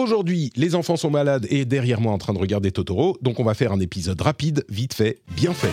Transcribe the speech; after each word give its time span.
Aujourd'hui, 0.00 0.50
les 0.56 0.76
enfants 0.76 0.96
sont 0.96 1.10
malades 1.10 1.46
et 1.50 1.66
derrière 1.66 2.00
moi 2.00 2.10
en 2.14 2.16
train 2.16 2.32
de 2.32 2.38
regarder 2.38 2.72
Totoro, 2.72 3.18
donc 3.20 3.38
on 3.38 3.44
va 3.44 3.52
faire 3.52 3.70
un 3.70 3.80
épisode 3.80 4.18
rapide, 4.22 4.64
vite 4.70 4.94
fait, 4.94 5.20
bien 5.36 5.52
fait. 5.52 5.68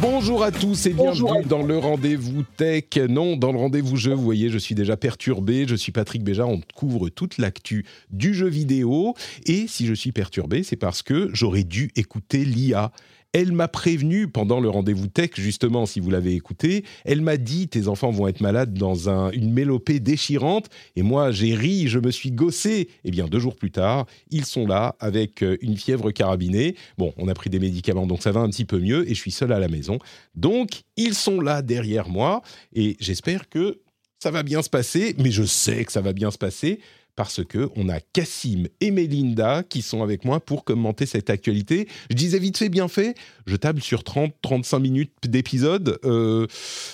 Bonjour 0.00 0.42
à 0.42 0.50
tous 0.50 0.86
et 0.86 0.94
bienvenue 0.94 1.44
dans 1.48 1.62
le 1.62 1.78
rendez-vous 1.78 2.42
tech. 2.56 2.84
Non, 3.08 3.36
dans 3.36 3.52
le 3.52 3.58
rendez-vous 3.58 3.96
jeu, 3.96 4.14
vous 4.14 4.24
voyez, 4.24 4.50
je 4.50 4.58
suis 4.58 4.74
déjà 4.74 4.96
perturbé. 4.96 5.68
Je 5.68 5.76
suis 5.76 5.92
Patrick 5.92 6.24
Béja, 6.24 6.44
on 6.44 6.60
couvre 6.74 7.08
toute 7.08 7.38
l'actu 7.38 7.86
du 8.10 8.34
jeu 8.34 8.48
vidéo. 8.48 9.14
Et 9.46 9.68
si 9.68 9.86
je 9.86 9.94
suis 9.94 10.10
perturbé, 10.10 10.64
c'est 10.64 10.76
parce 10.76 11.02
que 11.02 11.30
j'aurais 11.32 11.62
dû 11.62 11.90
écouter 11.94 12.44
l'IA. 12.44 12.90
Elle 13.38 13.52
m'a 13.52 13.68
prévenu 13.68 14.28
pendant 14.28 14.60
le 14.60 14.70
rendez-vous 14.70 15.08
tech, 15.08 15.32
justement, 15.34 15.84
si 15.84 16.00
vous 16.00 16.08
l'avez 16.08 16.32
écouté. 16.32 16.86
Elle 17.04 17.20
m'a 17.20 17.36
dit 17.36 17.68
tes 17.68 17.86
enfants 17.86 18.10
vont 18.10 18.28
être 18.28 18.40
malades 18.40 18.72
dans 18.72 19.10
une 19.10 19.52
mélopée 19.52 20.00
déchirante. 20.00 20.70
Et 20.96 21.02
moi, 21.02 21.32
j'ai 21.32 21.54
ri, 21.54 21.86
je 21.86 21.98
me 21.98 22.10
suis 22.10 22.30
gossé. 22.30 22.88
Eh 23.04 23.10
bien, 23.10 23.26
deux 23.26 23.38
jours 23.38 23.54
plus 23.54 23.70
tard, 23.70 24.06
ils 24.30 24.46
sont 24.46 24.66
là 24.66 24.96
avec 25.00 25.42
euh, 25.42 25.58
une 25.60 25.76
fièvre 25.76 26.12
carabinée. 26.12 26.76
Bon, 26.96 27.12
on 27.18 27.28
a 27.28 27.34
pris 27.34 27.50
des 27.50 27.58
médicaments, 27.58 28.06
donc 28.06 28.22
ça 28.22 28.32
va 28.32 28.40
un 28.40 28.48
petit 28.48 28.64
peu 28.64 28.80
mieux. 28.80 29.06
Et 29.06 29.14
je 29.14 29.20
suis 29.20 29.32
seul 29.32 29.52
à 29.52 29.58
la 29.58 29.68
maison. 29.68 29.98
Donc, 30.34 30.84
ils 30.96 31.12
sont 31.12 31.42
là 31.42 31.60
derrière 31.60 32.08
moi. 32.08 32.40
Et 32.72 32.96
j'espère 33.00 33.50
que 33.50 33.82
ça 34.18 34.30
va 34.30 34.44
bien 34.44 34.62
se 34.62 34.70
passer. 34.70 35.14
Mais 35.18 35.30
je 35.30 35.42
sais 35.42 35.84
que 35.84 35.92
ça 35.92 36.00
va 36.00 36.14
bien 36.14 36.30
se 36.30 36.38
passer 36.38 36.80
parce 37.16 37.42
que 37.42 37.70
on 37.74 37.88
a 37.88 37.98
Cassim 38.00 38.68
et 38.80 38.90
Melinda 38.90 39.62
qui 39.62 39.82
sont 39.82 40.02
avec 40.02 40.24
moi 40.24 40.38
pour 40.38 40.64
commenter 40.64 41.06
cette 41.06 41.30
actualité. 41.30 41.88
Je 42.10 42.14
disais 42.14 42.38
vite 42.38 42.58
fait, 42.58 42.68
bien 42.68 42.88
fait. 42.88 43.14
Je 43.46 43.56
table 43.56 43.80
sur 43.80 44.02
30-35 44.02 44.78
minutes 44.80 45.12
d'épisode. 45.24 45.98
Euh, 46.04 46.46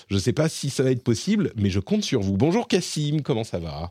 je 0.09 0.15
ne 0.15 0.21
sais 0.21 0.33
pas 0.33 0.49
si 0.49 0.71
ça 0.71 0.83
va 0.85 0.93
être 0.93 1.03
possible, 1.03 1.53
mais 1.57 1.69
je 1.69 1.81
compte 1.81 2.05
sur 2.05 2.21
vous. 2.21 2.37
Bonjour 2.37 2.69
Cassim, 2.69 3.21
comment 3.23 3.45
ça 3.45 3.59
va? 3.59 3.91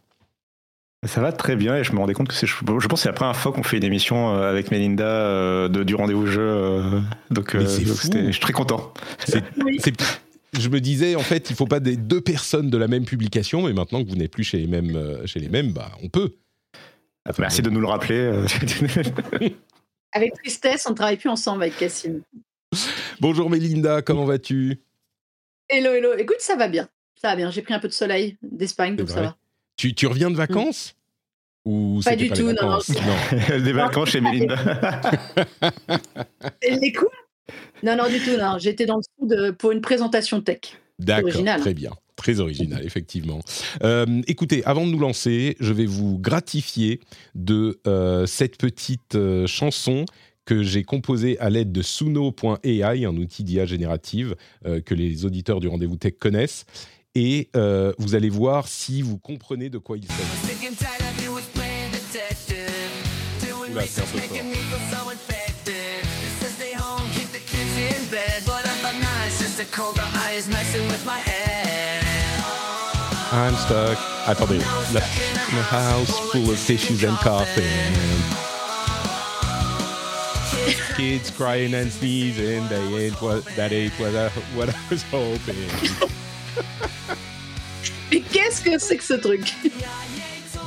Ça 1.04 1.20
va 1.20 1.32
très 1.32 1.56
bien 1.56 1.76
et 1.76 1.84
je 1.84 1.94
me 1.94 1.98
rendais 1.98 2.14
compte 2.14 2.28
que 2.28 2.34
c'est, 2.34 2.46
je 2.46 2.64
pense 2.64 2.86
que 2.86 2.96
c'est 2.96 3.10
la 3.10 3.14
première 3.14 3.36
fois 3.36 3.52
qu'on 3.52 3.64
fait 3.64 3.78
une 3.78 3.84
émission 3.84 4.36
euh, 4.36 4.50
avec 4.50 4.70
Melinda 4.70 5.04
euh, 5.04 5.68
de, 5.68 5.84
du 5.84 5.96
rendez-vous 5.96 6.28
jeu. 6.28 7.02
donc, 7.32 7.58
je 7.58 8.32
suis 8.32 8.40
très 8.40 8.54
content. 8.54 8.94
C'est, 9.26 9.44
je 10.60 10.70
me 10.70 10.82
disais, 10.82 11.16
en 11.16 11.22
fait, 11.22 11.50
il 11.50 11.54
ne 11.54 11.58
faut 11.58 11.68
pas 11.68 11.80
des 11.80 11.96
deux 11.96 12.22
personnes 12.22 12.70
de 12.70 12.78
la 12.78 12.88
même 12.88 13.06
publication, 13.06 13.64
mais 13.64 13.74
maintenant 13.74 14.04
que 14.04 14.10
vous 14.10 14.16
n'êtes 14.16 14.32
plus 14.32 14.44
chez 14.44 14.58
les 14.58 14.68
mêmes, 14.68 14.96
euh, 14.96 15.26
chez 15.26 15.40
les 15.40 15.50
mêmes 15.50 15.72
bah, 15.72 15.92
on 16.04 16.10
peut. 16.10 16.36
Merci 17.38 17.62
de 17.62 17.70
nous 17.70 17.80
le 17.80 17.88
rappeler. 17.88 18.18
Euh. 18.18 18.48
avec 20.12 20.34
tristesse, 20.34 20.86
on 20.88 20.92
ne 20.92 20.96
travaille 20.96 21.18
plus 21.18 21.30
ensemble 21.30 21.64
avec 21.64 21.78
Cassim. 21.78 22.22
Bonjour 23.20 23.50
Mélinda, 23.50 24.02
comment 24.02 24.26
vas-tu? 24.26 24.82
Hello, 25.70 25.92
hello. 25.92 26.14
Écoute, 26.18 26.40
ça 26.40 26.56
va 26.56 26.68
bien. 26.68 26.90
Ça 27.16 27.30
va 27.30 27.36
bien. 27.36 27.52
J'ai 27.52 27.62
pris 27.62 27.74
un 27.74 27.80
peu 27.80 27.88
de 27.88 27.94
soleil 27.94 28.38
d'Espagne, 28.42 28.96
donc 28.96 29.10
ça 29.10 29.22
va. 29.22 29.38
Tu, 29.78 29.94
tu, 29.94 30.08
reviens 30.08 30.32
de 30.32 30.36
vacances? 30.36 30.96
Ou 31.64 32.02
Pas 32.04 32.16
du 32.16 32.30
tout, 32.30 32.52
non, 32.52 32.80
non. 32.80 33.60
Des 33.60 33.72
vacances 33.72 34.10
chez 34.10 34.22
Mélinda. 34.22 34.56
Les 36.64 36.92
coups 36.94 37.12
non, 37.84 37.96
non, 37.96 38.08
du 38.08 38.20
tout. 38.20 38.38
Non. 38.38 38.58
J'étais 38.60 38.86
dans 38.86 38.98
le 38.98 39.04
sud 39.20 39.52
pour 39.58 39.72
une 39.72 39.82
présentation 39.82 40.42
tech. 40.42 40.60
D'accord, 41.00 41.32
très 41.60 41.74
bien. 41.74 41.92
Très 42.16 42.40
original, 42.40 42.86
effectivement. 42.86 43.40
Euh, 43.84 44.22
écoutez, 44.28 44.64
avant 44.66 44.86
de 44.86 44.92
nous 44.92 45.00
lancer, 45.00 45.56
je 45.60 45.74
vais 45.74 45.88
vous 45.88 46.20
gratifier 46.20 47.00
de 47.34 47.80
euh, 47.88 48.28
cette 48.28 48.58
petite 48.58 49.16
euh, 49.16 49.48
chanson 49.48 50.06
que 50.46 50.62
j'ai 50.62 50.84
composée 50.84 51.40
à 51.40 51.50
l'aide 51.50 51.72
de 51.72 51.82
Suno.ai, 51.82 52.84
un 52.84 53.16
outil 53.16 53.44
d'IA 53.44 53.66
générative 53.66 54.36
que 54.64 54.94
les 54.96 55.24
auditeurs 55.24 55.60
du 55.60 55.68
rendez-vous 55.68 55.98
tech 55.98 56.14
connaissent. 56.20 56.66
Et 57.14 57.50
vous 58.00 58.16
allez 58.16 58.30
voir 58.30 58.68
si 58.68 59.04
vous 59.04 59.18
comprenez 59.20 59.70
de 59.70 59.78
quoi 59.78 59.98
il 59.98 60.06
s'agit. 60.06 60.20
Oula, 63.72 63.84
c'est 63.88 64.02
un 64.02 64.06
peu 64.06 64.20
fort. 64.96 65.11
I'm 73.32 73.56
stuck. 73.56 73.98
Attendez. 74.28 74.66
Left 74.94 75.52
in 75.52 75.58
a 75.58 75.62
house 75.62 76.32
full 76.32 76.50
of 76.50 76.60
tissues 76.60 77.04
and 77.04 77.18
coughing. 77.18 77.64
Kids 80.96 81.32
crying 81.32 81.74
and 81.74 81.92
sneezing. 81.92 82.68
They 82.68 83.06
ain't 83.06 83.22
what 83.22 83.46
that 83.56 83.72
ain't 83.72 83.94
what 83.94 84.16
I, 84.16 84.30
what 84.56 84.70
I 84.70 84.80
was 84.90 85.04
hoping. 85.04 85.70
Mais 88.12 88.22
qu'est-ce 88.32 88.62
que 88.62 88.78
c'est 88.78 88.98
que 88.98 89.04
ce 89.04 89.14
truc 89.14 89.54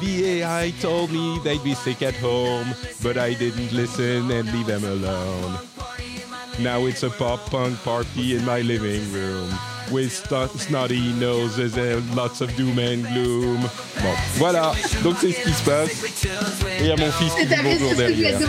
The 0.00 0.42
AI 0.42 0.72
told 0.80 1.10
me 1.10 1.38
they'd 1.44 1.62
be 1.62 1.74
sick 1.74 2.02
at 2.02 2.14
home, 2.14 2.74
but 3.02 3.16
I 3.16 3.34
didn't 3.34 3.72
listen 3.72 4.30
and 4.30 4.52
leave 4.52 4.66
them 4.66 4.84
alone. 4.84 5.58
Now 6.60 6.86
it's 6.86 7.02
a 7.02 7.10
pop 7.10 7.50
punk 7.50 7.82
party 7.82 8.36
in 8.36 8.44
my 8.44 8.60
living 8.60 9.12
room. 9.12 9.50
With 9.90 10.12
snotty 10.12 11.12
noses 11.14 11.76
and 11.76 12.14
lots 12.14 12.40
of 12.40 12.54
doom 12.56 12.78
and 12.78 13.02
gloom. 13.12 13.60
Bon, 14.00 14.14
voilà. 14.36 14.72
Donc 15.02 15.16
c'est 15.20 15.32
ce 15.32 15.42
qui 15.42 15.52
se 15.52 15.64
passe. 15.64 15.90
Et 16.80 16.90
à 16.92 16.96
mon 16.96 17.10
fils 17.10 17.34
qui 17.34 17.46
dit 17.46 17.54
bonjour 17.62 17.94
derrière. 17.96 18.38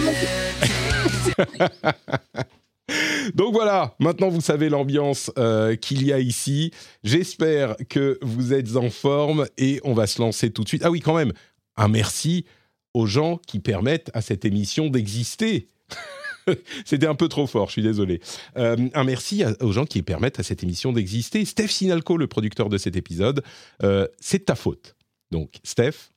Donc 3.34 3.54
voilà, 3.54 3.96
maintenant 4.00 4.30
vous 4.30 4.42
savez 4.42 4.70
l'ambiance 4.70 5.32
euh, 5.40 5.76
qu'il 5.76 6.06
y 6.06 6.14
a 6.14 6.20
ici. 6.20 6.72
J'espère 7.04 7.76
que 7.90 8.20
vous 8.22 8.54
êtes 8.54 8.76
en 8.76 8.92
forme 8.92 9.48
et 9.58 9.82
on 9.84 9.94
va 9.94 10.06
se 10.06 10.22
lancer 10.22 10.52
tout 10.52 10.64
de 10.64 10.68
suite. 10.68 10.84
Ah 10.86 10.92
oui, 10.92 11.00
quand 11.00 11.16
même, 11.16 11.34
un 11.76 11.88
merci 11.88 12.46
aux 12.94 13.08
gens 13.08 13.40
qui 13.48 13.60
permettent 13.60 14.12
à 14.14 14.22
cette 14.22 14.46
émission 14.46 14.90
d'exister. 14.90 15.70
C'était 16.86 17.08
un 17.08 17.16
peu 17.16 17.28
trop 17.28 17.48
fort, 17.48 17.68
je 17.68 17.74
suis 17.74 17.82
désolé. 17.82 18.22
Euh, 18.58 18.76
un 18.94 19.04
merci 19.04 19.44
aux 19.62 19.72
gens 19.72 19.86
qui 19.86 20.02
permettent 20.02 20.40
à 20.40 20.44
cette 20.44 20.64
émission 20.64 20.94
d'exister. 20.94 21.46
Steph 21.46 21.68
Sinalco, 21.68 22.18
le 22.18 22.28
producteur 22.28 22.70
de 22.70 22.78
cet 22.78 22.96
épisode, 22.96 23.44
euh, 23.84 24.08
c'est 24.20 24.46
ta 24.46 24.56
faute. 24.56 24.96
Donc, 25.32 25.56
Steph, 25.64 26.12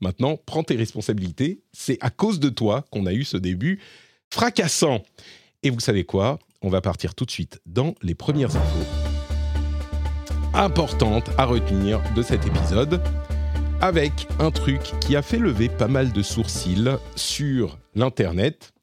maintenant, 0.00 0.38
prends 0.46 0.62
tes 0.62 0.76
responsabilités. 0.76 1.62
C'est 1.72 1.98
à 2.00 2.10
cause 2.10 2.40
de 2.40 2.48
toi 2.48 2.84
qu'on 2.90 3.06
a 3.06 3.12
eu 3.12 3.24
ce 3.24 3.36
début 3.36 3.80
fracassant. 4.32 5.02
Et 5.62 5.70
vous 5.70 5.80
savez 5.80 6.04
quoi? 6.04 6.38
On 6.62 6.68
va 6.68 6.80
partir 6.80 7.14
tout 7.14 7.24
de 7.24 7.30
suite 7.30 7.60
dans 7.66 7.94
les 8.02 8.14
premières 8.14 8.56
infos 8.56 9.04
importantes 10.54 11.30
à 11.36 11.46
retenir 11.46 12.00
de 12.14 12.22
cet 12.22 12.46
épisode 12.46 13.02
avec 13.80 14.28
un 14.38 14.50
truc 14.50 14.80
qui 15.00 15.16
a 15.16 15.22
fait 15.22 15.38
lever 15.38 15.68
pas 15.68 15.88
mal 15.88 16.12
de 16.12 16.22
sourcils 16.22 16.96
sur 17.16 17.78
l'Internet 17.94 18.73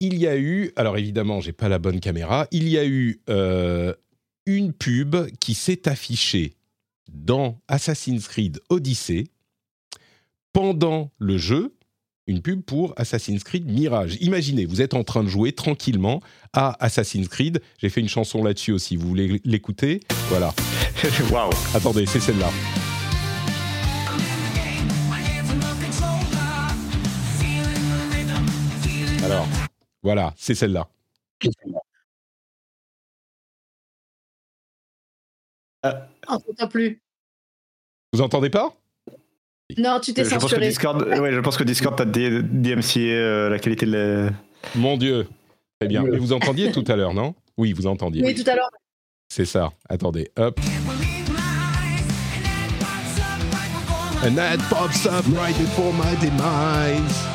il 0.00 0.18
y 0.18 0.26
a 0.26 0.36
eu, 0.36 0.72
alors 0.76 0.96
évidemment, 0.96 1.40
j'ai 1.40 1.52
pas 1.52 1.68
la 1.68 1.78
bonne 1.78 2.00
caméra, 2.00 2.46
il 2.50 2.68
y 2.68 2.78
a 2.78 2.84
eu 2.86 3.20
euh, 3.28 3.94
une 4.46 4.72
pub 4.72 5.16
qui 5.38 5.54
s'est 5.54 5.88
affichée 5.88 6.54
dans 7.12 7.60
Assassin's 7.68 8.26
Creed 8.26 8.60
Odyssey 8.70 9.28
pendant 10.52 11.10
le 11.18 11.36
jeu, 11.36 11.74
une 12.26 12.40
pub 12.40 12.62
pour 12.62 12.94
Assassin's 12.96 13.44
Creed 13.44 13.66
Mirage. 13.70 14.16
Imaginez, 14.20 14.64
vous 14.64 14.80
êtes 14.80 14.94
en 14.94 15.04
train 15.04 15.22
de 15.22 15.28
jouer 15.28 15.52
tranquillement 15.52 16.22
à 16.52 16.76
Assassin's 16.84 17.28
Creed. 17.28 17.60
J'ai 17.78 17.88
fait 17.88 18.00
une 18.00 18.08
chanson 18.08 18.42
là-dessus 18.42 18.72
aussi. 18.72 18.96
Vous 18.96 19.08
voulez 19.08 19.40
l'écouter? 19.44 20.00
Voilà. 20.28 20.54
Waouh 21.30 21.50
Attendez, 21.74 22.06
c'est 22.06 22.20
celle-là. 22.20 22.50
Alors, 29.22 29.46
voilà, 30.02 30.32
c'est 30.36 30.54
celle-là. 30.54 30.88
Ah, 35.82 36.08
oh, 36.28 36.36
ça 36.46 36.52
t'a 36.56 36.66
plu 36.66 37.00
Vous 38.12 38.20
entendez 38.20 38.50
pas? 38.50 38.74
Non, 39.78 40.00
tu 40.00 40.12
t'es 40.12 40.24
je 40.24 40.30
pense 40.30 40.42
que 40.42 40.48
censuré. 40.50 40.68
Discord, 40.68 41.02
ouais, 41.02 41.32
je 41.32 41.40
pense 41.40 41.56
que 41.56 41.64
Discord 41.64 41.96
t'a 41.96 42.04
DMCA 42.04 43.00
euh, 43.00 43.48
la 43.48 43.58
qualité 43.58 43.86
de 43.86 43.92
la. 43.92 44.30
Mon 44.74 44.96
Dieu. 44.96 45.28
Très 45.80 45.88
bien. 45.88 46.02
Mais 46.02 46.18
vous 46.18 46.32
entendiez 46.32 46.72
tout 46.72 46.84
à 46.88 46.96
l'heure, 46.96 47.14
non? 47.14 47.34
Oui, 47.56 47.72
vous 47.72 47.86
entendiez. 47.86 48.24
Oui, 48.24 48.34
tout 48.34 48.48
à 48.50 48.54
l'heure. 48.54 48.70
C'est 49.28 49.44
ça. 49.44 49.72
Attendez, 49.88 50.30
hop. 50.36 50.58
And 54.22 54.34
that 54.34 54.58
pops 54.68 55.06
up 55.06 55.24
right 55.34 55.56
before 55.56 55.94
my 55.94 56.14
demise. 56.20 57.29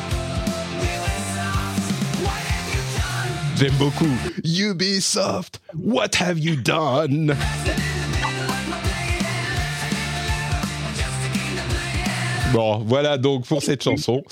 J'aime 3.58 3.72
beaucoup. 3.78 4.04
Ubisoft, 4.44 5.60
what 5.74 6.10
have 6.20 6.38
you 6.38 6.56
done? 6.56 7.34
Bon, 12.52 12.78
voilà 12.78 13.18
donc 13.18 13.46
pour 13.46 13.62
cette 13.62 13.82
chanson. 13.82 14.22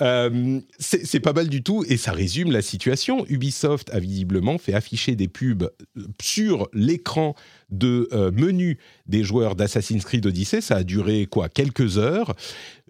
Euh, 0.00 0.60
c'est 0.78 1.20
pas 1.20 1.32
mal 1.32 1.48
du 1.48 1.62
tout 1.62 1.84
et 1.88 1.96
ça 1.96 2.12
résume 2.12 2.50
la 2.50 2.62
situation. 2.62 3.24
Ubisoft 3.28 3.90
a 3.94 4.00
visiblement 4.00 4.58
fait 4.58 4.74
afficher 4.74 5.14
des 5.16 5.28
pubs 5.28 5.70
sur 6.20 6.68
l'écran 6.72 7.34
de 7.70 8.08
euh, 8.12 8.30
menu 8.32 8.78
des 9.06 9.24
joueurs 9.24 9.54
d'Assassin's 9.54 10.04
Creed 10.04 10.26
Odyssey. 10.26 10.60
Ça 10.60 10.76
a 10.76 10.82
duré 10.82 11.26
quoi 11.26 11.48
Quelques 11.48 11.98
heures. 11.98 12.34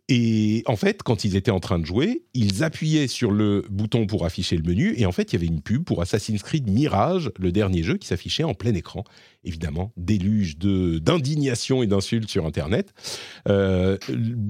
Et 0.09 0.63
en 0.67 0.77
fait, 0.77 1.03
quand 1.03 1.25
ils 1.25 1.37
étaient 1.37 1.53
en 1.53 1.61
train 1.61 1.79
de 1.79 1.87
jouer, 1.87 2.25
ils 2.35 2.65
appuyaient 2.65 3.07
sur 3.07 3.31
le 3.31 3.65
bouton 3.71 4.07
pour 4.07 4.25
afficher 4.25 4.57
le 4.57 4.63
menu, 4.63 4.95
et 4.97 5.07
en 5.07 5.13
fait, 5.13 5.33
il 5.33 5.37
y 5.37 5.37
avait 5.37 5.47
une 5.47 5.61
pub 5.61 5.85
pour 5.85 6.03
Assassin's 6.03 6.43
Creed 6.43 6.69
Mirage, 6.69 7.31
le 7.39 7.53
dernier 7.53 7.83
jeu, 7.83 7.97
qui 7.97 8.09
s'affichait 8.09 8.43
en 8.43 8.55
plein 8.55 8.75
écran. 8.75 9.05
Évidemment, 9.45 9.93
déluge 9.97 10.59
d'indignation 10.59 11.83
et 11.83 11.87
d'insultes 11.87 12.29
sur 12.29 12.47
Internet. 12.47 12.93
Euh, 13.49 13.97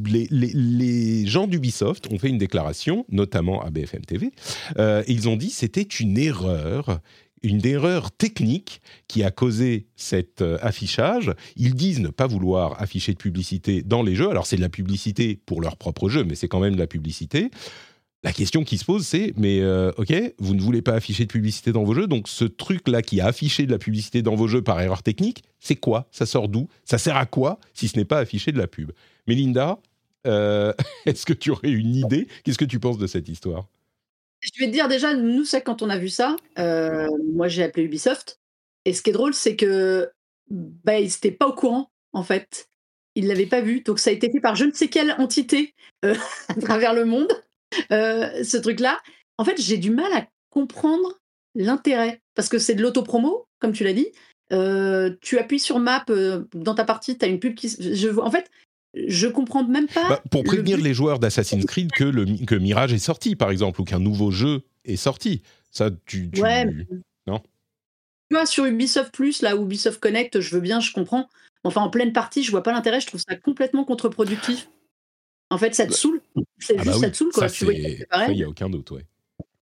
les, 0.06 1.26
gens 1.26 1.46
d'Ubisoft 1.46 2.10
ont 2.10 2.18
fait 2.18 2.28
une 2.28 2.38
déclaration, 2.38 3.04
notamment 3.10 3.62
à 3.62 3.70
BFM 3.70 4.02
TV, 4.02 4.32
euh, 4.78 5.02
et 5.06 5.12
ils 5.12 5.28
ont 5.28 5.36
dit 5.36 5.50
c'était 5.50 5.82
une 5.82 6.18
erreur 6.18 7.00
une 7.42 7.64
erreur 7.66 8.10
technique 8.12 8.82
qui 9.08 9.24
a 9.24 9.30
causé 9.30 9.86
cet 9.96 10.42
euh, 10.42 10.58
affichage. 10.62 11.32
Ils 11.56 11.74
disent 11.74 12.00
ne 12.00 12.08
pas 12.08 12.26
vouloir 12.26 12.80
afficher 12.80 13.12
de 13.12 13.18
publicité 13.18 13.82
dans 13.82 14.02
les 14.02 14.14
jeux. 14.14 14.30
Alors 14.30 14.46
c'est 14.46 14.56
de 14.56 14.60
la 14.62 14.68
publicité 14.68 15.40
pour 15.46 15.60
leur 15.60 15.76
propre 15.76 16.08
jeu, 16.08 16.24
mais 16.24 16.34
c'est 16.34 16.48
quand 16.48 16.60
même 16.60 16.74
de 16.74 16.78
la 16.80 16.86
publicité. 16.86 17.50
La 18.24 18.32
question 18.32 18.62
qui 18.62 18.78
se 18.78 18.84
pose, 18.84 19.04
c'est 19.04 19.32
mais 19.36 19.60
euh, 19.60 19.90
ok, 19.96 20.14
vous 20.38 20.54
ne 20.54 20.60
voulez 20.60 20.80
pas 20.80 20.94
afficher 20.94 21.24
de 21.24 21.32
publicité 21.32 21.72
dans 21.72 21.82
vos 21.82 21.94
jeux, 21.94 22.06
donc 22.06 22.28
ce 22.28 22.44
truc-là 22.44 23.02
qui 23.02 23.20
a 23.20 23.26
affiché 23.26 23.66
de 23.66 23.72
la 23.72 23.78
publicité 23.78 24.22
dans 24.22 24.36
vos 24.36 24.46
jeux 24.46 24.62
par 24.62 24.80
erreur 24.80 25.02
technique, 25.02 25.42
c'est 25.58 25.74
quoi? 25.74 26.06
Ça 26.12 26.24
sort 26.24 26.48
d'où? 26.48 26.68
Ça 26.84 26.98
sert 26.98 27.16
à 27.16 27.26
quoi 27.26 27.58
si 27.74 27.88
ce 27.88 27.98
n'est 27.98 28.04
pas 28.04 28.18
afficher 28.18 28.52
de 28.52 28.58
la 28.58 28.68
pub? 28.68 28.92
Mélinda, 29.26 29.80
euh, 30.28 30.72
est-ce 31.06 31.26
que 31.26 31.32
tu 31.32 31.50
aurais 31.50 31.70
une 31.70 31.96
idée? 31.96 32.28
Qu'est-ce 32.44 32.58
que 32.58 32.64
tu 32.64 32.78
penses 32.78 32.98
de 32.98 33.08
cette 33.08 33.28
histoire? 33.28 33.66
Je 34.42 34.50
vais 34.58 34.66
te 34.66 34.72
dire 34.72 34.88
déjà, 34.88 35.14
nous, 35.14 35.44
c'est 35.44 35.62
quand 35.62 35.82
on 35.82 35.90
a 35.90 35.98
vu 35.98 36.08
ça, 36.08 36.36
euh, 36.58 37.08
moi 37.32 37.48
j'ai 37.48 37.62
appelé 37.62 37.84
Ubisoft. 37.84 38.40
Et 38.84 38.92
ce 38.92 39.02
qui 39.02 39.10
est 39.10 39.12
drôle, 39.12 39.34
c'est 39.34 39.54
que 39.54 40.10
bah, 40.50 40.98
ils 40.98 41.04
n'étaient 41.04 41.30
pas 41.30 41.46
au 41.46 41.52
courant, 41.52 41.90
en 42.12 42.24
fait. 42.24 42.68
Ils 43.14 43.24
ne 43.24 43.28
l'avaient 43.28 43.46
pas 43.46 43.60
vu. 43.60 43.82
Donc 43.82 44.00
ça 44.00 44.10
a 44.10 44.12
été 44.12 44.30
fait 44.30 44.40
par 44.40 44.56
je 44.56 44.64
ne 44.64 44.72
sais 44.72 44.88
quelle 44.88 45.12
entité 45.12 45.74
euh, 46.04 46.14
à 46.48 46.54
travers 46.54 46.92
le 46.92 47.04
monde, 47.04 47.32
euh, 47.92 48.42
ce 48.42 48.56
truc-là. 48.56 49.00
En 49.38 49.44
fait, 49.44 49.60
j'ai 49.60 49.78
du 49.78 49.90
mal 49.90 50.12
à 50.12 50.26
comprendre 50.50 51.20
l'intérêt. 51.54 52.20
Parce 52.34 52.48
que 52.48 52.58
c'est 52.58 52.74
de 52.74 52.82
l'autopromo, 52.82 53.46
comme 53.60 53.72
tu 53.72 53.84
l'as 53.84 53.92
dit. 53.92 54.10
Tu 55.20 55.38
appuies 55.38 55.60
sur 55.60 55.78
map 55.78 56.04
dans 56.54 56.74
ta 56.74 56.84
partie, 56.84 57.16
tu 57.16 57.24
as 57.24 57.28
une 57.28 57.40
pub 57.40 57.54
qui. 57.54 57.68
Je, 57.68 58.08
en 58.18 58.30
fait, 58.30 58.50
je 58.94 59.26
comprends 59.28 59.64
même 59.64 59.86
pas. 59.88 60.08
Bah, 60.08 60.22
pour 60.30 60.44
prévenir 60.44 60.78
les 60.78 60.94
joueurs 60.94 61.18
d'Assassin's 61.18 61.64
Creed 61.64 61.90
que, 61.92 62.04
le, 62.04 62.44
que 62.46 62.54
Mirage 62.54 62.92
est 62.92 62.98
sorti, 62.98 63.36
par 63.36 63.50
exemple, 63.50 63.80
ou 63.80 63.84
qu'un 63.84 63.98
nouveau 63.98 64.30
jeu 64.30 64.62
est 64.84 64.96
sorti. 64.96 65.42
Ça, 65.70 65.90
tu. 66.06 66.30
tu- 66.30 66.40
Ouais, 66.42 66.64
Non? 67.26 67.40
Tu 68.30 68.36
vois, 68.36 68.46
sur 68.46 68.64
Ubisoft 68.64 69.12
Plus, 69.12 69.42
là, 69.42 69.54
Ubisoft 69.54 70.00
Connect, 70.00 70.40
je 70.40 70.54
veux 70.54 70.60
bien, 70.60 70.80
je 70.80 70.92
comprends. 70.92 71.28
Enfin, 71.64 71.82
en 71.82 71.90
pleine 71.90 72.12
partie, 72.12 72.42
je 72.42 72.50
vois 72.50 72.62
pas 72.62 72.72
l'intérêt, 72.72 73.00
je 73.00 73.06
trouve 73.06 73.20
ça 73.20 73.36
complètement 73.36 73.84
contre-productif. 73.84 74.68
En 75.50 75.58
fait, 75.58 75.74
ça 75.74 75.86
te 75.86 75.92
saoule. 75.92 76.20
C'est 76.58 76.76
Ah 76.78 76.82
juste 76.82 76.94
bah 76.94 76.98
ça 77.00 77.06
oui, 77.06 77.12
te 77.12 77.16
saule, 77.16 77.32
quoi. 77.32 77.48
ça, 77.48 77.54
tu 77.54 77.64
vois, 77.64 77.74
ça, 78.10 78.32
il 78.32 78.36
n'y 78.36 78.42
a 78.42 78.48
aucun 78.48 78.70
doute, 78.70 78.90
ouais. 78.90 79.06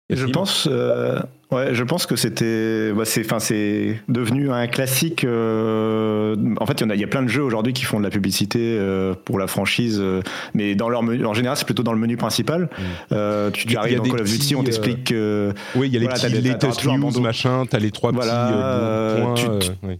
Je 0.09 0.25
pense, 0.25 0.69
euh, 0.71 1.19
ouais, 1.51 1.73
je 1.75 1.83
pense 1.83 2.05
que 2.05 2.15
c'était, 2.15 2.93
bah, 2.93 3.03
c'est, 3.03 3.25
enfin, 3.25 3.39
c'est 3.39 3.99
devenu 4.07 4.49
un 4.51 4.65
classique. 4.67 5.25
euh, 5.25 6.35
en 6.61 6.65
fait, 6.65 6.79
il 6.79 6.83
y 6.83 6.85
en 6.85 6.89
a, 6.91 6.95
il 6.95 7.01
y 7.01 7.03
a 7.03 7.07
plein 7.07 7.23
de 7.23 7.27
jeux 7.27 7.43
aujourd'hui 7.43 7.73
qui 7.73 7.83
font 7.83 7.99
de 7.99 8.05
la 8.05 8.09
publicité 8.09 8.59
euh, 8.61 9.13
pour 9.25 9.37
la 9.37 9.47
franchise, 9.47 9.99
euh, 10.01 10.21
mais 10.53 10.75
dans 10.75 10.87
leur 10.87 11.03
menu, 11.03 11.25
en 11.25 11.33
général, 11.33 11.57
c'est 11.57 11.65
plutôt 11.65 11.83
dans 11.83 11.91
le 11.91 11.99
menu 11.99 12.15
principal. 12.15 12.69
Euh, 13.11 13.51
tu, 13.51 13.67
Mm. 13.67 13.71
Tu 13.71 13.77
arrives 13.77 13.97
dans 13.97 14.03
Call 14.03 14.21
of 14.21 14.29
Duty, 14.31 14.55
on 14.55 14.63
t'explique 14.63 15.03
que 15.05 15.53
Oui, 15.75 15.87
il 15.87 15.93
y 15.93 15.97
a 15.97 15.99
les 15.99 16.07
petits 16.07 16.87
news, 16.87 16.99
bandeau. 17.01 17.19
machin, 17.19 17.65
t'as 17.69 17.79
les 17.79 17.91
trois 17.91 18.11
Voilà, 18.13 19.13
petits 19.35 19.45
points. 19.45 19.59
tu- 19.59 19.67
tu- 19.71 19.87
ouais. 19.87 19.99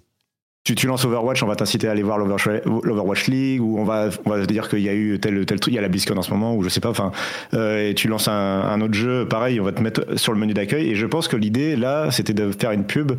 Tu, 0.68 0.76
tu 0.76 0.86
lances 0.86 1.06
Overwatch, 1.06 1.42
on 1.44 1.48
va 1.48 1.56
t'inciter 1.56 1.88
à 1.88 1.92
aller 1.92 2.04
voir 2.04 2.18
l'Overwatch 2.18 3.28
League, 3.28 3.62
ou 3.62 3.80
on 3.80 3.86
va, 3.86 4.10
on 4.26 4.30
va 4.30 4.42
te 4.42 4.52
dire 4.52 4.68
qu'il 4.68 4.82
y 4.82 4.90
a 4.90 4.94
eu 4.94 5.18
tel 5.18 5.46
tel 5.46 5.62
truc, 5.62 5.74
il 5.74 5.76
y 5.76 5.80
a 5.80 5.82
la 5.82 5.88
BlizzCon 5.88 6.18
en 6.18 6.22
ce 6.22 6.32
moment, 6.32 6.58
ou 6.58 6.62
je 6.62 6.68
sais 6.68 6.82
pas, 6.82 6.90
enfin, 6.90 7.14
euh, 7.54 7.90
et 7.90 7.94
tu 7.94 8.10
lances 8.10 8.28
un 8.28 8.82
autre 8.82 8.94
jeu, 8.94 9.26
pareil, 9.26 9.62
on 9.62 9.64
va 9.64 9.72
te 9.72 9.82
mettre 9.82 10.20
sur 10.20 10.34
le 10.34 10.40
menu 10.40 10.54
d'accueil, 10.54 10.90
et 10.90 10.96
je 10.96 11.06
pense 11.06 11.30
que 11.30 11.38
l'idée, 11.38 11.78
là, 11.78 12.12
c'était 12.12 12.34
de 12.34 12.52
faire 12.52 12.72
une 12.72 12.84
pub 12.84 13.14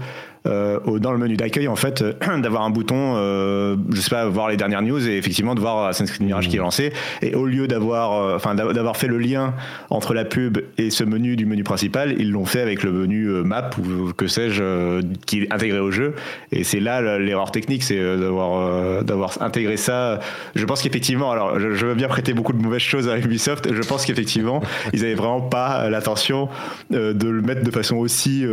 euh, 0.47 0.79
dans 0.99 1.13
le 1.13 1.19
menu 1.19 1.37
d'accueil, 1.37 1.69
en 1.69 1.77
fait, 1.77 2.03
euh, 2.03 2.13
d'avoir 2.41 2.63
un 2.63 2.71
bouton, 2.71 3.15
euh, 3.17 3.77
je 3.93 4.01
sais 4.01 4.11
pas, 4.11 4.27
voir 4.27 4.49
les 4.49 4.57
dernières 4.57 4.83
news, 4.83 5.07
et 5.09 5.17
effectivement 5.17 5.55
de 5.55 5.61
voir 5.61 5.87
Assassin's 5.87 6.11
Creed 6.11 6.27
Mirage 6.27 6.49
qui 6.49 6.57
est 6.57 6.61
lancé, 6.61 6.93
et 7.23 7.35
au 7.35 7.47
lieu 7.47 7.67
d'avoir, 7.69 8.35
enfin, 8.37 8.55
d'a- 8.55 8.73
d'avoir 8.73 8.97
fait 8.97 9.09
le 9.09 9.19
lien 9.19 9.55
entre 9.91 10.15
la 10.15 10.25
pub 10.25 10.59
et 10.79 10.91
ce 10.91 11.05
menu 11.05 11.37
du 11.37 11.47
menu 11.47 11.65
principal, 11.65 12.15
ils 12.19 12.31
l'ont 12.31 12.45
fait 12.45 12.61
avec 12.61 12.83
le 12.83 12.93
menu 12.93 13.27
map, 13.45 13.71
ou 13.79 14.13
que 14.13 14.27
sais-je, 14.27 15.01
qui 15.27 15.43
est 15.43 15.53
intégré 15.53 15.81
au 15.81 15.91
jeu, 15.91 16.15
et 16.53 16.65
c'est 16.65 16.81
là 16.81 17.01
le- 17.01 17.19
l'erreur 17.25 17.51
technique, 17.51 17.83
c'est 17.83 17.99
d'avoir 18.19 19.03
d'avoir 19.05 19.41
intégré 19.43 19.77
ça. 19.77 20.21
Je 20.55 20.65
pense 20.65 20.83
qu'effectivement, 20.83 21.31
alors 21.31 21.59
je, 21.59 21.75
je 21.75 21.87
veux 21.87 21.95
bien 21.95 22.09
prêter 22.09 22.33
beaucoup 22.33 22.53
de 22.53 22.63
mauvaises 22.63 22.81
choses 22.83 23.09
à 23.09 23.19
Ubisoft. 23.19 23.73
Je 23.73 23.83
pense 23.83 24.05
qu'effectivement, 24.07 24.63
ils 24.93 25.05
avaient 25.05 25.15
vraiment 25.15 25.41
pas 25.41 25.89
l'intention 25.91 26.49
euh, 26.93 27.13
de 27.13 27.29
le 27.29 27.43
mettre 27.43 27.63
de 27.65 27.71
façon 27.71 27.97
aussi 27.97 28.45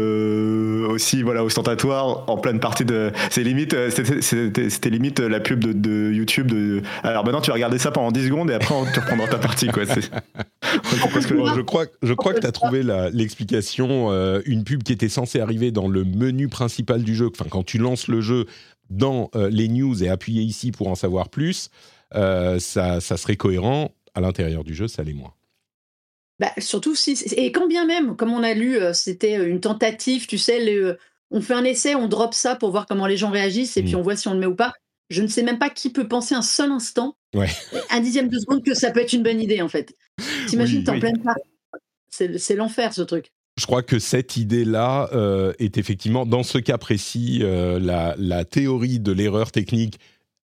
aussi 0.89 1.21
voilà 1.23 1.43
ostentatoire 1.43 1.74
en 1.83 2.37
pleine 2.37 2.59
partie 2.59 2.85
de. 2.85 3.11
C'est 3.29 3.43
limite, 3.43 3.73
euh, 3.73 3.89
c'était- 3.89 4.89
limite 4.89 5.19
la 5.19 5.39
pub 5.39 5.59
de, 5.63 5.73
de 5.73 6.11
YouTube. 6.11 6.47
De, 6.47 6.81
alors 7.03 7.23
maintenant, 7.25 7.41
tu 7.41 7.49
vas 7.49 7.55
regarder 7.55 7.77
ça 7.77 7.91
pendant 7.91 8.11
10 8.11 8.25
secondes 8.25 8.49
et 8.51 8.53
après 8.53 8.73
tu 8.93 8.99
reprendras 8.99 9.27
ta 9.27 9.37
partie 9.37 9.67
quoi. 9.67 9.85
C'est- 9.85 10.09
Parce 11.13 11.25
que- 11.25 11.33
Bon, 11.33 11.53
je 11.53 11.61
crois, 11.61 11.85
je 12.01 12.13
crois 12.13 12.33
que 12.33 12.39
tu 12.39 12.47
as 12.47 12.51
trouvé 12.51 12.83
l'explication. 13.13 14.11
euh, 14.11 14.41
une 14.45 14.63
pub 14.63 14.83
qui 14.83 14.93
était 14.93 15.09
censée 15.09 15.39
arriver 15.39 15.71
dans 15.71 15.87
le 15.87 16.03
menu 16.03 16.47
principal 16.47 17.03
du 17.03 17.15
jeu, 17.15 17.29
enfin, 17.33 17.45
quand 17.49 17.63
tu 17.63 17.77
lances 17.77 18.07
le 18.07 18.21
jeu 18.21 18.45
dans 18.89 19.29
euh, 19.35 19.49
les 19.49 19.67
news 19.67 20.03
et 20.03 20.09
appuyer 20.09 20.41
ici 20.43 20.71
pour 20.71 20.87
en 20.87 20.95
savoir 20.95 21.29
plus, 21.29 21.69
euh, 22.15 22.59
ça, 22.59 23.01
ça 23.01 23.17
serait 23.17 23.35
cohérent. 23.35 23.91
À 24.13 24.21
l'intérieur 24.21 24.63
du 24.63 24.73
jeu, 24.73 24.87
ça 24.87 25.03
l'est 25.03 25.13
moins. 25.13 25.33
Bah, 26.39 26.51
surtout 26.57 26.95
si. 26.95 27.17
Et 27.37 27.51
quand 27.51 27.67
bien 27.67 27.85
même, 27.85 28.15
comme 28.15 28.31
on 28.31 28.43
a 28.43 28.53
lu, 28.53 28.77
euh, 28.77 28.93
c'était 28.93 29.35
une 29.45 29.59
tentative, 29.59 30.27
tu 30.27 30.37
sais, 30.37 30.63
le- 30.63 30.97
on 31.31 31.41
fait 31.41 31.53
un 31.53 31.63
essai, 31.63 31.95
on 31.95 32.07
drop 32.07 32.33
ça 32.33 32.55
pour 32.55 32.71
voir 32.71 32.85
comment 32.85 33.07
les 33.07 33.17
gens 33.17 33.29
réagissent 33.31 33.77
et 33.77 33.83
puis 33.83 33.93
Mm. 33.93 33.97
on 33.97 34.01
voit 34.01 34.15
si 34.15 34.27
on 34.27 34.33
le 34.33 34.39
met 34.39 34.45
ou 34.45 34.55
pas. 34.55 34.73
Je 35.09 35.21
ne 35.21 35.27
sais 35.27 35.43
même 35.43 35.59
pas 35.59 35.69
qui 35.69 35.91
peut 35.91 36.07
penser 36.07 36.33
un 36.35 36.41
seul 36.41 36.71
instant, 36.71 37.15
Ouais. 37.35 37.49
un 37.91 37.99
dixième 37.99 38.27
de 38.29 38.39
seconde, 38.39 38.63
que 38.63 38.73
ça 38.73 38.91
peut 38.91 39.01
être 39.01 39.13
une 39.13 39.23
bonne 39.23 39.39
idée 39.41 39.61
en 39.61 39.67
fait. 39.69 39.93
T'imagines, 40.47 40.79
Oui, 40.79 40.83
t'es 40.83 40.89
en 40.91 40.93
oui. 40.95 40.99
pleine 41.01 41.21
part. 41.21 41.35
C'est 42.09 42.55
l'enfer 42.55 42.93
ce 42.93 43.01
truc. 43.01 43.31
Je 43.57 43.65
crois 43.65 43.83
que 43.83 43.99
cette 43.99 44.37
idée-là 44.37 45.09
euh, 45.13 45.53
est 45.59 45.77
effectivement, 45.77 46.25
dans 46.25 46.43
ce 46.43 46.57
cas 46.57 46.77
précis, 46.77 47.39
euh, 47.41 47.79
la, 47.79 48.15
la 48.17 48.45
théorie 48.45 48.99
de 48.99 49.11
l'erreur 49.11 49.51
technique, 49.51 49.99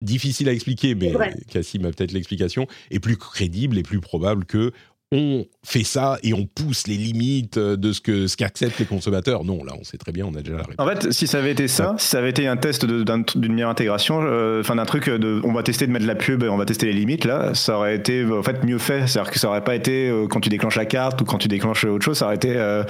difficile 0.02 0.48
à 0.48 0.52
expliquer, 0.52 0.94
mais. 0.94 1.12
Cassim 1.50 1.84
a 1.86 1.90
peut-être 1.90 2.12
l'explication, 2.12 2.66
est 2.90 3.00
plus 3.00 3.16
crédible 3.16 3.78
et 3.78 3.82
plus 3.82 4.00
probable 4.00 4.44
que 4.44 4.72
on 5.14 5.46
fait 5.62 5.84
ça 5.84 6.18
et 6.22 6.34
on 6.34 6.44
pousse 6.44 6.86
les 6.88 6.96
limites 6.96 7.58
de 7.58 7.92
ce 7.92 8.00
que 8.00 8.26
ce 8.26 8.36
qu'acceptent 8.36 8.80
les 8.80 8.84
consommateurs. 8.84 9.44
Non, 9.44 9.62
là, 9.64 9.72
on 9.78 9.84
sait 9.84 9.96
très 9.96 10.12
bien, 10.12 10.26
on 10.26 10.34
a 10.34 10.42
déjà 10.42 10.56
la 10.56 10.64
réponse. 10.64 10.74
En 10.78 10.86
fait, 10.86 11.12
si 11.12 11.26
ça 11.26 11.38
avait 11.38 11.52
été 11.52 11.68
ça, 11.68 11.94
si 11.98 12.08
ça 12.08 12.18
avait 12.18 12.30
été 12.30 12.48
un 12.48 12.56
test 12.56 12.84
d'une 12.84 13.54
meilleure 13.54 13.70
intégration, 13.70 14.20
euh, 14.22 14.60
enfin 14.60 14.74
d'un 14.74 14.84
truc 14.84 15.08
de, 15.08 15.40
on 15.44 15.52
va 15.52 15.62
tester 15.62 15.86
de 15.86 15.92
mettre 15.92 16.04
de 16.04 16.08
la 16.08 16.16
pub, 16.16 16.42
et 16.42 16.48
on 16.48 16.56
va 16.56 16.64
tester 16.64 16.86
les 16.86 16.92
limites, 16.92 17.24
là, 17.24 17.54
ça 17.54 17.76
aurait 17.76 17.94
été 17.94 18.22
euh, 18.22 18.40
en 18.40 18.42
fait 18.42 18.64
mieux 18.64 18.78
fait. 18.78 19.06
C'est-à-dire 19.06 19.30
que 19.30 19.38
ça 19.38 19.48
aurait 19.48 19.64
pas 19.64 19.76
été 19.76 20.08
euh, 20.08 20.26
quand 20.26 20.40
tu 20.40 20.48
déclenches 20.48 20.76
la 20.76 20.86
carte 20.86 21.20
ou 21.20 21.24
quand 21.24 21.38
tu 21.38 21.48
déclenches 21.48 21.84
autre 21.84 22.04
chose, 22.04 22.18
ça 22.18 22.26
aurait 22.26 22.36
été 22.36 22.54
euh, 22.56 22.82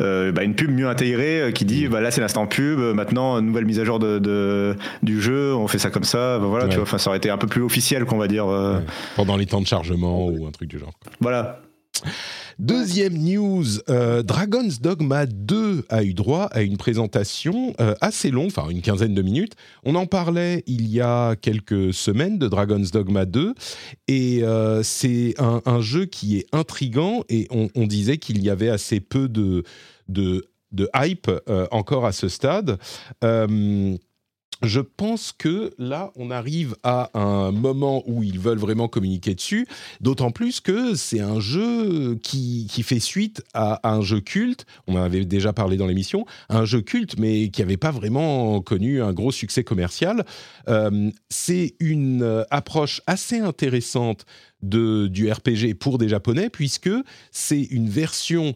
euh, 0.00 0.32
bah, 0.32 0.42
une 0.44 0.54
pub 0.54 0.70
mieux 0.70 0.88
intégrée 0.88 1.40
euh, 1.42 1.50
qui 1.52 1.64
dit, 1.64 1.86
bah, 1.88 2.00
là 2.00 2.10
c'est 2.10 2.20
l'instant 2.20 2.46
pub, 2.46 2.78
euh, 2.80 2.94
maintenant 2.94 3.40
nouvelle 3.40 3.64
mise 3.66 3.78
à 3.78 3.84
jour 3.84 3.98
de, 3.98 4.18
de- 4.18 4.74
du 5.02 5.20
jeu, 5.20 5.54
on 5.54 5.68
fait 5.68 5.78
ça 5.78 5.90
comme 5.90 6.04
ça. 6.04 6.38
bah, 6.38 6.46
voilà, 6.46 6.64
Ouais. 6.66 6.70
tu 6.72 6.78
vois, 6.80 6.98
ça 6.98 7.10
aurait 7.10 7.18
été 7.18 7.30
un 7.30 7.38
peu 7.38 7.46
plus 7.46 7.62
officiel 7.62 8.04
qu'on 8.04 8.18
va 8.18 8.26
dire. 8.28 8.46
Ouais. 8.46 8.78
Pendant 9.16 9.36
les 9.36 9.46
temps 9.46 9.60
de 9.60 9.66
chargement 9.66 10.26
ou 10.26 10.46
un 10.46 10.50
truc 10.50 10.68
du 10.68 10.78
genre. 10.78 10.92
Voilà. 11.20 11.60
Deuxième 12.60 13.16
news, 13.16 13.64
euh, 13.88 14.22
Dragon's 14.22 14.82
Dogma 14.82 15.24
2 15.24 15.86
a 15.88 16.04
eu 16.04 16.12
droit 16.12 16.44
à 16.52 16.60
une 16.60 16.76
présentation 16.76 17.72
euh, 17.80 17.94
assez 18.02 18.30
longue, 18.30 18.48
enfin 18.48 18.68
une 18.68 18.82
quinzaine 18.82 19.14
de 19.14 19.22
minutes. 19.22 19.54
On 19.82 19.94
en 19.94 20.04
parlait 20.04 20.62
il 20.66 20.86
y 20.86 21.00
a 21.00 21.36
quelques 21.36 21.94
semaines 21.94 22.38
de 22.38 22.48
Dragon's 22.48 22.90
Dogma 22.90 23.24
2 23.24 23.54
et 24.08 24.42
euh, 24.42 24.82
c'est 24.82 25.36
un, 25.38 25.80
jeu 25.80 26.04
qui 26.04 26.36
est 26.36 26.46
intrigant 26.52 27.24
et 27.30 27.48
on, 27.50 27.86
disait 27.86 28.18
qu'il 28.18 28.42
y 28.42 28.50
avait 28.50 28.68
assez 28.68 29.00
peu 29.00 29.30
de, 29.30 29.64
de, 30.08 30.44
de 30.72 30.90
hype 30.94 31.30
encore 31.70 32.04
à 32.04 32.12
ce 32.12 32.28
stade 32.28 32.76
je 34.62 34.80
pense 34.80 35.32
que 35.32 35.72
là, 35.78 36.12
on 36.16 36.30
arrive 36.30 36.76
à 36.82 37.10
un 37.14 37.50
moment 37.50 38.02
où 38.06 38.22
ils 38.22 38.38
veulent 38.38 38.58
vraiment 38.58 38.88
communiquer 38.88 39.34
dessus, 39.34 39.66
d'autant 40.00 40.30
plus 40.30 40.60
que 40.60 40.94
c'est 40.94 41.20
un 41.20 41.40
jeu 41.40 42.16
qui, 42.22 42.66
qui, 42.70 42.82
fait 42.82 43.00
suite 43.00 43.42
à, 43.54 43.80
un 43.88 44.02
jeu 44.02 44.20
culte, 44.20 44.66
on 44.86 44.96
en 44.96 45.02
avait 45.02 45.24
déjà 45.24 45.52
parlé 45.52 45.76
dans 45.76 45.86
l'émission, 45.86 46.26
un 46.48 46.64
jeu 46.64 46.80
culte 46.80 47.18
mais 47.18 47.48
qui 47.48 47.60
n'avait 47.62 47.76
pas 47.76 47.90
vraiment 47.90 48.60
connu 48.60 49.02
un 49.02 49.12
gros 49.12 49.32
succès 49.32 49.64
commercial. 49.64 50.24
Euh, 50.68 51.10
c'est 51.28 51.74
une 51.80 52.44
approche 52.50 53.00
assez 53.06 53.38
intéressante 53.38 54.26
de, 54.62 55.06
du 55.06 55.30
RPG 55.30 55.74
pour 55.78 55.98
des 55.98 56.08
Japonais, 56.08 56.50
puisque 56.50 56.90
c'est 57.30 57.62
une 57.62 57.88
version 57.88 58.54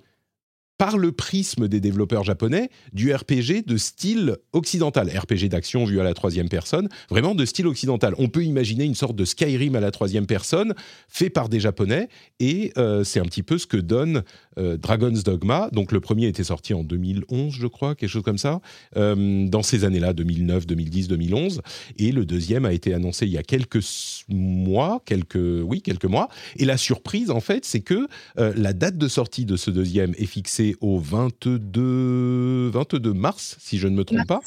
par 0.78 0.98
le 0.98 1.12
prisme 1.12 1.68
des 1.68 1.80
développeurs 1.80 2.24
japonais, 2.24 2.70
du 2.92 3.12
RPG 3.14 3.64
de 3.66 3.76
style 3.76 4.36
occidental, 4.52 5.08
RPG 5.08 5.48
d'action 5.48 5.84
vu 5.84 6.00
à 6.00 6.04
la 6.04 6.14
troisième 6.14 6.48
personne, 6.48 6.88
vraiment 7.10 7.34
de 7.34 7.44
style 7.44 7.66
occidental. 7.66 8.14
On 8.18 8.28
peut 8.28 8.44
imaginer 8.44 8.84
une 8.84 8.94
sorte 8.94 9.16
de 9.16 9.24
Skyrim 9.24 9.76
à 9.76 9.80
la 9.80 9.90
troisième 9.90 10.26
personne, 10.26 10.74
fait 11.08 11.30
par 11.30 11.48
des 11.48 11.60
japonais, 11.60 12.08
et 12.40 12.72
euh, 12.78 13.04
c'est 13.04 13.20
un 13.20 13.24
petit 13.24 13.42
peu 13.42 13.58
ce 13.58 13.66
que 13.66 13.76
donne 13.76 14.22
euh, 14.58 14.76
Dragon's 14.76 15.24
Dogma. 15.24 15.68
Donc 15.72 15.92
le 15.92 16.00
premier 16.00 16.26
était 16.26 16.44
sorti 16.44 16.74
en 16.74 16.82
2011, 16.82 17.54
je 17.54 17.66
crois, 17.66 17.94
quelque 17.94 18.10
chose 18.10 18.22
comme 18.22 18.38
ça, 18.38 18.60
euh, 18.96 19.46
dans 19.48 19.62
ces 19.62 19.84
années-là, 19.84 20.12
2009, 20.12 20.66
2010, 20.66 21.08
2011, 21.08 21.62
et 21.98 22.12
le 22.12 22.24
deuxième 22.24 22.64
a 22.64 22.72
été 22.72 22.94
annoncé 22.94 23.26
il 23.26 23.32
y 23.32 23.38
a 23.38 23.42
quelques 23.42 23.84
mois, 24.28 25.02
quelques, 25.04 25.36
oui, 25.36 25.82
quelques 25.82 26.04
mois, 26.04 26.28
et 26.56 26.64
la 26.64 26.76
surprise, 26.76 27.30
en 27.30 27.40
fait, 27.40 27.64
c'est 27.64 27.80
que 27.80 28.06
la 28.36 28.72
date 28.72 28.98
de 28.98 29.08
sortie 29.08 29.44
de 29.44 29.56
ce 29.56 29.70
deuxième 29.70 30.14
est 30.18 30.26
fixée 30.26 30.76
au 30.80 30.98
22, 30.98 32.70
22 32.70 33.12
mars, 33.12 33.56
si 33.60 33.78
je 33.78 33.88
ne 33.88 33.96
me 33.96 34.04
trompe 34.04 34.26
pas. 34.26 34.40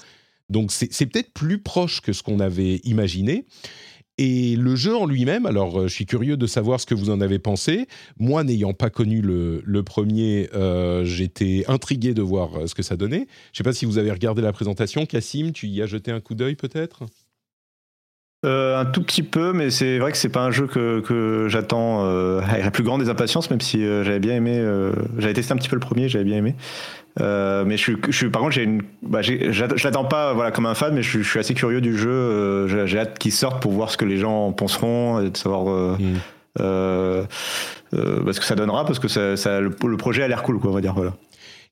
Donc 0.50 0.72
c'est 0.72 1.06
peut-être 1.06 1.32
plus 1.34 1.60
proche 1.60 2.02
que 2.02 2.14
ce 2.14 2.24
qu'on 2.24 2.40
avait 2.40 2.78
imaginé. 2.84 3.46
Et 4.20 4.56
le 4.56 4.76
jeu 4.76 4.96
en 4.96 5.06
lui-même, 5.06 5.46
alors 5.46 5.82
euh, 5.82 5.88
je 5.88 5.94
suis 5.94 6.08
curieux 6.08 6.38
de 6.38 6.48
savoir 6.48 6.80
ce 6.80 6.88
que 6.88 6.96
vous 6.96 7.12
en 7.12 7.22
avez 7.22 7.38
pensé. 7.38 7.88
Moi, 8.18 8.44
n'ayant 8.44 8.74
pas 8.74 8.90
connu 8.90 9.22
le, 9.22 9.84
premier, 9.84 10.50
euh, 10.56 11.06
j'étais 11.06 11.66
intrigué 11.68 12.16
de 12.16 12.24
voir 12.24 12.56
euh, 12.56 12.68
ce 12.68 12.74
que 12.74 12.82
ça 12.82 12.98
donnait. 12.98 13.28
Je 13.54 13.54
ne 13.54 13.58
sais 13.58 13.64
pas 13.64 13.74
si 13.74 13.86
vous 13.86 14.00
avez 14.00 14.12
regardé 14.12 14.42
la 14.42 14.52
présentation. 14.52 15.06
Cassim, 15.06 15.52
tu 15.52 15.68
y 15.68 15.84
as 15.84 15.86
jeté 15.86 16.12
un 16.12 16.20
coup 16.20 16.34
d'œil 16.34 16.56
peut-être? 16.56 17.04
Un 18.44 18.86
tout 18.86 19.02
petit 19.02 19.24
peu, 19.24 19.52
mais 19.54 19.70
c'est 19.70 19.98
vrai 19.98 20.12
que 20.12 20.18
c'est 20.18 20.30
pas 20.30 20.44
un 20.44 20.52
jeu 20.52 20.68
que, 20.68 21.02
que 21.02 21.48
j'attends 21.50 22.06
avec 22.40 22.64
la 22.64 22.72
plus 22.72 22.84
grande 22.84 23.02
des 23.02 23.10
impatiences, 23.10 23.50
même 23.50 23.62
si 23.62 23.84
j'avais 23.84 24.20
bien 24.20 24.36
aimé. 24.36 24.64
j'avais 25.18 25.34
testé 25.34 25.54
un 25.54 25.58
petit 25.58 25.70
peu 25.70 25.76
le 25.76 25.82
premier, 25.82 26.08
j'avais 26.08 26.26
bien 26.26 26.38
aimé. 26.38 26.56
mais 27.20 27.78
je 27.78 27.82
suis, 27.82 27.98
je 28.08 28.16
suis, 28.16 28.30
par 28.30 28.42
contre, 28.42 28.54
j'ai 28.54 28.64
une, 28.64 28.84
bah, 29.02 29.22
je 29.22 29.84
l'attends 29.84 30.06
pas, 30.06 30.34
voilà, 30.34 30.52
comme 30.52 30.66
un 30.66 30.76
fan, 30.76 30.94
mais 30.94 31.02
je, 31.02 31.22
suis 31.22 31.40
assez 31.40 31.54
curieux 31.54 31.82
du 31.82 31.98
jeu. 31.98 32.68
j'ai 32.86 33.00
hâte 33.00 33.18
qu'il 33.20 33.34
sorte 33.34 33.62
pour 33.62 33.72
voir 33.72 33.90
ce 33.90 33.98
que 33.98 34.06
les 34.06 34.18
gens 34.18 34.52
penseront, 34.52 35.20
et 35.20 35.30
de 35.30 35.38
savoir 35.38 35.98
mm. 36.00 36.18
bah, 36.60 37.28
ce 37.92 38.40
que 38.40 38.46
ça 38.46 38.56
donnera, 38.56 38.86
parce 38.86 39.00
que 39.00 39.08
ça, 39.08 39.36
ça, 39.36 39.60
le, 39.60 39.76
le, 39.84 39.98
projet 39.98 40.24
a 40.24 40.28
l'air 40.28 40.44
cool, 40.44 40.60
quoi, 40.60 40.72
on 40.72 40.74
va 40.74 40.82
dire. 40.82 40.94
Voilà. 40.94 41.14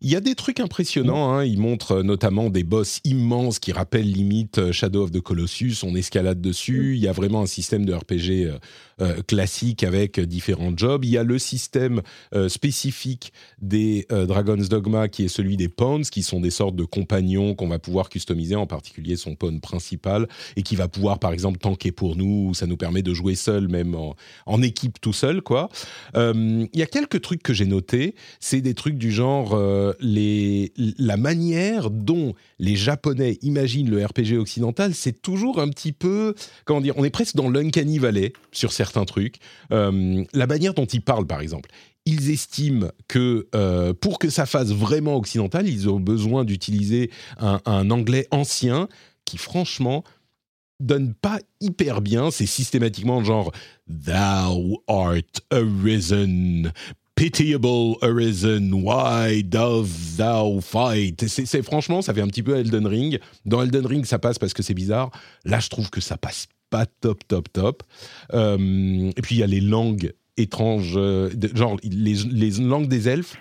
Il 0.01 0.09
y 0.09 0.15
a 0.15 0.19
des 0.19 0.35
trucs 0.35 0.59
impressionnants. 0.59 1.33
Hein. 1.33 1.45
Il 1.45 1.59
montre 1.59 1.93
euh, 1.93 2.03
notamment 2.03 2.49
des 2.49 2.63
boss 2.63 2.99
immenses 3.03 3.59
qui 3.59 3.71
rappellent 3.71 4.11
limite 4.11 4.57
euh, 4.57 4.71
Shadow 4.71 5.03
of 5.03 5.11
the 5.11 5.21
Colossus. 5.21 5.83
On 5.83 5.95
escalade 5.95 6.41
dessus. 6.41 6.95
Il 6.95 7.01
y 7.01 7.07
a 7.07 7.11
vraiment 7.11 7.41
un 7.41 7.45
système 7.45 7.85
de 7.85 7.93
RPG 7.93 8.59
euh, 9.01 9.21
classique 9.23 9.83
avec 9.83 10.19
différents 10.19 10.73
jobs. 10.75 11.05
Il 11.05 11.11
y 11.11 11.17
a 11.17 11.23
le 11.23 11.39
système 11.39 12.01
spécifique 12.47 13.33
des 13.61 14.07
Dragon's 14.09 14.69
Dogma 14.69 15.07
qui 15.07 15.25
est 15.25 15.27
celui 15.27 15.57
des 15.57 15.69
pawns, 15.69 16.03
qui 16.03 16.23
sont 16.23 16.39
des 16.39 16.49
sortes 16.49 16.75
de 16.75 16.85
compagnons 16.85 17.55
qu'on 17.55 17.67
va 17.67 17.79
pouvoir 17.79 18.09
customiser, 18.09 18.55
en 18.55 18.67
particulier 18.67 19.15
son 19.15 19.35
pawn 19.35 19.59
principal, 19.59 20.27
et 20.55 20.63
qui 20.63 20.75
va 20.75 20.87
pouvoir 20.87 21.19
par 21.19 21.33
exemple 21.33 21.59
tanker 21.59 21.91
pour 21.91 22.15
nous. 22.15 22.53
Ça 22.53 22.67
nous 22.67 22.77
permet 22.77 23.01
de 23.01 23.13
jouer 23.13 23.35
seul, 23.35 23.67
même 23.67 23.95
en, 23.95 24.61
équipe 24.61 25.01
tout 25.01 25.13
seul. 25.13 25.41
quoi. 25.41 25.69
il 26.15 26.69
y 26.73 26.81
a 26.81 26.87
quelques 26.87 27.21
trucs 27.21 27.43
que 27.43 27.53
j'ai 27.53 27.65
notés. 27.65 28.15
C'est 28.39 28.61
des 28.61 28.73
trucs 28.73 28.97
du 28.97 29.11
genre 29.11 29.55
les, 29.99 30.73
la 30.97 31.17
manière 31.17 31.89
dont 31.89 32.33
les 32.59 32.75
Japonais 32.75 33.37
imaginent 33.41 33.89
le 33.89 34.05
RPG 34.05 34.37
occidental, 34.37 34.93
c'est 34.93 35.21
toujours 35.21 35.59
un 35.59 35.69
petit 35.69 35.91
peu, 35.91 36.35
comment 36.65 36.81
dire, 36.81 36.93
on 36.97 37.03
est 37.03 37.09
presque 37.09 37.35
dans 37.35 37.49
l'uncanny 37.49 37.99
valley 37.99 38.33
sur 38.51 38.71
certains 38.71 39.05
trucs. 39.05 39.37
Euh, 39.71 40.23
la 40.33 40.47
manière 40.47 40.73
dont 40.73 40.85
ils 40.85 41.01
parlent, 41.01 41.27
par 41.27 41.41
exemple. 41.41 41.69
Ils 42.05 42.29
estiment 42.29 42.89
que 43.07 43.47
euh, 43.55 43.93
pour 43.93 44.19
que 44.19 44.29
ça 44.29 44.45
fasse 44.45 44.71
vraiment 44.71 45.15
occidental, 45.15 45.67
ils 45.67 45.89
ont 45.89 45.99
besoin 45.99 46.43
d'utiliser 46.45 47.09
un, 47.39 47.61
un 47.65 47.89
anglais 47.89 48.27
ancien 48.29 48.87
qui, 49.25 49.37
franchement, 49.37 50.03
donne 50.79 51.13
pas 51.13 51.39
hyper 51.61 52.01
bien. 52.01 52.31
C'est 52.31 52.45
systématiquement 52.45 53.23
genre 53.23 53.51
Thou 53.87 54.77
art 54.87 55.15
arisen, 55.51 56.71
pitiable 57.15 57.95
arisen, 58.01 58.73
why 58.73 59.41
does 59.41 60.17
thou 60.17 60.59
fight? 60.61 61.27
C'est, 61.27 61.63
franchement, 61.63 62.01
ça 62.01 62.13
fait 62.13 62.21
un 62.21 62.27
petit 62.27 62.43
peu 62.43 62.57
Elden 62.57 62.85
Ring. 62.85 63.19
Dans 63.45 63.63
Elden 63.63 63.85
Ring, 63.85 64.05
ça 64.05 64.19
passe 64.19 64.37
parce 64.37 64.53
que 64.53 64.61
c'est 64.61 64.73
bizarre. 64.73 65.11
Là, 65.45 65.59
je 65.59 65.69
trouve 65.69 65.89
que 65.89 66.01
ça 66.01 66.17
passe 66.17 66.47
pas 66.69 66.85
top, 66.85 67.25
top, 67.27 67.51
top. 67.51 67.83
Euh, 68.33 69.11
et 69.15 69.21
puis 69.21 69.35
il 69.35 69.39
y 69.39 69.43
a 69.43 69.47
les 69.47 69.61
langues 69.61 70.13
étranges, 70.37 70.95
euh, 70.97 71.29
genre 71.53 71.77
les, 71.83 72.13
les, 72.13 72.51
langues 72.59 72.87
des 72.87 73.07
elfes. 73.07 73.37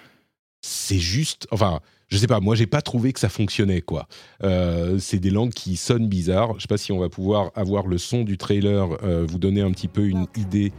C'est 0.62 0.99
juste, 0.99 1.47
enfin, 1.50 1.81
je 2.09 2.16
sais 2.16 2.26
pas, 2.26 2.40
moi 2.40 2.54
j'ai 2.54 2.66
pas 2.66 2.81
trouvé 2.81 3.12
que 3.12 3.21
ça 3.21 3.28
fonctionnait 3.28 3.81
quoi. 3.81 4.07
Euh, 4.45 4.99
c'est 4.99 5.19
des 5.19 5.31
langues 5.31 5.52
qui 5.52 5.76
sonnent 5.76 6.09
bizarres. 6.09 6.54
Je 6.57 6.62
sais 6.62 6.69
pas 6.69 6.78
si 6.78 6.93
on 6.93 6.99
va 6.99 7.09
pouvoir 7.09 7.50
avoir 7.54 7.87
le 7.87 7.99
son 7.99 8.23
du 8.23 8.38
trailer, 8.38 8.88
vous 9.26 9.38
donner 9.38 9.62
un 9.62 9.73
petit 9.73 9.88
peu 9.88 10.07
une 10.07 10.26
idée 10.37 10.73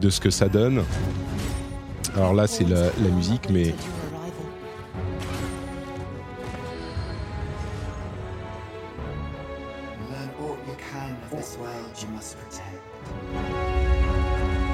de 0.00 0.10
ce 0.10 0.20
que 0.20 0.30
ça 0.30 0.48
donne. 0.48 0.84
Alors 2.16 2.34
là, 2.34 2.46
c'est 2.46 2.64
la, 2.64 2.90
musique, 3.14 3.48
mais 3.50 3.74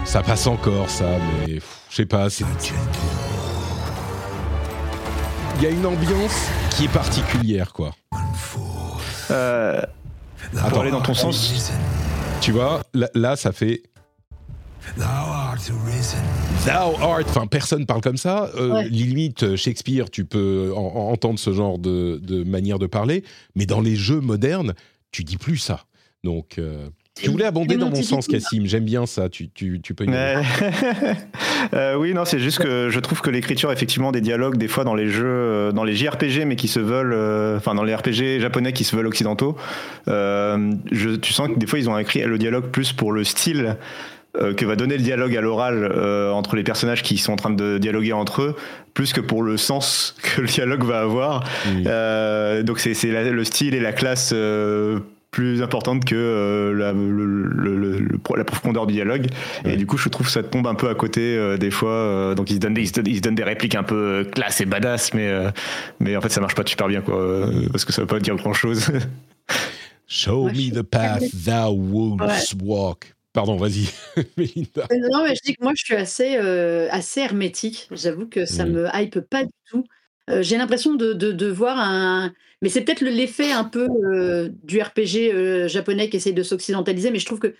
ça 0.05 0.23
passe 0.23 0.47
encore, 0.47 0.88
ça, 0.88 1.05
mais 1.47 1.61
je 1.90 1.97
sais 1.97 2.07
pas. 2.07 2.28
Il 5.57 5.62
y 5.62 5.66
a 5.66 5.71
une 5.71 5.87
ambiance 5.87 6.49
qui 6.71 6.85
est 6.85 6.93
particulière, 6.93 7.73
quoi. 7.73 7.93
Euh, 9.31 9.83
pour 10.71 10.81
aller 10.81 10.90
dans 10.90 11.02
ton 11.02 11.14
sens. 11.14 11.73
Tu 12.40 12.52
vois, 12.52 12.83
là 13.14 13.37
ça 13.37 13.52
fait 13.52 13.83
Thou 14.97 15.02
art 15.02 15.57
Enfin, 17.28 17.47
personne 17.47 17.87
parle 17.87 18.00
comme 18.00 18.16
ça. 18.16 18.50
Euh, 18.57 18.83
Limite, 18.83 19.43
euh, 19.43 19.57
Shakespeare, 19.57 20.11
tu 20.11 20.25
peux 20.25 20.73
entendre 20.75 21.38
ce 21.38 21.52
genre 21.52 21.78
de, 21.78 22.45
manière 22.45 22.78
de 22.78 22.87
parler, 22.87 23.25
mais 23.55 23.66
dans 23.66 23.81
les 23.81 23.97
jeux 23.97 24.21
modernes, 24.21 24.75
tu 25.12 25.25
dis 25.25 25.37
plus 25.37 25.59
ça. 25.59 25.85
Donc. 26.25 26.59
Euh, 26.59 26.88
tu 27.14 27.31
voulais 27.31 27.47
abonder 27.47 27.76
dans 27.78 27.88
mon 27.88 28.02
sens, 28.02 28.26
Cassim. 28.26 28.66
J'aime 28.66 28.85
bien 28.85 29.07
ça. 29.07 29.31
Tu, 29.31 29.49
tu, 29.49 29.81
tu 29.81 29.95
peux. 29.95 30.05
Y 30.05 30.11
euh, 31.73 31.95
oui, 31.95 32.12
non, 32.12 32.26
c'est 32.26 32.38
juste 32.38 32.59
que 32.59 32.90
je 32.90 33.00
trouve 33.00 33.23
que 33.23 33.31
l'écriture, 33.31 33.73
effectivement, 33.73 34.12
des 34.12 34.21
dialogues, 34.21 34.59
des 34.59 34.69
fois 34.69 34.85
dans 34.85 34.95
les 34.95 35.09
jeux, 35.09 35.73
dans 35.73 35.85
les 35.85 35.95
JRPG, 35.95 36.45
mais 36.45 36.57
qui 36.57 36.69
se 36.69 36.78
veulent, 36.78 37.57
enfin 37.57 37.75
dans 37.75 37.85
les 37.85 37.95
RPG 37.95 38.40
japonais 38.40 38.75
qui 38.75 38.85
se 38.85 38.95
veulent 38.95 39.07
occidentaux, 39.07 39.57
je, 40.07 41.16
tu 41.16 41.33
sens 41.33 41.49
que 41.49 41.59
des 41.59 41.66
fois 41.66 41.78
ils 41.78 41.88
ont 41.88 41.97
écrit 41.97 42.21
le 42.21 42.37
dialogue 42.37 42.66
plus 42.66 42.93
pour 42.93 43.12
le 43.12 43.25
style 43.25 43.78
euh, 44.40 44.55
que 44.55 44.64
va 44.64 44.76
donner 44.76 44.97
le 44.97 45.02
dialogue 45.02 45.35
à 45.37 45.40
l'oral 45.40 45.83
euh, 45.83 46.31
entre 46.31 46.57
les 46.57 46.62
personnages 46.62 47.02
qui 47.02 47.16
sont 47.16 47.33
en 47.33 47.37
train 47.37 47.50
de 47.50 47.78
dialoguer 47.78 48.12
entre 48.12 48.43
eux, 48.43 48.57
plus 48.93 49.12
que 49.12 49.21
pour 49.21 49.43
le 49.43 49.57
sens 49.57 50.14
que 50.23 50.43
le 50.43 50.47
dialogue 50.47 50.85
va 50.85 51.00
avoir. 51.00 51.45
Euh, 51.87 52.62
donc 52.62 52.78
c'est 52.78 52.95
le 53.05 53.45
style 53.45 53.75
et 53.75 53.81
la 53.81 53.93
classe 53.93 54.35
plus 55.31 55.62
importante 55.62 56.05
que 56.05 56.73
la, 56.76 56.93
la, 56.93 58.45
profondeur 58.45 58.87
du 58.87 58.95
dialogue. 58.95 59.26
Et 59.64 59.76
du 59.76 59.87
coup, 59.87 59.97
je 59.97 60.09
trouve 60.09 60.26
que 60.26 60.33
ça 60.33 60.43
tombe 60.43 60.66
un 60.66 60.75
peu 60.75 60.88
à 60.88 60.95
côté 60.95 61.57
des 61.59 61.71
fois. 61.71 62.35
donc 62.35 62.50
ils 62.50 62.55
se, 62.55 62.61
donnent 62.61 62.75
des, 62.75 62.83
ils, 62.83 63.16
se 63.16 63.21
donnent 63.21 63.35
des 63.35 63.45
répliques 63.45 63.75
un 63.75 63.83
peu 63.83 64.26
classe 64.33 64.61
et 64.61 64.66
badass, 64.66 65.14
mais, 65.14 65.31
mais 66.00 66.16
en 66.16 66.21
fait, 66.21 66.31
ça 66.31 66.40
marche 66.40 66.55
pas 66.55 66.62
super 66.64 66.88
bien, 66.88 67.00
quoi, 67.00 67.49
parce 67.71 67.85
que 67.85 67.93
ça 67.93 68.02
veut 68.02 68.07
pas 68.07 68.21
dire 68.21 68.37
grand 68.37 68.55
chose. 68.55 68.90
Show 70.09 70.45
me 70.45 70.71
the 70.71 70.83
path 70.83 71.25
thou 71.33 71.73
wouldst 71.73 72.55
walk. 72.62 73.15
Pardon, 73.37 73.57
vas-y, 73.57 73.85
Mélinda. 74.38 74.87
Non, 75.12 75.23
mais 75.25 75.35
je 75.35 75.43
dis 75.45 75.55
que 75.55 75.62
moi, 75.62 75.73
je 75.76 75.85
suis 75.85 75.95
assez, 75.95 76.37
assez 76.37 77.21
hermétique. 77.21 77.87
J'avoue 77.90 78.26
que 78.26 78.47
ça 78.47 78.64
Mm. 78.64 78.71
me 78.73 78.88
hype 78.95 79.21
pas 79.21 79.45
du 79.45 79.50
tout. 79.71 79.85
j'ai 80.40 80.57
l'impression 80.57 80.95
de, 80.95 81.12
de, 81.12 81.33
de 81.33 81.47
voir 81.47 81.78
un. 81.78 82.33
Mais 82.62 82.71
c'est 82.71 82.81
peut-être 82.81 83.02
l'effet 83.02 83.52
un 83.52 83.64
peu 83.64 83.87
du 84.64 84.81
RPG 84.81 85.69
japonais 85.69 86.09
qui 86.09 86.16
essaye 86.16 86.33
de 86.33 86.43
s'occidentaliser, 86.43 87.11
mais 87.11 87.19
je 87.19 87.26
trouve 87.26 87.38
que 87.40 87.55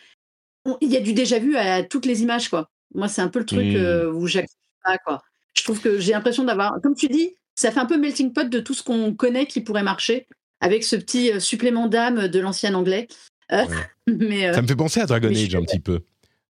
il 0.80 0.90
y 0.90 0.97
a 0.97 1.00
du 1.00 1.12
déjà 1.12 1.38
vu 1.38 1.56
à 1.59 1.83
toutes 1.85 2.06
les 2.06 2.23
images, 2.23 2.49
quoi. 2.49 2.71
Moi, 2.95 3.06
c'est 3.09 3.21
un 3.23 3.28
peu 3.28 3.38
le 3.40 3.45
truc 3.45 3.66
Mm. 3.66 4.16
où 4.16 4.26
j'accepte 4.26 4.59
pas, 4.83 4.97
quoi. 4.97 5.21
Je 5.54 5.62
trouve 5.62 5.80
que 5.83 5.99
j'ai 5.99 6.12
l'impression 6.12 6.45
d'avoir, 6.45 6.80
comme 6.83 6.95
tu 6.95 7.09
dis, 7.09 7.37
ça 7.54 7.71
fait 7.71 7.80
un 7.80 7.87
peu 7.87 7.99
melting 7.99 8.33
pot 8.33 8.49
de 8.49 8.61
tout 8.61 8.73
ce 8.73 8.83
qu'on 8.83 9.14
connaît 9.14 9.45
qui 9.47 9.61
pourrait 9.61 9.83
marcher, 9.83 10.26
avec 10.62 10.85
ce 10.85 10.97
petit 10.97 11.38
supplément 11.38 11.87
d'âme 11.87 12.28
de 12.28 12.40
l'ancien 12.40 12.73
anglais. 12.75 13.09
Euh, 13.53 13.65
mais, 14.07 14.53
Ça 14.53 14.62
me 14.62 14.67
fait 14.67 14.76
penser 14.76 15.00
à 15.00 15.07
Dragon 15.07 15.29
Age 15.29 15.55
un 15.55 15.62
petit 15.62 15.81
peu. 15.81 16.00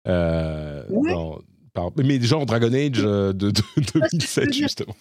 Euh, 0.08 0.84
Ouais. 0.90 1.12
dans- 1.12 1.40
par- 1.74 1.92
mais 1.98 2.22
genre 2.22 2.46
Dragon 2.46 2.72
Age 2.74 2.92
euh, 3.00 3.34
de, 3.34 3.52
de 3.52 3.58
ce 3.78 3.80
que 3.80 3.82
je 3.82 3.94
veux 4.00 4.08
2007, 4.12 4.50
dire. 4.50 4.64
justement. 4.68 4.96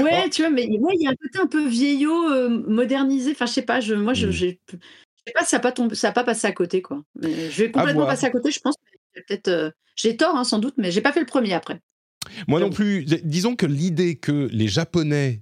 Ouais, 0.00 0.22
Oh. 0.26 0.28
tu 0.30 0.42
vois, 0.42 0.50
mais 0.50 0.66
ouais, 0.68 0.92
il 0.94 1.02
y 1.02 1.06
a 1.06 1.10
un 1.10 1.14
côté 1.14 1.38
un 1.40 1.46
peu 1.46 1.66
vieillot, 1.66 2.30
euh, 2.30 2.48
modernisé. 2.68 3.30
Enfin, 3.32 3.46
je 3.46 3.52
sais 3.52 3.62
pas, 3.62 3.80
je, 3.80 3.94
moi, 3.94 4.12
je, 4.12 4.26
Mm. 4.26 4.30
j'ai, 4.32 4.60
je 4.70 4.76
sais 5.26 5.32
pas, 5.34 5.44
ça 5.44 5.56
a 5.56 5.60
pas 5.60 5.72
tombé, 5.72 5.94
ça 5.94 6.08
a 6.08 6.12
pas 6.12 6.24
passé 6.24 6.46
à 6.46 6.52
côté, 6.52 6.82
quoi. 6.82 7.02
Mais 7.20 7.50
je 7.50 7.62
vais 7.64 7.70
complètement 7.70 8.06
passer 8.06 8.26
à 8.26 8.30
côté, 8.30 8.50
je 8.50 8.60
pense. 8.60 8.74
Peut-être, 9.14 9.48
euh, 9.48 9.70
j'ai 9.96 10.16
tort, 10.16 10.36
hein, 10.36 10.44
sans 10.44 10.58
doute, 10.58 10.74
mais 10.78 10.90
j'ai 10.90 11.00
pas 11.00 11.12
fait 11.12 11.20
le 11.20 11.26
premier 11.26 11.52
après. 11.54 11.80
Moi 12.48 12.60
non 12.60 12.70
plus. 12.70 13.04
Disons 13.24 13.56
que 13.56 13.66
l'idée 13.66 14.16
que 14.16 14.48
les 14.52 14.68
Japonais 14.68 15.40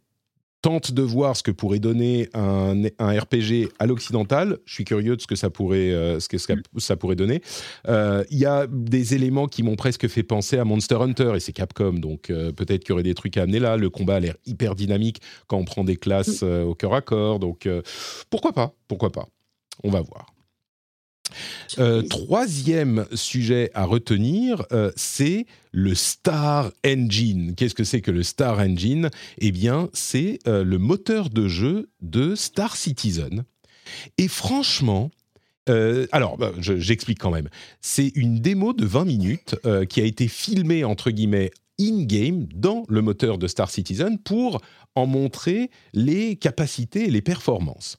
tentent 0.62 0.92
de 0.92 1.02
voir 1.02 1.36
ce 1.36 1.42
que 1.42 1.50
pourrait 1.50 1.78
donner 1.78 2.28
un, 2.34 2.84
un 2.98 3.18
RPG 3.18 3.68
à 3.78 3.86
l'occidental, 3.86 4.58
je 4.64 4.74
suis 4.74 4.84
curieux 4.84 5.16
de 5.16 5.20
ce 5.20 5.26
que 5.26 5.36
ça 5.36 5.50
pourrait, 5.50 5.90
euh, 5.90 6.20
ce 6.20 6.28
que 6.28 6.38
ça, 6.38 6.54
ça 6.78 6.96
pourrait 6.96 7.16
donner. 7.16 7.42
Euh, 7.88 8.24
Il 8.30 8.38
y 8.38 8.46
a 8.46 8.66
des 8.66 9.14
éléments 9.14 9.46
qui 9.46 9.62
m'ont 9.62 9.76
presque 9.76 10.06
fait 10.08 10.22
penser 10.22 10.58
à 10.58 10.64
Monster 10.64 10.96
Hunter 10.96 11.32
et 11.36 11.40
c'est 11.40 11.52
Capcom, 11.52 11.94
donc 11.94 12.30
euh, 12.30 12.52
peut-être 12.52 12.82
qu'il 12.82 12.90
y 12.90 12.92
aurait 12.92 13.02
des 13.02 13.14
trucs 13.14 13.36
à 13.36 13.42
amener 13.42 13.58
là. 13.58 13.76
Le 13.76 13.90
combat 13.90 14.16
a 14.16 14.20
l'air 14.20 14.36
hyper 14.46 14.74
dynamique 14.74 15.20
quand 15.46 15.56
on 15.56 15.64
prend 15.64 15.84
des 15.84 15.96
classes 15.96 16.40
euh, 16.42 16.64
au 16.64 16.74
cœur 16.74 16.94
à 16.94 17.00
corps, 17.00 17.38
donc 17.38 17.68
pourquoi 18.28 18.52
pas, 18.52 18.74
pourquoi 18.88 19.10
pas. 19.10 19.26
On 19.82 19.90
va 19.90 20.00
voir. 20.02 20.29
Euh, 21.78 22.02
troisième 22.02 23.06
sujet 23.14 23.70
à 23.74 23.84
retenir, 23.84 24.64
euh, 24.72 24.90
c'est 24.96 25.46
le 25.72 25.94
Star 25.94 26.72
Engine. 26.86 27.54
Qu'est-ce 27.56 27.74
que 27.74 27.84
c'est 27.84 28.00
que 28.00 28.10
le 28.10 28.22
Star 28.22 28.58
Engine? 28.58 29.10
Eh 29.38 29.52
bien, 29.52 29.88
c'est 29.92 30.38
euh, 30.46 30.64
le 30.64 30.78
moteur 30.78 31.30
de 31.30 31.48
jeu 31.48 31.88
de 32.02 32.34
Star 32.34 32.76
Citizen. 32.76 33.44
Et 34.18 34.28
franchement, 34.28 35.10
alors, 36.10 36.36
bah, 36.36 36.50
je- 36.58 36.80
j'explique 36.80 37.20
quand 37.20 37.30
même. 37.30 37.48
C'est 37.80 38.10
une 38.16 38.40
démo 38.40 38.72
de 38.72 38.84
20 38.84 39.04
minutes 39.04 39.54
qui 39.88 40.00
a 40.00 40.04
été 40.04 40.26
filmée, 40.26 40.82
entre 40.82 41.12
guillemets, 41.12 41.52
in-game 41.78 42.48
dans 42.52 42.84
le 42.88 43.02
moteur 43.02 43.38
de 43.38 43.46
Star 43.46 43.70
Citizen 43.70 44.18
pour 44.18 44.60
en 44.96 45.06
montrer 45.06 45.70
les 45.94 46.34
capacités 46.34 47.04
et 47.06 47.10
les 47.10 47.22
performances. 47.22 47.98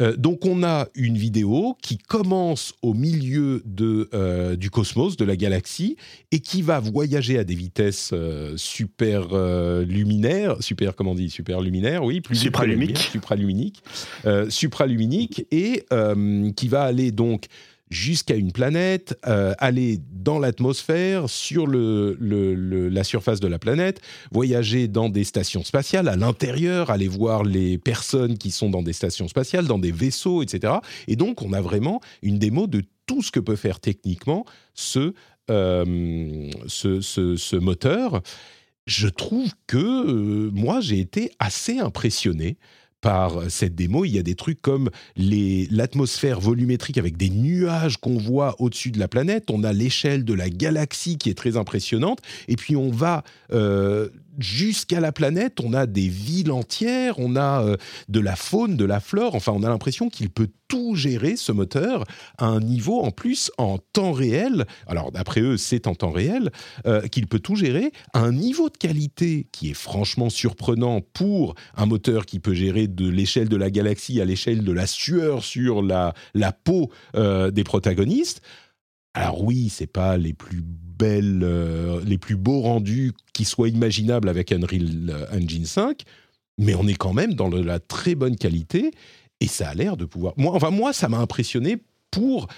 Euh, 0.00 0.16
donc 0.16 0.44
on 0.44 0.62
a 0.62 0.88
une 0.94 1.16
vidéo 1.16 1.76
qui 1.82 1.98
commence 1.98 2.74
au 2.82 2.94
milieu 2.94 3.62
de, 3.64 4.08
euh, 4.14 4.56
du 4.56 4.70
cosmos, 4.70 5.16
de 5.16 5.24
la 5.24 5.36
galaxie, 5.36 5.96
et 6.32 6.40
qui 6.40 6.62
va 6.62 6.80
voyager 6.80 7.38
à 7.38 7.44
des 7.44 7.54
vitesses 7.54 8.10
euh, 8.12 8.54
super 8.56 9.28
luminaires, 9.84 10.56
super 10.62 10.94
comment 10.94 11.12
on 11.12 11.14
dit, 11.14 11.30
super 11.30 11.60
luminaires, 11.60 12.04
oui, 12.04 12.20
plus 12.20 12.36
Supralumique. 12.36 12.98
supraluminique, 12.98 13.82
supraluminique, 14.48 15.46
et 15.50 15.84
qui 16.56 16.68
va 16.68 16.82
aller 16.82 17.10
donc 17.12 17.46
jusqu'à 17.90 18.34
une 18.34 18.52
planète, 18.52 19.18
euh, 19.26 19.54
aller 19.58 20.00
dans 20.12 20.38
l'atmosphère, 20.38 21.28
sur 21.28 21.66
le, 21.66 22.16
la 22.20 23.04
surface 23.04 23.40
de 23.40 23.48
la 23.48 23.58
planète, 23.58 24.00
voyager 24.30 24.88
dans 24.88 25.08
des 25.08 25.24
stations 25.24 25.64
spatiales, 25.64 26.08
à 26.08 26.16
l'intérieur, 26.16 26.90
aller 26.90 27.08
voir 27.08 27.44
les 27.44 27.78
personnes 27.78 28.38
qui 28.38 28.50
sont 28.50 28.70
dans 28.70 28.82
des 28.82 28.92
stations 28.92 29.28
spatiales, 29.28 29.66
dans 29.66 29.78
des 29.78 29.92
vaisseaux, 29.92 30.42
etc. 30.42 30.74
Et 31.06 31.16
donc, 31.16 31.42
on 31.42 31.52
a 31.52 31.60
vraiment 31.60 32.00
une 32.22 32.38
démo 32.38 32.66
de 32.66 32.82
tout 33.06 33.22
ce 33.22 33.30
que 33.30 33.40
peut 33.40 33.56
faire 33.56 33.80
techniquement 33.80 34.44
ce, 34.74 35.14
euh, 35.50 36.50
ce 36.66 37.56
moteur. 37.56 38.22
Je 38.88 39.08
trouve 39.08 39.50
que 39.66 39.76
euh, 39.76 40.50
moi, 40.50 40.80
j'ai 40.80 40.98
été 40.98 41.30
assez 41.38 41.78
impressionné 41.78 42.56
par 43.00 43.50
cette 43.50 43.74
démo. 43.74 44.04
Il 44.04 44.10
y 44.10 44.18
a 44.18 44.22
des 44.22 44.34
trucs 44.34 44.60
comme 44.60 44.90
l'atmosphère 45.16 46.40
volumétrique 46.40 46.98
avec 46.98 47.16
des 47.16 47.30
nuages 47.30 47.96
qu'on 47.98 48.18
voit 48.18 48.56
au-dessus 48.60 48.90
de 48.90 48.98
la 48.98 49.08
planète. 49.08 49.50
On 49.50 49.64
a 49.64 49.72
l'échelle 49.72 50.24
de 50.24 50.34
la 50.34 50.50
galaxie 50.50 51.18
qui 51.18 51.30
est 51.30 51.34
très 51.34 51.56
impressionnante. 51.56 52.20
Et 52.48 52.56
puis 52.56 52.76
on 52.76 52.90
va 52.90 53.24
euh, 53.52 54.08
jusqu'à 54.38 55.00
la 55.00 55.12
planète. 55.12 55.58
On 55.62 55.72
a 55.72 55.86
des 55.86 56.08
villes 56.08 56.50
entières. 56.50 57.18
On 57.18 57.36
a 57.36 57.62
euh, 57.62 57.76
de 58.08 58.20
la 58.20 58.36
faune, 58.36 58.76
de 58.76 58.84
la 58.84 59.00
flore. 59.00 59.34
Enfin, 59.34 59.52
on 59.54 59.62
a 59.62 59.68
l'impression 59.68 60.08
qu'il 60.08 60.30
peut 60.30 60.48
tout 60.68 60.94
gérer, 60.94 61.36
ce 61.36 61.50
moteur, 61.50 62.04
à 62.36 62.46
un 62.46 62.60
niveau 62.60 63.00
en 63.00 63.10
plus 63.10 63.50
en 63.56 63.78
temps 63.78 64.12
réel. 64.12 64.66
Alors, 64.86 65.12
d'après 65.12 65.40
eux, 65.40 65.56
c'est 65.56 65.86
en 65.86 65.94
temps 65.94 66.10
réel. 66.10 66.50
euh, 66.86 67.06
qu'il 67.08 67.26
peut 67.26 67.38
tout 67.38 67.56
gérer 67.56 67.92
à 68.12 68.20
un 68.20 68.32
niveau 68.32 68.68
de 68.68 68.76
qualité 68.76 69.46
qui 69.52 69.70
est 69.70 69.74
franchement 69.74 70.30
surprenant 70.30 71.00
pour 71.12 71.54
un 71.76 71.86
moteur 71.86 72.26
qui 72.26 72.40
peut 72.40 72.54
gérer 72.54 72.86
de 72.86 73.08
l'échelle 73.08 73.48
de 73.48 73.56
la 73.56 73.70
galaxie 73.70 74.20
à 74.20 74.24
l'échelle 74.24 74.64
de 74.64 74.72
la 74.72 74.86
sueur 74.86 75.44
sur 75.44 75.82
la, 75.82 76.14
la 76.34 76.52
peau 76.52 76.90
euh, 77.14 77.50
des 77.50 77.64
protagonistes. 77.64 78.42
Alors 79.14 79.42
oui, 79.42 79.68
c'est 79.68 79.86
pas 79.86 80.16
les 80.16 80.32
plus 80.32 80.62
belles, 80.62 81.40
euh, 81.42 82.00
les 82.04 82.18
plus 82.18 82.36
beaux 82.36 82.60
rendus 82.60 83.12
qui 83.32 83.44
soient 83.44 83.68
imaginables 83.68 84.28
avec 84.28 84.52
Unreal 84.52 85.28
Engine 85.32 85.64
5, 85.64 86.02
mais 86.58 86.74
on 86.74 86.86
est 86.86 86.94
quand 86.94 87.12
même 87.12 87.34
dans 87.34 87.48
la 87.48 87.78
très 87.80 88.14
bonne 88.14 88.36
qualité 88.36 88.90
et 89.40 89.46
ça 89.46 89.68
a 89.70 89.74
l'air 89.74 89.96
de 89.96 90.04
pouvoir. 90.04 90.34
Moi, 90.36 90.52
enfin 90.54 90.70
moi, 90.70 90.92
ça 90.92 91.08
m'a 91.08 91.18
impressionné 91.18 91.78
pour 92.10 92.48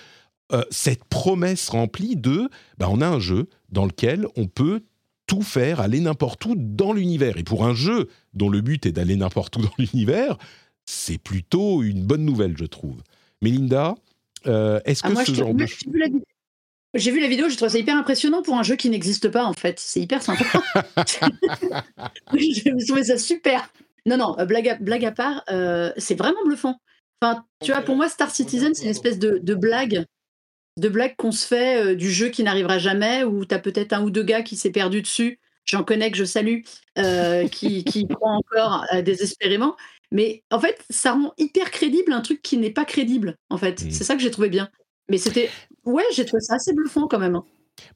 euh, 0.52 0.62
cette 0.70 1.04
promesse 1.04 1.68
remplie 1.68 2.16
de, 2.16 2.48
bah, 2.78 2.88
on 2.90 3.00
a 3.00 3.06
un 3.06 3.20
jeu 3.20 3.48
dans 3.70 3.84
lequel 3.86 4.26
on 4.36 4.46
peut 4.46 4.82
tout 5.26 5.42
faire, 5.42 5.80
aller 5.80 6.00
n'importe 6.00 6.44
où 6.46 6.54
dans 6.56 6.92
l'univers. 6.92 7.36
Et 7.36 7.44
pour 7.44 7.64
un 7.64 7.74
jeu 7.74 8.08
dont 8.34 8.48
le 8.48 8.60
but 8.62 8.84
est 8.86 8.92
d'aller 8.92 9.14
n'importe 9.16 9.56
où 9.58 9.62
dans 9.62 9.70
l'univers, 9.78 10.36
c'est 10.86 11.18
plutôt 11.18 11.82
une 11.84 12.04
bonne 12.04 12.24
nouvelle, 12.24 12.56
je 12.58 12.64
trouve. 12.64 13.00
Mélinda, 13.42 13.94
euh, 14.46 14.80
est-ce 14.86 15.02
Ah, 15.04 15.08
que 15.08 15.12
moi, 15.12 15.24
ce 15.24 15.30
je- 15.30 15.36
genre 15.36 15.54
de... 15.54 15.60
la 15.94 16.06
vidéo. 16.06 16.20
J'ai 16.94 17.12
vu 17.12 17.20
la 17.20 17.28
vidéo, 17.28 17.48
j'ai 17.48 17.56
trouvé 17.56 17.70
ça 17.70 17.78
hyper 17.78 17.96
impressionnant 17.96 18.42
pour 18.42 18.56
un 18.56 18.62
jeu 18.62 18.76
qui 18.76 18.90
n'existe 18.90 19.28
pas 19.28 19.44
en 19.44 19.52
fait. 19.52 19.78
C'est 19.78 20.00
hyper 20.00 20.22
sympa. 20.22 20.44
j'ai 22.34 22.62
trouvé 22.86 23.04
ça 23.04 23.16
super. 23.16 23.70
Non, 24.06 24.16
non, 24.16 24.36
euh, 24.38 24.44
blague 24.44 24.68
à, 24.68 24.74
blague 24.76 25.04
à 25.04 25.12
part, 25.12 25.44
euh, 25.50 25.92
c'est 25.96 26.16
vraiment 26.16 26.42
bluffant. 26.44 26.80
Enfin, 27.22 27.44
tu 27.62 27.70
vois, 27.72 27.82
pour 27.82 27.96
moi, 27.96 28.08
Star 28.08 28.30
Citizen, 28.30 28.74
c'est 28.74 28.84
une 28.84 28.90
espèce 28.90 29.18
de, 29.18 29.38
de 29.42 29.54
blague, 29.54 30.06
de 30.78 30.88
blague 30.88 31.14
qu'on 31.16 31.32
se 31.32 31.46
fait 31.46 31.84
euh, 31.84 31.94
du 31.94 32.10
jeu 32.10 32.28
qui 32.28 32.42
n'arrivera 32.42 32.78
jamais, 32.78 33.24
où 33.24 33.44
tu 33.44 33.54
as 33.54 33.58
peut-être 33.58 33.92
un 33.92 34.02
ou 34.02 34.10
deux 34.10 34.22
gars 34.22 34.42
qui 34.42 34.56
s'est 34.56 34.70
perdu 34.70 35.02
dessus. 35.02 35.38
J'en 35.66 35.84
connais 35.84 36.10
que 36.10 36.16
je 36.16 36.24
salue, 36.24 36.60
euh, 36.98 37.46
qui, 37.48 37.84
qui 37.84 38.08
croient 38.08 38.32
encore 38.32 38.86
désespérément. 39.04 39.76
Mais 40.10 40.42
en 40.50 40.58
fait, 40.58 40.82
ça 40.88 41.12
rend 41.12 41.32
hyper 41.38 41.70
crédible 41.70 42.12
un 42.12 42.22
truc 42.22 42.42
qui 42.42 42.56
n'est 42.56 42.72
pas 42.72 42.84
crédible. 42.86 43.36
En 43.50 43.58
fait, 43.58 43.84
Mm. 43.84 43.90
c'est 43.90 44.04
ça 44.04 44.16
que 44.16 44.22
j'ai 44.22 44.30
trouvé 44.30 44.48
bien. 44.48 44.68
Mais 45.08 45.18
c'était, 45.18 45.50
ouais, 45.84 46.04
j'ai 46.14 46.24
trouvé 46.24 46.40
ça 46.40 46.54
assez 46.54 46.72
bluffant 46.72 47.06
quand 47.08 47.18
même. 47.18 47.36
hein. 47.36 47.44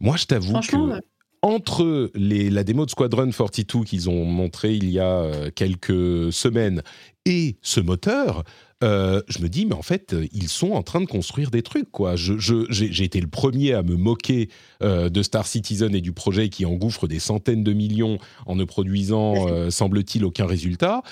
Moi, 0.01 0.17
je 0.17 0.25
t'avoue 0.27 0.53
que 0.61 0.77
ouais. 0.77 1.01
entre 1.43 2.11
les, 2.15 2.49
la 2.51 2.65
démo 2.65 2.87
de 2.87 2.91
Squadron 2.91 3.31
42 3.31 3.85
qu'ils 3.85 4.09
ont 4.09 4.25
montré 4.25 4.75
il 4.75 4.89
y 4.91 4.99
a 4.99 5.21
euh, 5.23 5.51
quelques 5.55 6.33
semaines 6.33 6.83
et 7.27 7.57
ce 7.63 7.81
moteur, 7.81 8.45
euh, 8.83 9.21
je 9.29 9.41
me 9.41 9.49
dis, 9.49 9.67
mais 9.67 9.75
en 9.75 9.83
fait, 9.83 10.13
euh, 10.15 10.27
ils 10.33 10.49
sont 10.49 10.73
en 10.73 10.83
train 10.83 11.01
de 11.01 11.07
construire 11.07 11.51
des 11.51 11.63
trucs, 11.63 11.91
quoi. 11.91 12.17
Je, 12.17 12.39
je- 12.39 12.67
j'ai, 12.71 13.05
été 13.05 13.21
le 13.21 13.27
premier 13.29 13.73
à 13.75 13.83
me 13.83 13.97
moquer 13.97 14.49
euh, 14.83 15.09
de 15.09 15.23
Star 15.23 15.47
Citizen 15.47 15.95
et 15.95 16.01
du 16.01 16.13
projet 16.13 16.49
qui 16.51 16.65
engouffre 16.67 17.07
des 17.07 17.19
centaines 17.19 17.65
de 17.65 17.73
millions 17.73 18.19
en 18.47 18.57
ne 18.57 18.65
produisant, 18.65 19.47
euh, 19.49 19.71
semble-t-il, 19.71 20.25
aucun 20.25 20.47
résultat. 20.47 21.03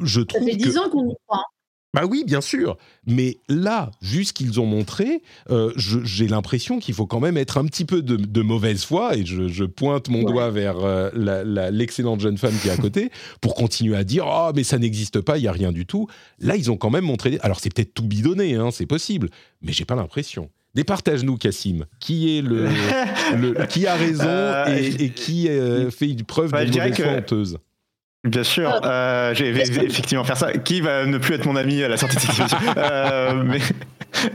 Je 0.00 0.20
Ça 0.20 0.26
trouve 0.26 0.44
fait 0.44 0.56
que 0.56 0.62
10 0.64 0.78
ans 0.78 0.88
qu'on 0.90 1.10
y 1.10 1.14
croit. 1.26 1.44
Bah 1.94 2.02
oui, 2.08 2.22
bien 2.26 2.40
sûr. 2.42 2.76
Mais 3.06 3.38
là, 3.48 3.90
vu 4.02 4.24
ce 4.24 4.32
qu'ils 4.34 4.60
ont 4.60 4.66
montré, 4.66 5.22
euh, 5.50 5.72
j'ai 5.76 6.28
l'impression 6.28 6.78
qu'il 6.78 6.94
faut 6.94 7.06
quand 7.06 7.20
même 7.20 7.36
être 7.38 7.56
un 7.58 7.64
petit 7.64 7.84
peu 7.86 8.02
de, 8.02 8.16
de 8.16 8.42
mauvaise 8.42 8.84
foi, 8.84 9.16
et 9.16 9.24
je, 9.24 9.48
je 9.48 9.64
pointe 9.64 10.08
mon 10.08 10.18
Ouais. 10.18 10.24
doigt 10.32 10.50
vers 10.50 10.76
euh, 10.80 11.10
l'excellente 11.70 12.20
jeune 12.20 12.36
femme 12.36 12.54
qui 12.60 12.68
est 12.68 12.72
à 12.72 12.76
côté, 12.76 13.10
pour 13.40 13.54
continuer 13.54 13.96
à 13.96 14.04
dire 14.04 14.26
«Oh, 14.28 14.50
mais 14.54 14.64
ça 14.64 14.78
n'existe 14.78 15.20
pas, 15.22 15.38
il 15.38 15.42
n'y 15.42 15.48
a 15.48 15.52
rien 15.52 15.72
du 15.72 15.86
tout». 15.86 16.06
Là, 16.40 16.56
ils 16.56 16.70
ont 16.70 16.76
quand 16.76 16.90
même 16.90 17.04
montré... 17.04 17.38
Alors, 17.42 17.58
c'est 17.60 17.72
peut-être 17.72 17.94
tout 17.94 18.06
bidonné, 18.06 18.54
hein, 18.56 18.70
c'est 18.70 18.86
possible, 18.86 19.30
mais 19.62 19.72
j'ai 19.72 19.84
pas 19.86 19.94
l'impression. 19.96 20.50
Départage-nous, 20.74 21.38
Cassim. 21.38 21.86
Qui 21.98 22.36
est 22.38 22.42
le, 22.42 22.68
le- 23.36 23.66
qui 23.66 23.86
a 23.86 23.94
raison 23.96 24.24
Euh, 24.28 24.66
et, 24.76 25.04
et 25.04 25.10
qui 25.10 25.48
fait 25.90 26.08
une 26.10 26.22
preuve 26.24 26.50
bah, 26.50 26.64
de 26.66 26.70
mauvaise 26.70 26.94
foi 26.96 27.06
honteuse? 27.12 27.58
Bien 28.24 28.42
sûr, 28.42 28.80
euh, 28.84 29.32
j'ai 29.34 29.52
vais 29.52 29.62
effectivement 29.62 30.24
faire 30.24 30.36
ça. 30.36 30.52
Qui 30.52 30.80
va 30.80 31.06
ne 31.06 31.18
plus 31.18 31.34
être 31.34 31.46
mon 31.46 31.54
ami 31.54 31.82
à 31.84 31.88
la 31.88 31.96
sortie 31.96 32.16
de 32.16 32.20
cette 32.20 32.38
émission? 32.38 32.58
Euh, 32.76 33.42
mais, 33.44 33.60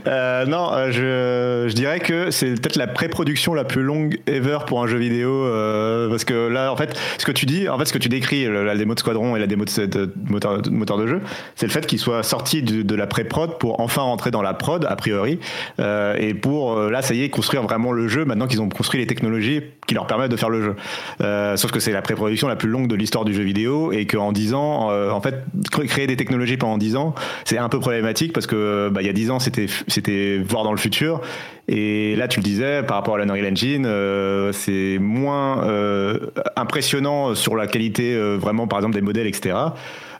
Euh, 0.06 0.46
non, 0.46 0.72
euh, 0.72 0.90
je, 0.90 1.68
je, 1.68 1.74
dirais 1.74 2.00
que 2.00 2.30
c'est 2.30 2.50
peut-être 2.60 2.76
la 2.76 2.86
pré-production 2.86 3.54
la 3.54 3.64
plus 3.64 3.82
longue 3.82 4.18
ever 4.26 4.58
pour 4.66 4.82
un 4.82 4.86
jeu 4.86 4.98
vidéo. 4.98 5.30
Euh, 5.30 6.08
parce 6.08 6.24
que 6.24 6.48
là, 6.48 6.72
en 6.72 6.76
fait, 6.76 6.98
ce 7.18 7.24
que 7.24 7.32
tu 7.32 7.46
dis, 7.46 7.68
en 7.68 7.78
fait, 7.78 7.84
ce 7.86 7.92
que 7.92 7.98
tu 7.98 8.08
décris, 8.08 8.46
la 8.46 8.76
démo 8.76 8.94
de 8.94 9.00
Squadron 9.00 9.36
et 9.36 9.40
la 9.40 9.46
démo 9.46 9.64
de, 9.64 9.86
de 9.86 10.12
moteur, 10.16 10.98
de, 10.98 11.06
jeu, 11.06 11.20
c'est 11.56 11.66
le 11.66 11.72
fait 11.72 11.86
qu'il 11.86 11.98
soit 11.98 12.22
sorti 12.22 12.62
de, 12.62 12.94
la 12.94 13.06
pré-prod 13.06 13.58
pour 13.58 13.80
enfin 13.80 14.02
rentrer 14.02 14.30
dans 14.30 14.42
la 14.42 14.54
prod, 14.54 14.86
a 14.88 14.96
priori. 14.96 15.38
Euh, 15.80 16.14
et 16.18 16.34
pour, 16.34 16.78
là, 16.78 17.02
ça 17.02 17.14
y 17.14 17.22
est, 17.22 17.28
construire 17.28 17.62
vraiment 17.62 17.92
le 17.92 18.08
jeu 18.08 18.24
maintenant 18.24 18.46
qu'ils 18.46 18.60
ont 18.60 18.68
construit 18.68 19.00
les 19.00 19.06
technologies 19.06 19.62
qui 19.86 19.94
leur 19.94 20.06
permettent 20.06 20.30
de 20.30 20.36
faire 20.36 20.50
le 20.50 20.62
jeu. 20.62 21.56
sauf 21.56 21.70
que 21.72 21.80
c'est 21.80 21.92
la 21.92 22.02
pré-production 22.02 22.48
la 22.48 22.56
plus 22.56 22.68
longue 22.68 22.88
de 22.88 22.94
l'histoire 22.94 23.24
du 23.24 23.34
jeu 23.34 23.42
vidéo 23.42 23.92
et 23.92 24.06
qu'en 24.06 24.32
10 24.32 24.54
ans, 24.54 24.90
en 25.10 25.20
fait, 25.20 25.44
créer 25.88 26.06
des 26.06 26.16
technologies 26.16 26.56
pendant 26.56 26.78
10 26.78 26.96
ans, 26.96 27.14
c'est 27.44 27.58
un 27.58 27.68
peu 27.68 27.80
problématique 27.80 28.32
parce 28.32 28.46
que 28.46 28.88
bah, 28.92 29.02
il 29.02 29.06
y 29.06 29.10
a 29.10 29.12
10 29.12 29.30
ans, 29.30 29.38
c'était 29.38 29.66
c'était 29.88 30.38
voir 30.38 30.64
dans 30.64 30.72
le 30.72 30.78
futur. 30.78 31.20
Et 31.66 32.14
là, 32.16 32.28
tu 32.28 32.40
le 32.40 32.44
disais, 32.44 32.82
par 32.82 32.96
rapport 32.96 33.14
à 33.14 33.18
l'Unreal 33.18 33.52
Engine, 33.52 33.86
euh, 33.86 34.52
c'est 34.52 34.98
moins 35.00 35.66
euh, 35.66 36.18
impressionnant 36.56 37.34
sur 37.34 37.56
la 37.56 37.66
qualité 37.66 38.14
euh, 38.14 38.36
vraiment, 38.36 38.66
par 38.66 38.80
exemple, 38.80 38.94
des 38.94 39.00
modèles, 39.00 39.26
etc. 39.26 39.56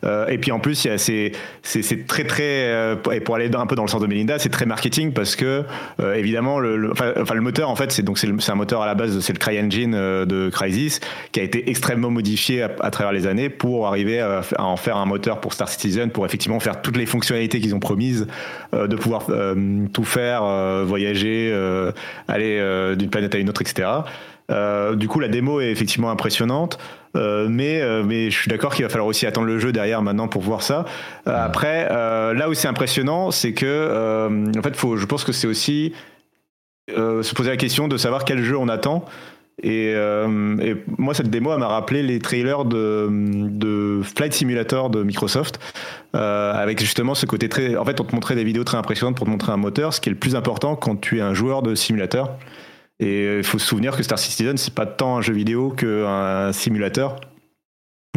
Euh, 0.04 0.26
et 0.28 0.38
puis 0.38 0.52
en 0.52 0.58
plus, 0.58 0.86
c'est 0.96 1.32
très 2.06 2.24
très 2.24 2.42
euh, 2.42 2.96
et 3.12 3.20
pour 3.20 3.34
aller 3.34 3.50
un 3.54 3.66
peu 3.66 3.76
dans 3.76 3.82
le 3.82 3.88
sens 3.88 4.00
de 4.00 4.06
Melinda, 4.06 4.38
c'est 4.38 4.48
très 4.48 4.66
marketing 4.66 5.12
parce 5.12 5.36
que 5.36 5.64
euh, 6.00 6.14
évidemment 6.14 6.58
le, 6.58 6.92
moteur 7.40 7.68
en 7.68 7.76
fait 7.76 7.92
c'est 7.92 8.02
donc 8.02 8.18
c'est 8.18 8.50
un 8.50 8.54
moteur 8.54 8.82
à 8.82 8.86
la 8.86 8.94
base 8.94 9.18
c'est 9.20 9.32
le 9.32 9.38
CryEngine 9.38 9.92
de 9.92 10.50
Crysis 10.50 11.00
qui 11.32 11.40
a 11.40 11.42
été 11.42 11.68
extrêmement 11.70 12.10
modifié 12.10 12.62
à, 12.62 12.90
travers 12.90 13.12
les 13.12 13.26
années 13.26 13.48
pour 13.48 13.86
arriver 13.86 14.20
à, 14.20 14.42
en 14.58 14.76
faire 14.76 14.96
un 14.96 15.06
moteur 15.06 15.40
pour 15.40 15.52
Star 15.52 15.68
Citizen 15.68 16.10
pour 16.10 16.24
effectivement 16.24 16.60
faire 16.60 16.80
toutes 16.80 16.96
les 16.96 17.06
fonctionnalités 17.06 17.60
qu'ils 17.60 17.74
ont 17.74 17.80
promises 17.80 18.26
de 18.72 18.96
pouvoir 18.96 19.26
tout 19.92 20.04
faire, 20.04 20.42
voyager, 20.84 21.52
aller 22.28 22.94
d'une 22.96 23.10
planète 23.10 23.34
à 23.34 23.38
une 23.38 23.48
autre, 23.48 23.62
etc. 23.62 23.88
du 24.94 25.08
coup, 25.08 25.20
la 25.20 25.28
démo 25.28 25.60
est 25.60 25.70
effectivement 25.70 26.10
impressionnante. 26.10 26.78
Euh, 27.16 27.46
mais, 27.48 27.80
euh, 27.80 28.02
mais 28.04 28.30
je 28.30 28.36
suis 28.36 28.48
d'accord 28.48 28.74
qu'il 28.74 28.84
va 28.84 28.88
falloir 28.88 29.06
aussi 29.06 29.26
attendre 29.26 29.46
le 29.46 29.58
jeu 29.58 29.72
derrière 29.72 30.02
maintenant 30.02 30.28
pour 30.28 30.42
voir 30.42 30.62
ça. 30.62 30.84
Euh, 31.28 31.44
après, 31.44 31.88
là 31.88 32.48
où 32.48 32.54
c'est 32.54 32.68
impressionnant, 32.68 33.30
c'est 33.30 33.52
que, 33.52 34.28
en 34.56 34.62
fait, 34.62 34.76
faut, 34.76 34.96
je 34.96 35.06
pense 35.06 35.24
que 35.24 35.32
c'est 35.32 35.46
aussi 35.46 35.92
se 36.88 37.34
poser 37.34 37.50
la 37.50 37.56
question 37.56 37.88
de 37.88 37.96
savoir 37.96 38.24
quel 38.24 38.42
jeu 38.42 38.56
on 38.56 38.68
attend. 38.68 39.04
Et, 39.62 39.90
et, 39.90 40.74
moi, 40.98 41.14
cette 41.14 41.30
démo, 41.30 41.52
elle 41.52 41.60
m'a 41.60 41.68
rappelé 41.68 42.02
les 42.02 42.18
trailers 42.18 42.64
de, 42.64 43.08
de 43.10 44.00
Flight 44.02 44.32
Simulator 44.32 44.90
de 44.90 45.02
Microsoft, 45.02 45.60
euh, 46.14 46.52
avec 46.52 46.80
justement 46.80 47.14
ce 47.14 47.26
côté 47.26 47.48
très. 47.48 47.76
En 47.76 47.84
fait, 47.84 48.00
on 48.00 48.04
te 48.04 48.14
montrait 48.14 48.34
des 48.34 48.44
vidéos 48.44 48.64
très 48.64 48.76
impressionnantes 48.76 49.16
pour 49.16 49.26
te 49.26 49.30
montrer 49.30 49.52
un 49.52 49.56
moteur, 49.56 49.94
ce 49.94 50.00
qui 50.00 50.08
est 50.08 50.12
le 50.12 50.18
plus 50.18 50.36
important 50.36 50.76
quand 50.76 51.00
tu 51.00 51.18
es 51.18 51.22
un 51.22 51.34
joueur 51.34 51.62
de 51.62 51.74
simulateur. 51.74 52.36
Et 53.00 53.38
il 53.38 53.44
faut 53.44 53.58
se 53.58 53.66
souvenir 53.66 53.96
que 53.96 54.02
Star 54.02 54.18
Citizen, 54.18 54.56
c'est 54.56 54.74
pas 54.74 54.86
tant 54.86 55.16
un 55.16 55.20
jeu 55.20 55.34
vidéo 55.34 55.70
qu'un 55.70 56.52
simulateur. 56.52 57.18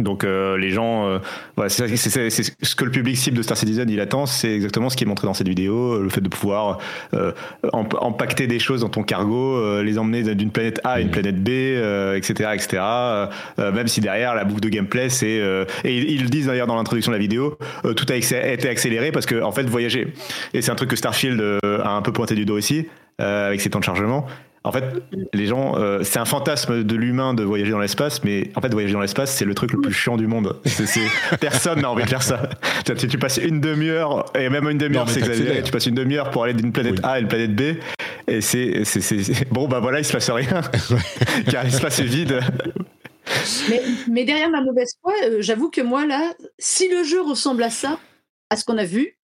Donc 0.02 0.22
euh, 0.22 0.56
les 0.56 0.70
gens, 0.70 1.08
euh, 1.08 1.18
voilà, 1.56 1.68
c'est 1.68 1.96
ce 1.96 2.76
que 2.76 2.84
le 2.84 2.90
public 2.90 3.16
cible 3.16 3.36
de 3.36 3.42
Star 3.42 3.56
Citizen 3.56 3.90
il 3.90 4.00
attend, 4.00 4.26
c'est 4.26 4.54
exactement 4.54 4.90
ce 4.90 4.96
qui 4.96 5.04
est 5.04 5.06
montré 5.06 5.26
dans 5.26 5.34
cette 5.34 5.48
vidéo, 5.48 6.00
le 6.00 6.08
fait 6.08 6.20
de 6.20 6.28
pouvoir 6.28 6.78
euh, 7.14 7.32
empacter 7.72 8.46
des 8.46 8.60
choses 8.60 8.82
dans 8.82 8.88
ton 8.88 9.02
cargo, 9.02 9.82
les 9.82 9.98
emmener 9.98 10.34
d'une 10.34 10.50
planète 10.50 10.80
A 10.84 10.92
à 10.92 11.00
une 11.00 11.10
planète 11.10 11.42
B, 11.42 11.48
etc., 11.48 12.50
etc. 12.54 12.82
même 13.58 13.88
si 13.88 14.00
derrière 14.00 14.34
la 14.34 14.44
boucle 14.44 14.60
de 14.60 14.68
gameplay, 14.68 15.08
c'est 15.08 15.42
et 15.84 15.96
ils, 15.96 16.22
le 16.22 16.28
disent 16.28 16.46
d'ailleurs 16.46 16.66
dans 16.66 16.76
l'introduction 16.76 17.10
de 17.10 17.16
la 17.16 17.20
vidéo, 17.20 17.58
tout 17.96 18.06
a 18.08 18.14
été 18.14 18.68
accéléré 18.68 19.10
parce 19.10 19.26
que 19.26 19.42
en 19.42 19.52
fait 19.52 19.64
voyager 19.64 20.12
et 20.54 20.62
c'est 20.62 20.70
un 20.70 20.76
truc 20.76 20.90
que 20.90 20.96
Starfield 20.96 21.42
a 21.64 21.90
un 21.90 22.02
peu 22.02 22.12
pointé 22.12 22.34
du 22.34 22.44
doigt 22.44 22.58
ici 22.58 22.86
avec 23.18 23.60
ses 23.60 23.70
temps 23.70 23.80
de 23.80 23.84
chargement 23.84 24.26
en 24.68 24.72
fait, 24.72 24.84
les 25.32 25.46
gens, 25.46 25.78
euh, 25.78 26.02
c'est 26.02 26.18
un 26.18 26.26
fantasme 26.26 26.84
de 26.84 26.94
l'humain 26.94 27.32
de 27.32 27.42
voyager 27.42 27.70
dans 27.70 27.78
l'espace, 27.78 28.22
mais 28.22 28.50
en 28.54 28.60
fait, 28.60 28.70
voyager 28.70 28.92
dans 28.92 29.00
l'espace, 29.00 29.34
c'est 29.34 29.46
le 29.46 29.54
truc 29.54 29.72
le 29.72 29.80
plus 29.80 29.94
chiant 29.94 30.18
du 30.18 30.26
monde. 30.26 30.60
personne 31.40 31.80
n'a 31.80 31.90
envie 31.90 32.04
de 32.04 32.08
faire 32.10 32.22
ça. 32.22 32.50
Tu, 32.84 33.08
tu 33.08 33.16
passes 33.16 33.38
une 33.38 33.62
demi-heure, 33.62 34.26
et 34.38 34.50
même 34.50 34.68
une 34.68 34.76
demi-heure, 34.76 35.08
c'est 35.08 35.20
exagéré, 35.20 35.62
tu 35.62 35.72
passes 35.72 35.86
une 35.86 35.94
demi-heure 35.94 36.30
pour 36.30 36.44
aller 36.44 36.52
d'une 36.52 36.70
planète 36.70 37.00
A 37.02 37.12
à 37.12 37.18
une 37.18 37.28
planète 37.28 37.56
B, 37.56 37.78
et 38.26 38.42
c'est, 38.42 38.82
bon, 39.50 39.68
bah 39.68 39.80
voilà, 39.80 40.00
il 40.00 40.04
se 40.04 40.12
passe 40.12 40.28
rien, 40.28 40.60
car 41.50 41.64
l'espace 41.64 42.00
est 42.00 42.04
vide. 42.04 42.38
Mais, 44.10 44.24
derrière 44.26 44.50
ma 44.50 44.60
mauvaise 44.60 44.92
foi, 45.00 45.14
euh, 45.24 45.38
j'avoue 45.40 45.70
que 45.70 45.80
moi, 45.80 46.04
là, 46.04 46.34
si 46.58 46.88
le 46.88 47.04
jeu 47.04 47.22
ressemble 47.22 47.62
à 47.62 47.70
ça, 47.70 47.98
à 48.50 48.56
ce 48.56 48.66
qu'on 48.66 48.76
a 48.76 48.84
vu, 48.84 49.17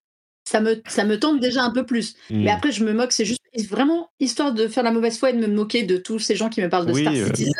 ça 0.44 0.60
me, 0.60 0.82
ça 0.88 1.06
me 1.06 1.20
tente 1.20 1.40
déjà 1.40 1.64
un 1.64 1.72
peu 1.72 1.86
plus. 1.86 2.16
Mais 2.30 2.46
hmm. 2.46 2.56
après, 2.56 2.72
je 2.72 2.84
me 2.84 2.94
moque, 2.94 3.12
c'est 3.12 3.26
juste 3.26 3.42
vraiment 3.70 4.10
histoire 4.20 4.54
de 4.54 4.68
faire 4.68 4.84
la 4.84 4.92
mauvaise 4.92 5.18
foi 5.18 5.30
et 5.30 5.34
de 5.34 5.40
me 5.40 5.48
moquer 5.48 5.84
de 5.84 5.98
tous 5.98 6.20
ces 6.20 6.36
gens 6.36 6.50
qui 6.50 6.62
me 6.62 6.70
parlent 6.70 6.86
de 6.86 6.94
Star 6.94 7.14
euh. 7.14 7.26
Citizen, 7.28 7.54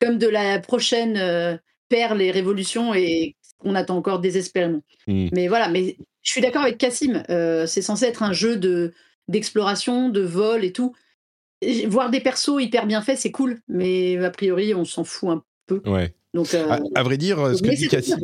comme 0.00 0.18
de 0.18 0.28
la 0.28 0.58
prochaine 0.58 1.16
euh, 1.16 1.56
perle 1.88 2.20
et 2.20 2.30
révolution 2.30 2.92
et 2.94 3.36
qu'on 3.58 3.74
attend 3.74 3.96
encore 3.96 4.20
désespérément. 4.20 4.82
Hmm. 5.06 5.28
Mais 5.32 5.48
voilà, 5.48 5.68
mais 5.68 5.96
je 6.22 6.30
suis 6.32 6.40
d'accord 6.40 6.62
avec 6.62 6.78
Cassim, 6.78 7.22
euh, 7.30 7.66
c'est 7.66 7.82
censé 7.82 8.04
être 8.04 8.22
un 8.22 8.32
jeu 8.32 8.56
de 8.56 8.92
d'exploration, 9.28 10.08
de 10.08 10.22
vol 10.22 10.64
et 10.64 10.72
tout. 10.72 10.94
Voir 11.86 12.08
des 12.10 12.20
persos 12.20 12.60
hyper 12.60 12.86
bien 12.86 13.02
faits, 13.02 13.18
c'est 13.18 13.30
cool, 13.30 13.60
mais 13.68 14.16
a 14.24 14.30
priori, 14.30 14.74
on 14.74 14.84
s'en 14.84 15.04
fout 15.04 15.30
un 15.30 15.42
peu. 15.66 15.82
Ouais. 15.86 16.14
Donc, 16.34 16.54
à, 16.54 17.02
vrai 17.02 17.18
dire, 17.18 17.54
ce 17.54 17.62
que 17.62 17.68
dit 17.74 17.88
Cassim, 17.88 18.16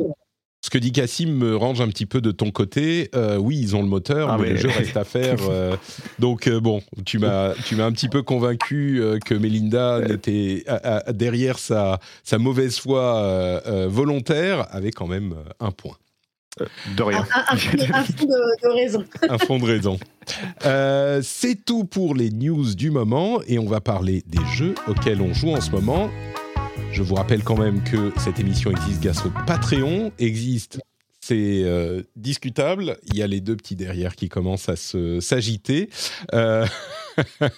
que 0.75 0.79
dit 0.81 0.91
Cassim 0.91 1.31
me 1.31 1.55
range 1.55 1.79
un 1.79 1.87
petit 1.87 2.05
peu 2.05 2.19
de 2.19 2.31
ton 2.31 2.51
côté. 2.51 3.09
Euh, 3.15 3.37
oui, 3.37 3.57
ils 3.57 3.77
ont 3.77 3.81
le 3.81 3.87
moteur, 3.87 4.29
ah 4.29 4.37
mais, 4.37 4.49
le 4.49 4.57
jeu 4.57 4.67
reste 4.67 4.97
à 4.97 5.05
faire. 5.05 5.37
Euh, 5.45 5.75
donc 6.17 6.47
euh, 6.47 6.59
bon, 6.59 6.81
tu 7.05 7.19
m'as 7.19 7.53
tu 7.65 7.75
m'as 7.75 7.85
un 7.85 7.91
petit 7.91 8.09
peu 8.09 8.23
convaincu 8.23 9.01
que 9.23 9.35
Melinda 9.35 10.01
était 10.09 10.65
derrière 11.13 11.59
sa 11.59 11.99
sa 12.23 12.37
mauvaise 12.39 12.79
foi 12.79 13.61
volontaire 13.87 14.65
avait 14.71 14.91
quand 14.91 15.07
même 15.07 15.35
un 15.59 15.71
point. 15.71 15.95
De 16.97 17.03
rien. 17.03 17.25
Un, 17.51 17.57
fond, 17.57 18.25
de, 18.25 18.73
raison. 18.73 19.05
un 19.29 19.37
fond 19.37 19.59
de 19.59 19.65
raison. 19.65 19.99
c'est 21.21 21.63
tout 21.63 21.85
pour 21.85 22.15
les 22.15 22.31
news 22.31 22.73
du 22.73 22.89
moment 22.89 23.39
et 23.47 23.59
on 23.59 23.67
va 23.67 23.81
parler 23.81 24.23
des 24.25 24.43
jeux 24.55 24.75
auxquels 24.87 25.21
on 25.21 25.33
joue 25.33 25.51
en 25.51 25.61
ce 25.61 25.71
moment. 25.71 26.09
Je 26.95 27.03
vous 27.03 27.15
rappelle 27.15 27.43
quand 27.43 27.57
même 27.57 27.83
que 27.83 28.13
cette 28.17 28.39
émission 28.39 28.71
existe 28.71 29.03
grâce 29.03 29.25
au 29.25 29.29
Patreon, 29.45 30.13
existe 30.17 30.79
c'est 31.19 31.63
euh, 31.65 32.03
discutable. 32.15 32.97
Il 33.07 33.17
y 33.17 33.21
a 33.21 33.27
les 33.27 33.41
deux 33.41 33.57
petits 33.57 33.75
derrière 33.75 34.15
qui 34.15 34.29
commencent 34.29 34.69
à 34.69 34.77
s'agiter. 34.77 35.89
Euh, 36.33 36.65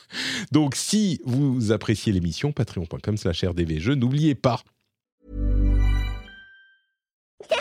donc, 0.52 0.73
si 0.73 1.21
vous 1.23 1.71
appréciez 1.71 2.12
l'émission, 2.12 2.52
patreon.com 2.52 3.15
slash 3.15 3.43
rdvjeux, 3.43 3.93
n'oubliez 3.93 4.34
pas. 4.34 4.63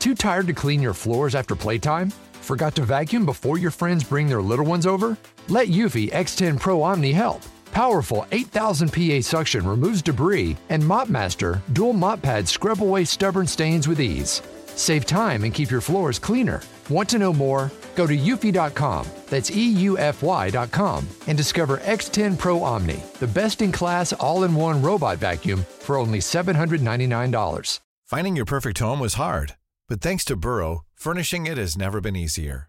Too 0.00 0.14
tired 0.14 0.48
to 0.48 0.52
clean 0.52 0.82
your 0.82 0.94
floors 0.94 1.36
after 1.36 1.54
playtime? 1.54 2.08
Forgot 2.40 2.74
to 2.76 2.82
vacuum 2.82 3.24
before 3.24 3.56
your 3.56 3.70
friends 3.70 4.02
bring 4.02 4.26
their 4.26 4.42
little 4.42 4.66
ones 4.66 4.84
over? 4.86 5.16
Let 5.48 5.68
Eufy 5.68 6.10
X10 6.10 6.58
Pro 6.58 6.82
Omni 6.82 7.12
help. 7.12 7.42
Powerful 7.72 8.26
8000 8.32 8.92
PA 8.92 9.20
suction 9.20 9.66
removes 9.66 10.02
debris, 10.02 10.56
and 10.68 10.82
MopMaster 10.82 11.60
dual 11.72 11.92
mop 11.92 12.22
pads 12.22 12.50
scrub 12.50 12.82
away 12.82 13.04
stubborn 13.04 13.46
stains 13.46 13.86
with 13.86 14.00
ease. 14.00 14.42
Save 14.66 15.06
time 15.06 15.44
and 15.44 15.54
keep 15.54 15.70
your 15.70 15.80
floors 15.80 16.18
cleaner. 16.18 16.62
Want 16.88 17.08
to 17.10 17.18
know 17.18 17.32
more? 17.32 17.70
Go 17.96 18.06
to 18.06 18.16
eufy.com, 18.16 19.06
that's 19.28 19.50
EUFY.com, 19.50 21.08
and 21.26 21.36
discover 21.36 21.78
X10 21.78 22.38
Pro 22.38 22.62
Omni, 22.62 23.02
the 23.18 23.26
best 23.26 23.62
in 23.62 23.72
class 23.72 24.12
all 24.12 24.44
in 24.44 24.54
one 24.54 24.82
robot 24.82 25.16
vacuum 25.16 25.64
for 25.80 25.96
only 25.96 26.18
$799. 26.18 27.80
Finding 28.04 28.36
your 28.36 28.44
perfect 28.44 28.78
home 28.78 29.00
was 29.00 29.14
hard, 29.14 29.56
but 29.88 30.00
thanks 30.02 30.24
to 30.26 30.36
Burrow, 30.36 30.84
furnishing 30.94 31.46
it 31.46 31.56
has 31.56 31.76
never 31.76 32.00
been 32.00 32.14
easier. 32.14 32.68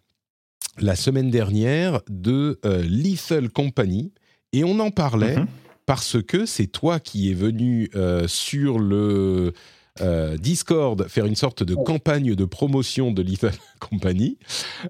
la 0.79 0.95
semaine 0.95 1.29
dernière 1.29 2.01
de 2.09 2.59
euh, 2.65 2.83
Lethal 2.83 3.49
Company 3.49 4.11
et 4.53 4.63
on 4.63 4.79
en 4.79 4.91
parlait 4.91 5.37
mhm. 5.37 5.47
parce 5.85 6.21
que 6.21 6.45
c'est 6.45 6.67
toi 6.67 6.99
qui 6.99 7.31
es 7.31 7.33
venu 7.33 7.89
euh, 7.95 8.27
sur 8.27 8.79
le 8.79 9.53
euh, 9.99 10.37
Discord 10.37 11.07
faire 11.09 11.25
une 11.25 11.35
sorte 11.35 11.63
de 11.63 11.75
campagne 11.75 12.33
de 12.33 12.45
promotion 12.45 13.11
de 13.11 13.21
Little 13.21 13.51
Company. 13.79 14.37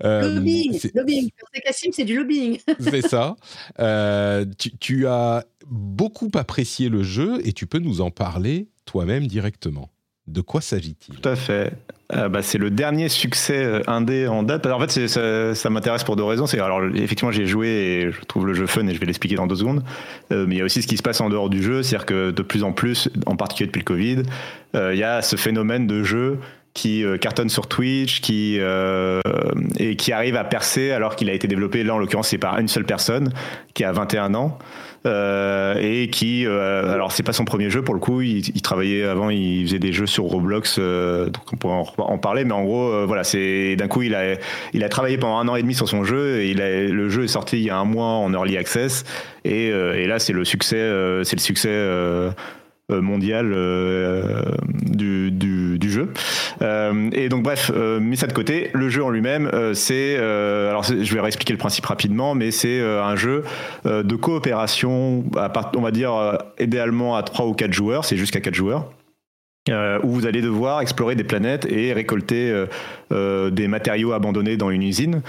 Euh, 0.04 0.36
lobbying, 0.36 0.80
lobbying. 0.94 1.30
C'est 1.92 2.06
du 2.06 2.18
lobbying. 2.18 2.60
c'est 2.80 3.02
ça. 3.02 3.36
Euh, 3.80 4.46
tu, 4.60 4.78
tu, 4.78 5.08
as 5.08 5.44
beaucoup 5.66 6.30
apprécié 6.36 6.90
le 6.90 7.02
jeu 7.02 7.46
et 7.46 7.54
tu 7.54 7.66
peux 7.66 7.80
nous 7.80 8.02
en 8.02 8.12
parler 8.12 8.68
toi-même 8.86 9.26
directement. 9.26 9.90
De 10.28 10.42
quoi 10.42 10.62
s'agit-il? 10.62 11.16
Tout 11.16 11.28
à 11.28 11.36
fait. 11.36 11.74
Euh, 12.14 12.30
bah, 12.30 12.42
c'est 12.42 12.58
le 12.58 12.70
dernier 12.70 13.10
succès 13.10 13.64
euh, 13.64 13.82
indé 13.88 14.28
en 14.28 14.44
date. 14.44 14.66
En 14.66 14.80
fait, 14.80 15.08
ça, 15.08 15.56
ça 15.56 15.70
m'intéresse 15.70 16.04
pour 16.04 16.16
deux 16.16 16.24
raisons. 16.24 16.46
C'est 16.46 16.60
alors 16.60 16.82
effectivement, 16.96 17.32
j'ai 17.32 17.46
joué 17.46 17.68
et 17.68 18.12
je 18.12 18.22
trouve 18.22 18.46
le 18.46 18.54
jeu 18.54 18.68
fun 18.68 18.86
et 18.88 18.94
je 18.94 19.00
vais 19.00 19.06
l'expliquer 19.06 19.36
dans 19.36 19.48
deux 19.48 19.56
secondes. 19.56 19.84
Euh, 20.32 20.46
mais 20.48 20.56
il 20.56 20.58
y 20.60 20.62
a 20.62 20.66
aussi 20.66 20.82
ce 20.82 20.88
qui 20.88 20.98
se 20.98 21.04
passe 21.04 21.22
en 21.22 21.30
dehors 21.30 21.50
du 21.50 21.64
jeu, 21.64 21.84
c'est-à-dire 21.84 22.06
que 22.06 22.32
de 22.32 22.42
plus 22.42 22.64
en 22.64 22.74
plus, 22.74 23.10
en 23.26 23.36
particulier 23.36 23.68
depuis 23.68 23.80
le 23.80 23.86
Covid, 23.86 24.24
il 24.74 24.98
y 24.98 25.04
a 25.04 25.22
ce 25.22 25.36
phénomène 25.36 25.86
de 25.86 26.04
jeu 26.04 26.40
qui 26.74 27.04
cartonne 27.20 27.50
sur 27.50 27.68
Twitch, 27.68 28.22
qui 28.22 28.58
et 28.58 29.96
qui 29.98 30.14
arrive 30.14 30.38
à 30.38 30.46
percer 30.46 30.92
alors 30.92 31.18
qu'il 31.18 31.30
a 31.30 31.34
été 31.34 31.50
développé 31.50 31.84
là 31.84 31.94
en 31.94 31.98
l'occurrence 31.98 32.30
c'est 32.30 32.38
par 32.38 32.58
une 32.58 32.70
seule 32.70 32.86
personne 32.86 33.34
qui 33.74 33.84
a 33.84 33.92
21 33.92 34.34
ans 34.34 34.58
euh, 35.08 35.76
et 35.82 36.10
qui, 36.10 36.46
euh, 36.46 36.94
alors 36.94 37.12
c'est 37.12 37.24
pas 37.24 37.34
son 37.34 37.44
premier 37.44 37.72
jeu 37.72 37.82
pour 37.82 37.96
le 37.96 38.00
coup, 38.00 38.22
il, 38.22 38.62
travaillait 38.62 39.04
avant, 39.04 39.32
il 39.32 39.66
faisait 39.66 39.80
des 39.80 39.94
jeux 39.94 40.06
sur 40.06 40.26
Roblox, 40.26 40.76
euh, 40.78 41.26
donc 41.26 41.42
on 41.54 41.56
pourrait 41.56 41.84
en, 41.98 42.18
parler, 42.20 42.46
mais 42.46 42.54
en 42.54 42.64
gros, 42.64 43.08
voilà, 43.08 43.24
c'est 43.24 43.76
d'un 43.76 43.88
coup 43.88 44.04
il 44.04 44.14
a, 44.14 44.36
il 44.74 44.84
a 44.84 44.90
travaillé 44.90 45.18
pendant 45.18 45.40
un 45.40 45.48
an 45.48 45.56
et 45.56 45.64
demi 45.64 45.74
sur 45.74 45.90
son 45.90 46.04
jeu, 46.04 46.42
et 46.42 46.52
il 46.52 46.62
a, 46.62 46.84
le 46.84 47.10
jeu 47.10 47.24
est 47.24 47.30
sorti 47.30 47.58
il 47.58 47.64
y 47.64 47.72
a 47.72 47.78
un 47.78 47.86
mois 47.86 48.06
en 48.06 48.32
early 48.32 48.58
access, 48.58 49.04
et, 49.44 49.70
et 49.70 50.06
là 50.06 50.20
c'est 50.20 50.34
le 50.34 50.46
succès, 50.46 50.88
c'est 51.24 51.36
le 51.36 51.42
succès 51.42 51.76
euh, 52.91 53.01
mondial 53.01 53.51
euh, 53.54 54.43
du, 54.67 55.32
du, 55.32 55.89
jeu. 55.89 56.10
Euh, 56.62 57.10
et 57.12 57.30
donc 57.30 57.43
bref, 57.43 57.71
mis 57.99 58.17
ça 58.17 58.27
de 58.27 58.34
côté, 58.34 58.69
le 58.73 58.89
jeu 58.89 59.04
en 59.04 59.10
lui-même, 59.10 59.49
c'est, 59.73 60.15
alors 60.15 60.84
je 60.84 61.13
vais 61.13 61.19
réexpliquer 61.19 61.54
le 61.54 61.60
principe 61.60 61.86
rapidement, 61.86 62.36
mais 62.36 62.51
c'est 62.51 62.82
un 62.82 63.15
jeu 63.15 63.43
de 63.86 64.15
coopération, 64.15 65.25
à 65.36 65.51
on 65.75 65.82
va 65.82 65.91
dire 65.91 66.38
idéalement 66.60 67.15
à 67.15 67.23
3 67.23 67.47
ou 67.47 67.54
4 67.54 67.73
joueurs, 67.73 68.06
c'est 68.06 68.17
jusqu'à 68.17 68.39
4 68.39 68.54
joueurs. 68.54 68.91
où 69.69 70.10
vous 70.10 70.25
allez 70.25 70.41
devoir 70.41 70.82
explorer 70.82 71.15
des 71.15 71.23
planètes 71.23 71.65
et 71.69 71.93
récolter 71.93 72.65
des 73.12 73.67
matériaux 73.67 74.13
abandonnés 74.13 74.56
dans 74.56 74.69
une 74.69 74.84
usine. 74.84 75.21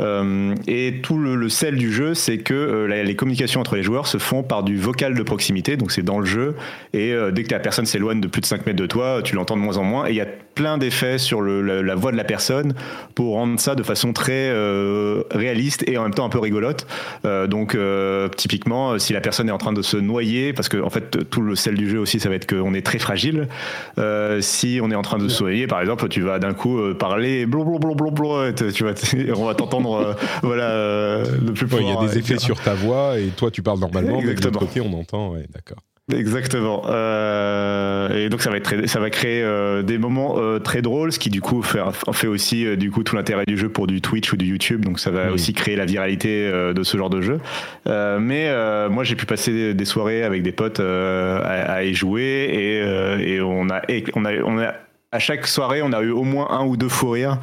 Euh, 0.00 0.54
et 0.66 1.00
tout 1.02 1.18
le, 1.18 1.48
sel 1.48 1.76
du 1.76 1.92
jeu, 1.92 2.14
c'est 2.14 2.38
que 2.38 2.54
euh, 2.54 3.02
les 3.02 3.16
communications 3.16 3.60
entre 3.60 3.76
les 3.76 3.82
joueurs 3.82 4.06
se 4.06 4.18
font 4.18 4.42
par 4.42 4.62
du 4.62 4.76
vocal 4.76 5.14
de 5.14 5.22
proximité, 5.22 5.76
donc 5.76 5.92
c'est 5.92 6.02
dans 6.02 6.18
le 6.18 6.26
jeu, 6.26 6.54
et 6.92 7.12
euh, 7.12 7.30
dès 7.30 7.42
que 7.42 7.50
la 7.50 7.58
personne 7.58 7.86
s'éloigne 7.86 8.20
de 8.20 8.28
plus 8.28 8.40
de 8.40 8.46
5 8.46 8.66
mètres 8.66 8.78
de 8.78 8.86
toi, 8.86 9.20
tu 9.24 9.34
l'entends 9.34 9.56
de 9.56 9.62
moins 9.62 9.78
en 9.78 9.84
moins, 9.84 10.06
et 10.06 10.10
il 10.10 10.16
y 10.16 10.20
a 10.20 10.26
plein 10.54 10.76
d'effets 10.76 11.18
sur 11.18 11.40
la, 11.40 11.94
voix 11.94 12.12
de 12.12 12.16
la 12.16 12.24
personne 12.24 12.74
pour 13.14 13.34
rendre 13.34 13.58
ça 13.60 13.76
de 13.76 13.82
façon 13.84 14.12
très 14.12 14.52
réaliste 15.30 15.84
et 15.88 15.96
en 15.98 16.02
même 16.02 16.14
temps 16.14 16.24
un 16.24 16.30
peu 16.30 16.40
rigolote. 16.40 16.84
donc 17.46 17.78
typiquement, 18.36 18.98
si 18.98 19.12
la 19.12 19.20
personne 19.20 19.48
est 19.48 19.52
en 19.52 19.58
train 19.58 19.72
de 19.72 19.82
se 19.82 19.96
noyer, 19.96 20.52
parce 20.52 20.68
que 20.68 20.78
en 20.78 20.90
fait 20.90 21.30
tout 21.30 21.42
le 21.42 21.54
sel 21.54 21.74
du 21.74 21.88
jeu 21.88 22.00
aussi, 22.00 22.18
ça 22.18 22.28
va 22.28 22.34
être 22.34 22.48
qu'on 22.48 22.74
est 22.74 22.84
très 22.84 22.98
fragile. 22.98 23.46
si 24.40 24.80
on 24.82 24.90
est 24.90 24.96
en 24.96 25.02
train 25.02 25.18
de 25.18 25.28
se 25.28 25.44
noyer, 25.44 25.68
par 25.68 25.80
exemple, 25.80 26.08
tu 26.08 26.22
vas 26.22 26.40
d'un 26.40 26.54
coup 26.54 26.80
parler 26.98 27.46
blablabla, 27.46 28.52
tu 28.52 28.82
vas, 28.82 28.94
on 29.36 29.44
va 29.44 29.54
t'entendre 29.54 29.87
euh, 29.96 30.14
voilà, 30.42 30.70
euh, 30.70 31.24
plus 31.54 31.66
Il 31.80 31.86
y 31.86 31.90
a 31.90 32.06
des 32.06 32.18
effets 32.18 32.38
sur 32.38 32.60
ta 32.60 32.74
voix 32.74 33.18
et 33.18 33.28
toi 33.28 33.50
tu 33.50 33.62
parles 33.62 33.78
normalement, 33.78 34.20
mais 34.22 34.34
de 34.34 34.44
l'autre 34.44 34.58
côté 34.58 34.80
on 34.80 34.92
entend, 34.92 35.32
ouais, 35.32 35.46
d'accord. 35.54 35.78
Exactement. 36.10 36.84
Euh, 36.86 38.24
et 38.24 38.30
donc 38.30 38.40
ça 38.40 38.48
va 38.48 38.56
être 38.56 38.88
ça 38.88 38.98
va 38.98 39.10
créer 39.10 39.44
des 39.82 39.98
moments 39.98 40.38
très 40.60 40.80
drôles, 40.80 41.12
ce 41.12 41.18
qui 41.18 41.28
du 41.28 41.42
coup 41.42 41.60
fait, 41.60 41.80
fait 42.12 42.26
aussi 42.26 42.78
du 42.78 42.90
coup 42.90 43.02
tout 43.02 43.14
l'intérêt 43.14 43.44
du 43.46 43.58
jeu 43.58 43.68
pour 43.68 43.86
du 43.86 44.00
Twitch 44.00 44.32
ou 44.32 44.38
du 44.38 44.46
YouTube. 44.46 44.86
Donc 44.86 45.00
ça 45.00 45.10
va 45.10 45.30
aussi 45.30 45.52
créer 45.52 45.76
la 45.76 45.84
viralité 45.84 46.50
de 46.50 46.82
ce 46.82 46.96
genre 46.96 47.10
de 47.10 47.20
jeu. 47.20 47.40
mais 47.86 48.50
moi 48.88 49.04
j'ai 49.04 49.16
pu 49.16 49.26
passer 49.26 49.74
des 49.74 49.84
soirées 49.84 50.22
avec 50.22 50.42
des 50.42 50.52
potes 50.52 50.80
à, 50.80 51.84
y 51.84 51.92
jouer 51.92 52.48
et, 52.54 53.34
et 53.34 53.40
on 53.42 53.68
a 53.68 53.82
on 54.14 54.24
a 54.24 54.32
on 54.46 54.58
a 54.58 54.72
à 55.10 55.18
chaque 55.18 55.46
soirée, 55.46 55.80
on 55.82 55.92
a 55.92 56.02
eu 56.02 56.10
au 56.10 56.22
moins 56.22 56.50
un 56.50 56.66
ou 56.66 56.76
deux 56.76 56.88
fous 56.88 57.10
rires 57.10 57.38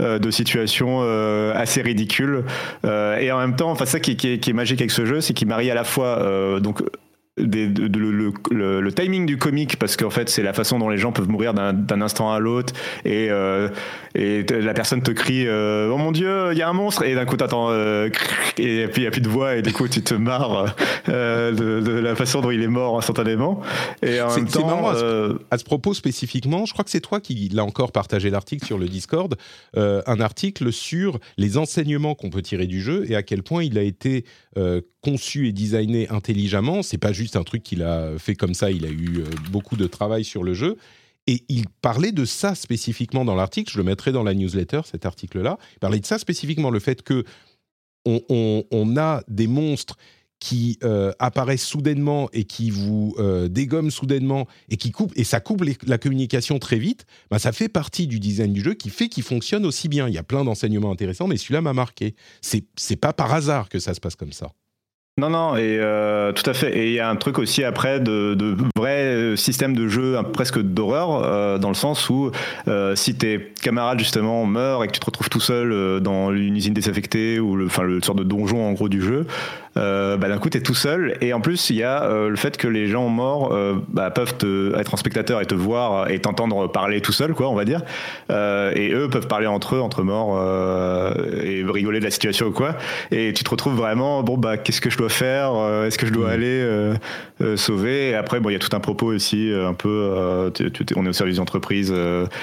euh, 0.00 0.18
de 0.18 0.30
situations 0.30 1.00
euh, 1.02 1.52
assez 1.54 1.82
ridicules. 1.82 2.44
Euh, 2.86 3.18
et 3.18 3.30
en 3.30 3.38
même 3.38 3.56
temps, 3.56 3.70
enfin 3.70 3.84
ça 3.84 4.00
qui, 4.00 4.16
qui, 4.16 4.28
est, 4.28 4.52
magique 4.54 4.80
avec 4.80 4.90
ce 4.90 5.04
jeu, 5.04 5.20
c'est 5.20 5.34
qu'il 5.34 5.48
marie 5.48 5.70
à 5.70 5.74
la 5.74 5.84
fois 5.84 6.60
donc 6.60 6.82
le, 7.40 8.90
timing 8.90 9.26
du 9.26 9.38
comique 9.38 9.76
parce 9.78 9.96
qu'en 9.96 10.10
fait 10.10 10.28
c'est 10.28 10.42
la 10.42 10.52
façon 10.52 10.78
dont 10.78 10.88
les 10.88 10.98
gens 10.98 11.12
peuvent 11.12 11.28
mourir 11.28 11.54
d'un 11.54 12.00
instant 12.00 12.32
à 12.32 12.38
l'autre 12.38 12.72
et, 13.04 13.28
euh, 13.30 13.68
et 14.14 14.42
la 14.42 14.74
personne 14.74 15.02
te 15.02 15.10
crie 15.10 15.46
euh, 15.46 15.90
oh 15.92 15.96
mon 15.96 16.12
dieu 16.12 16.52
il 16.52 16.58
y 16.58 16.62
a 16.62 16.68
un 16.68 16.72
monstre! 16.72 17.04
Et 17.04 17.14
d'un 17.14 17.24
coup 17.24 17.36
t'attends 17.36 17.70
euh, 17.70 18.08
et 18.58 18.86
puis 18.88 18.98
il 18.98 19.00
n'y 19.02 19.06
a 19.06 19.10
plus 19.10 19.20
de 19.20 19.28
voix 19.28 19.56
et 19.56 19.62
du 19.62 19.72
coup 19.72 19.88
tu 19.88 20.02
te 20.02 20.14
marres 20.14 20.74
de, 21.06 22.00
la 22.00 22.14
façon 22.14 22.40
dont 22.40 22.50
il 22.50 22.62
est 22.62 22.68
mort 22.68 22.98
instantanément. 22.98 23.60
Et 24.02 24.20
en 24.20 24.34
même 24.34 24.48
temps 24.48 24.88
à, 24.88 24.94
ce, 24.94 25.38
à, 25.50 25.58
ce, 25.58 25.64
propos 25.64 25.94
spécifiquement 25.94 26.66
je 26.66 26.72
crois 26.72 26.84
que 26.84 26.90
c'est 26.90 27.00
toi 27.00 27.20
qui 27.20 27.48
l'a 27.52 27.64
encore 27.64 27.92
partagé 27.92 28.30
l'article 28.30 28.66
sur 28.66 28.78
le 28.78 28.88
Discord 28.88 29.36
un 29.76 30.20
article 30.20 30.72
sur 30.72 31.18
les 31.36 31.58
enseignements 31.58 32.14
qu'on 32.14 32.30
peut 32.30 32.42
tirer 32.42 32.66
du 32.66 32.80
jeu 32.80 33.04
et 33.08 33.16
à 33.16 33.22
quel 33.22 33.42
point 33.42 33.62
il 33.62 33.78
a 33.78 33.82
été 33.82 34.24
conçu 35.02 35.48
et 35.48 35.52
designé 35.52 36.08
intelligemment. 36.10 36.82
C'est 36.82 36.98
pas 36.98 37.12
juste 37.12 37.29
un 37.36 37.44
truc 37.44 37.62
qu'il 37.62 37.82
a 37.82 38.18
fait 38.18 38.34
comme 38.34 38.54
ça. 38.54 38.70
Il 38.70 38.84
a 38.84 38.90
eu 38.90 39.18
euh, 39.18 39.24
beaucoup 39.50 39.76
de 39.76 39.86
travail 39.86 40.24
sur 40.24 40.42
le 40.42 40.54
jeu. 40.54 40.76
Et 41.26 41.44
il 41.48 41.68
parlait 41.68 42.12
de 42.12 42.24
ça 42.24 42.54
spécifiquement 42.54 43.24
dans 43.24 43.34
l'article. 43.34 43.70
Je 43.72 43.78
le 43.78 43.84
mettrai 43.84 44.10
dans 44.10 44.22
la 44.22 44.34
newsletter, 44.34 44.80
cet 44.84 45.06
article-là. 45.06 45.58
Il 45.74 45.78
parlait 45.78 46.00
de 46.00 46.06
ça 46.06 46.18
spécifiquement, 46.18 46.70
le 46.70 46.80
fait 46.80 47.02
que 47.02 47.24
on, 48.06 48.96
a 48.96 49.22
des 49.28 49.46
monstres 49.46 49.96
qui 50.40 50.78
euh, 50.82 51.12
apparaissent 51.18 51.66
soudainement 51.66 52.30
et 52.32 52.44
qui 52.44 52.70
vous 52.70 53.14
euh, 53.18 53.46
dégomment 53.48 53.90
soudainement 53.90 54.48
et 54.70 54.78
qui 54.78 54.90
coupent 54.90 55.12
et 55.16 55.24
ça 55.24 55.38
coupe 55.38 55.62
la 55.86 55.98
communication 55.98 56.58
très 56.58 56.78
vite, 56.78 57.04
bah, 57.30 57.38
ça 57.38 57.52
fait 57.52 57.68
partie 57.68 58.06
du 58.06 58.18
design 58.18 58.54
du 58.54 58.62
jeu 58.62 58.72
qui 58.72 58.88
fait 58.88 59.10
qu'il 59.10 59.22
fonctionne 59.22 59.66
aussi 59.66 59.88
bien. 59.88 60.08
Il 60.08 60.14
y 60.14 60.18
a 60.18 60.22
plein 60.22 60.44
d'enseignements 60.44 60.90
intéressants, 60.90 61.28
mais 61.28 61.36
celui-là 61.36 61.60
m'a 61.60 61.74
marqué. 61.74 62.14
C'est 62.40 62.96
pas 62.96 63.12
par 63.12 63.34
hasard 63.34 63.68
que 63.68 63.78
ça 63.78 63.92
se 63.92 64.00
passe 64.00 64.16
comme 64.16 64.32
ça. 64.32 64.50
Non, 65.20 65.28
non, 65.28 65.54
et 65.54 65.76
euh, 65.78 66.32
tout 66.32 66.48
à 66.48 66.54
fait. 66.54 66.74
Et 66.78 66.86
il 66.86 66.92
y 66.94 66.98
a 66.98 67.10
un 67.10 67.16
truc 67.16 67.38
aussi 67.38 67.62
après 67.62 68.00
de, 68.00 68.32
de 68.32 68.56
vrai 68.74 69.36
système 69.36 69.76
de 69.76 69.86
jeu 69.86 70.16
presque 70.32 70.58
d'horreur, 70.58 71.22
euh, 71.22 71.58
dans 71.58 71.68
le 71.68 71.74
sens 71.74 72.08
où 72.08 72.30
euh, 72.68 72.96
si 72.96 73.14
tes 73.14 73.52
camarades 73.60 73.98
justement 73.98 74.46
meurent 74.46 74.82
et 74.82 74.86
que 74.86 74.92
tu 74.92 75.00
te 75.00 75.04
retrouves 75.04 75.28
tout 75.28 75.40
seul 75.40 76.00
dans 76.00 76.32
une 76.32 76.56
usine 76.56 76.72
désaffectée 76.72 77.38
ou 77.38 77.54
le, 77.54 77.66
enfin, 77.66 77.82
le 77.82 78.00
de 78.00 78.24
donjon 78.24 78.66
en 78.66 78.72
gros 78.72 78.88
du 78.88 79.02
jeu, 79.02 79.26
euh, 79.76 80.16
bah, 80.16 80.28
d'un 80.28 80.38
coup, 80.38 80.50
tu 80.50 80.58
es 80.58 80.60
tout 80.60 80.74
seul. 80.74 81.16
Et 81.20 81.32
en 81.32 81.40
plus, 81.40 81.70
il 81.70 81.76
y 81.76 81.82
a 81.82 82.02
euh, 82.02 82.28
le 82.28 82.36
fait 82.36 82.56
que 82.56 82.66
les 82.66 82.88
gens 82.88 83.08
morts 83.08 83.52
euh, 83.52 83.76
bah, 83.88 84.10
peuvent 84.10 84.36
te, 84.36 84.76
être 84.78 84.94
en 84.94 84.96
spectateur 84.96 85.40
et 85.40 85.46
te 85.46 85.54
voir 85.54 86.10
et 86.10 86.18
t'entendre 86.18 86.66
parler 86.70 87.00
tout 87.00 87.12
seul, 87.12 87.34
quoi, 87.34 87.48
on 87.48 87.54
va 87.54 87.64
dire. 87.64 87.82
et 88.30 88.92
eux 88.92 89.08
peuvent 89.10 89.28
parler 89.28 89.46
entre 89.46 89.76
eux, 89.76 89.80
entre 89.80 90.02
morts, 90.02 90.38
et 91.44 91.64
rigoler 91.64 92.00
de 92.00 92.04
la 92.04 92.10
situation 92.10 92.46
ou 92.46 92.52
quoi. 92.52 92.76
Et 93.10 93.32
tu 93.32 93.44
te 93.44 93.50
retrouves 93.50 93.74
vraiment, 93.74 94.22
bon, 94.22 94.36
bah, 94.36 94.56
qu'est-ce 94.56 94.80
que 94.80 94.90
je 94.90 94.98
dois 94.98 95.08
faire 95.08 95.52
Est-ce 95.84 95.98
que 95.98 96.06
je 96.06 96.12
dois 96.12 96.28
mmh. 96.28 96.32
aller 96.32 97.56
sauver? 97.56 98.10
Et 98.10 98.14
après, 98.14 98.40
bon, 98.40 98.50
il 98.50 98.54
y 98.54 98.56
a 98.56 98.58
tout 98.58 98.74
un 98.74 98.80
propos 98.80 99.06
aussi, 99.06 99.52
un 99.54 99.74
peu, 99.74 100.50
on 100.96 101.06
est 101.06 101.08
au 101.08 101.12
service 101.12 101.36
d'entreprise 101.36 101.92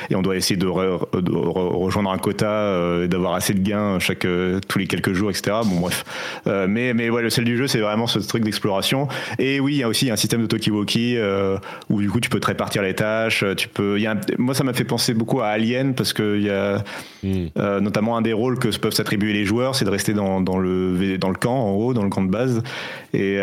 et 0.10 0.16
on 0.16 0.22
doit 0.22 0.36
essayer 0.36 0.58
de, 0.58 0.68
rejoindre 0.68 2.12
un 2.12 2.18
quota 2.18 3.02
et 3.04 3.08
d'avoir 3.08 3.34
assez 3.34 3.54
de 3.54 3.62
gains 3.62 4.00
chaque, 4.00 4.26
tous 4.68 4.80
les 4.80 4.88
quelques 4.88 5.14
jours, 5.14 5.30
etc. 5.30 5.58
Bon, 5.66 5.80
bref. 5.80 6.06
mais, 6.46 6.94
mais 6.94 7.10
le 7.22 7.30
sel 7.30 7.44
du 7.44 7.58
jeu, 7.58 7.68
c'est 7.68 7.80
vraiment 7.80 8.08
ce 8.08 8.20
truc 8.20 8.44
d'exploration. 8.44 9.08
Et 9.40 9.60
oui, 9.60 9.76
il 9.76 9.78
y 9.80 9.84
a 9.84 9.88
aussi 9.88 10.10
un 10.10 10.16
système 10.16 10.42
de 10.42 10.48
talkie-walkie 10.48 11.16
euh, 11.18 11.58
où 11.90 12.02
du 12.02 12.10
coup 12.10 12.20
tu 12.20 12.30
peux 12.30 12.40
te 12.40 12.48
répartir 12.48 12.82
les 12.82 12.96
tâches. 12.96 13.44
Euh, 13.44 13.56
tu 13.56 13.68
peux. 13.68 14.00
Y 14.00 14.08
a 14.08 14.16
Moi, 14.38 14.54
ça 14.54 14.64
m'a 14.64 14.74
fait 14.74 14.84
penser 14.84 15.14
beaucoup 15.14 15.42
à 15.42 15.48
Alien 15.48 15.94
parce 15.96 16.14
qu'il 16.14 16.42
y 16.42 16.50
a 16.50 16.84
hmm. 17.24 17.48
euh, 17.58 17.80
notamment 17.80 18.18
un 18.18 18.22
des 18.22 18.34
rôles 18.34 18.60
que 18.60 18.76
peuvent 18.78 18.94
s'attribuer 18.94 19.34
les 19.34 19.46
joueurs, 19.46 19.76
c'est 19.76 19.86
de 19.86 19.90
rester 19.90 20.14
dans, 20.14 20.40
dans, 20.42 20.60
le 20.60 21.18
dans 21.18 21.30
le 21.30 21.36
camp 21.36 21.56
en 21.56 21.72
haut, 21.72 21.94
dans 21.94 22.04
le 22.04 22.10
camp 22.10 22.22
de 22.22 22.30
base 22.30 22.62
et 23.14 23.40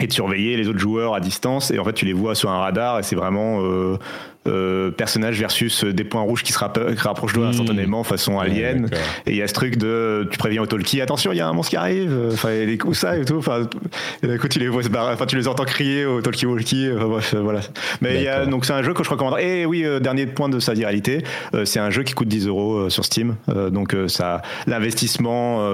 et 0.00 0.06
de 0.06 0.12
surveiller 0.12 0.56
les 0.56 0.68
autres 0.68 0.78
joueurs 0.78 1.14
à 1.14 1.20
distance 1.20 1.70
et 1.70 1.78
en 1.78 1.84
fait 1.84 1.94
tu 1.94 2.04
les 2.04 2.12
vois 2.12 2.34
sur 2.34 2.50
un 2.50 2.58
radar 2.58 2.98
et 2.98 3.02
c'est 3.02 3.16
vraiment 3.16 3.62
euh, 3.62 3.96
personnage 4.96 5.38
versus 5.38 5.84
des 5.84 6.04
points 6.04 6.22
rouges 6.22 6.42
qui 6.42 6.52
se 6.52 6.58
rapprochent 6.58 7.32
de 7.34 7.40
mmh. 7.40 7.44
instantanément 7.44 8.04
façon 8.04 8.38
alien. 8.38 8.88
et 9.26 9.32
il 9.32 9.36
y 9.36 9.42
a 9.42 9.48
ce 9.48 9.52
truc 9.52 9.76
de 9.76 10.28
tu 10.30 10.38
préviens 10.38 10.62
au 10.62 10.66
talkie 10.66 11.00
attention 11.00 11.32
il 11.32 11.38
y 11.38 11.40
a 11.40 11.48
un 11.48 11.52
monstre 11.52 11.70
qui 11.70 11.76
arrive. 11.76 12.16
Enfin 12.32 12.50
les 12.50 12.78
coups 12.78 12.98
ça 12.98 13.16
et 13.16 13.24
tout. 13.24 13.36
Enfin 13.38 13.68
coup 14.40 14.48
tu 14.48 14.58
les 14.58 14.68
vois 14.68 14.82
enfin 15.12 15.26
tu 15.26 15.36
les 15.36 15.48
entends 15.48 15.64
crier 15.64 16.04
au 16.04 16.20
talkie 16.20 16.46
walkie. 16.46 16.88
Enfin, 16.94 17.06
bref 17.06 17.34
voilà. 17.34 17.60
Mais 18.00 18.16
il 18.16 18.22
y 18.22 18.28
a, 18.28 18.46
donc 18.46 18.64
c'est 18.64 18.72
un 18.72 18.82
jeu 18.82 18.94
que 18.94 19.02
je 19.02 19.10
recommande. 19.10 19.38
Et 19.40 19.66
oui 19.66 19.84
euh, 19.84 20.00
dernier 20.00 20.26
point 20.26 20.48
de 20.48 20.58
sa 20.58 20.74
viralité 20.74 21.22
euh, 21.54 21.64
c'est 21.64 21.80
un 21.80 21.90
jeu 21.90 22.02
qui 22.02 22.14
coûte 22.14 22.28
10 22.28 22.46
euros 22.46 22.90
sur 22.90 23.04
Steam. 23.04 23.36
Donc 23.70 23.96
ça 24.08 24.42
l'investissement 24.66 25.68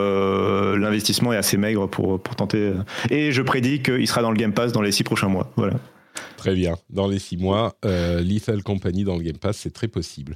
l'investissement 0.76 1.32
est 1.32 1.36
assez 1.36 1.56
maigre 1.56 1.86
pour 1.86 2.20
pour 2.20 2.36
tenter 2.36 2.72
et 3.10 3.32
je 3.32 3.42
prédis 3.42 3.82
qu'il 3.82 4.06
sera 4.06 4.22
dans 4.22 4.30
le 4.30 4.36
Game 4.36 4.52
Pass 4.52 4.72
dans 4.72 4.82
les 4.82 4.92
6 4.92 5.04
prochains 5.04 5.28
mois. 5.28 5.50
Voilà 5.56 5.74
Très 6.36 6.54
bien. 6.54 6.76
Dans 6.90 7.06
les 7.06 7.18
six 7.18 7.36
mois, 7.36 7.76
euh, 7.84 8.20
Lethal 8.20 8.62
Company 8.62 9.04
dans 9.04 9.16
le 9.16 9.22
Game 9.22 9.38
Pass, 9.38 9.58
c'est 9.58 9.72
très 9.72 9.88
possible. 9.88 10.34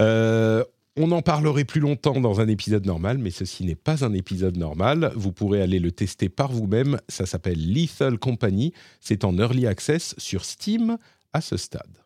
Euh, 0.00 0.64
on 0.96 1.12
en 1.12 1.22
parlerait 1.22 1.64
plus 1.64 1.80
longtemps 1.80 2.20
dans 2.20 2.40
un 2.40 2.48
épisode 2.48 2.84
normal, 2.84 3.18
mais 3.18 3.30
ceci 3.30 3.64
n'est 3.64 3.76
pas 3.76 4.04
un 4.04 4.12
épisode 4.14 4.56
normal. 4.56 5.12
Vous 5.14 5.30
pourrez 5.32 5.62
aller 5.62 5.78
le 5.78 5.92
tester 5.92 6.28
par 6.28 6.50
vous-même. 6.50 6.98
Ça 7.08 7.24
s'appelle 7.24 7.72
Lethal 7.72 8.18
Company. 8.18 8.72
C'est 9.00 9.24
en 9.24 9.38
early 9.38 9.66
access 9.66 10.16
sur 10.18 10.44
Steam 10.44 10.98
à 11.32 11.40
ce 11.40 11.56
stade. 11.56 12.02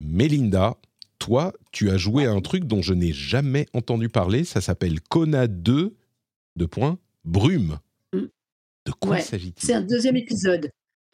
Mélinda, 0.00 0.76
toi, 1.18 1.54
tu 1.72 1.90
as 1.90 1.96
joué 1.96 2.26
à 2.26 2.32
un 2.32 2.42
truc 2.42 2.64
dont 2.64 2.82
je 2.82 2.92
n'ai 2.92 3.12
jamais 3.12 3.66
entendu 3.72 4.10
parler. 4.10 4.44
Ça 4.44 4.60
s'appelle 4.60 5.00
Kona 5.00 5.46
2, 5.46 5.96
de 6.56 6.66
points, 6.66 6.98
Brume. 7.24 7.78
Mm. 8.12 8.18
De 8.84 8.92
quoi 8.92 9.12
Ouais, 9.12 9.20
s'agit-il? 9.22 9.54
C'est 9.56 9.74
un 9.74 9.80
deuxième 9.80 10.16
épisode. 10.16 10.70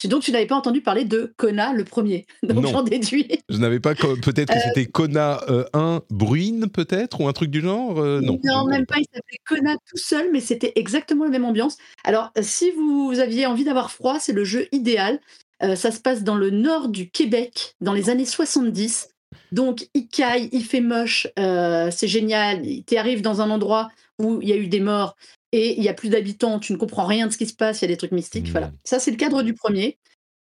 Donc, 0.09 0.23
tu 0.23 0.33
n'avais 0.33 0.47
pas 0.47 0.55
entendu 0.57 0.81
parler 0.81 1.05
de 1.05 1.33
Kona, 1.37 1.73
le 1.73 1.85
premier. 1.85 2.27
Donc, 2.43 2.67
j'en 2.67 2.83
déduis. 2.83 3.29
Je 3.49 3.59
n'avais 3.59 3.81
pas. 3.81 3.95
Peut-être 3.95 4.53
que 4.53 4.59
Euh, 4.59 4.61
c'était 4.69 4.87
Kona 4.87 5.41
euh, 5.49 5.65
1 5.73 6.03
Bruine, 6.11 6.69
peut-être, 6.69 7.21
ou 7.21 7.29
un 7.29 7.33
truc 7.33 7.51
du 7.51 7.61
genre 7.61 7.99
Euh, 7.99 8.21
Non. 8.21 8.39
Non, 8.45 8.65
même 8.67 8.87
pas. 8.87 8.97
Il 8.99 9.07
s'appelait 9.13 9.39
Kona 9.47 9.75
tout 9.75 9.97
seul, 9.97 10.29
mais 10.33 10.41
c'était 10.41 10.73
exactement 10.77 11.25
la 11.25 11.31
même 11.31 11.45
ambiance. 11.45 11.77
Alors, 12.05 12.31
euh, 12.39 12.43
si 12.43 12.71
vous 12.73 13.19
aviez 13.19 13.47
envie 13.47 13.65
d'avoir 13.65 13.91
froid, 13.91 14.19
c'est 14.21 14.33
le 14.33 14.45
jeu 14.45 14.69
idéal. 14.73 15.21
Euh, 15.63 15.77
ça 15.77 15.91
se 15.91 16.01
passe 16.01 16.25
dans 16.25 16.35
le 16.37 16.51
nord 16.51 16.89
du 16.89 17.09
Québec, 17.11 17.75
dans 17.81 17.93
les 17.93 18.11
années 18.11 18.25
70. 18.25 19.09
Donc, 19.53 19.87
il 19.95 20.09
caille, 20.09 20.49
il 20.53 20.65
fait 20.65 20.81
moche, 20.81 21.27
euh, 21.39 21.91
c'est 21.91 22.09
génial. 22.09 22.63
Tu 22.87 22.97
arrives 22.97 23.23
dans 23.23 23.41
un 23.41 23.51
endroit 23.51 23.89
où 24.19 24.41
il 24.43 24.49
y 24.49 24.53
a 24.53 24.57
eu 24.57 24.67
des 24.67 24.81
morts 24.81 25.15
et 25.53 25.77
il 25.79 25.85
y 25.85 25.89
a 25.89 25.95
plus 25.95 26.09
d'habitants, 26.09 26.59
tu 26.59 26.73
ne 26.73 26.79
comprends 26.79 27.07
rien 27.07 27.27
de 27.27 27.33
ce 27.33 27.39
qui 27.39 27.47
se 27.47 27.55
passe, 27.55 27.81
il 27.81 27.85
y 27.85 27.87
a 27.87 27.89
des 27.89 27.97
trucs 27.97 28.13
mystiques. 28.13 28.49
Hmm. 28.49 28.53
Voilà. 28.53 28.73
Ça, 28.85 28.99
c'est 28.99 29.11
le 29.11 29.17
cadre 29.17 29.43
du 29.43 29.55
premier. 29.55 29.99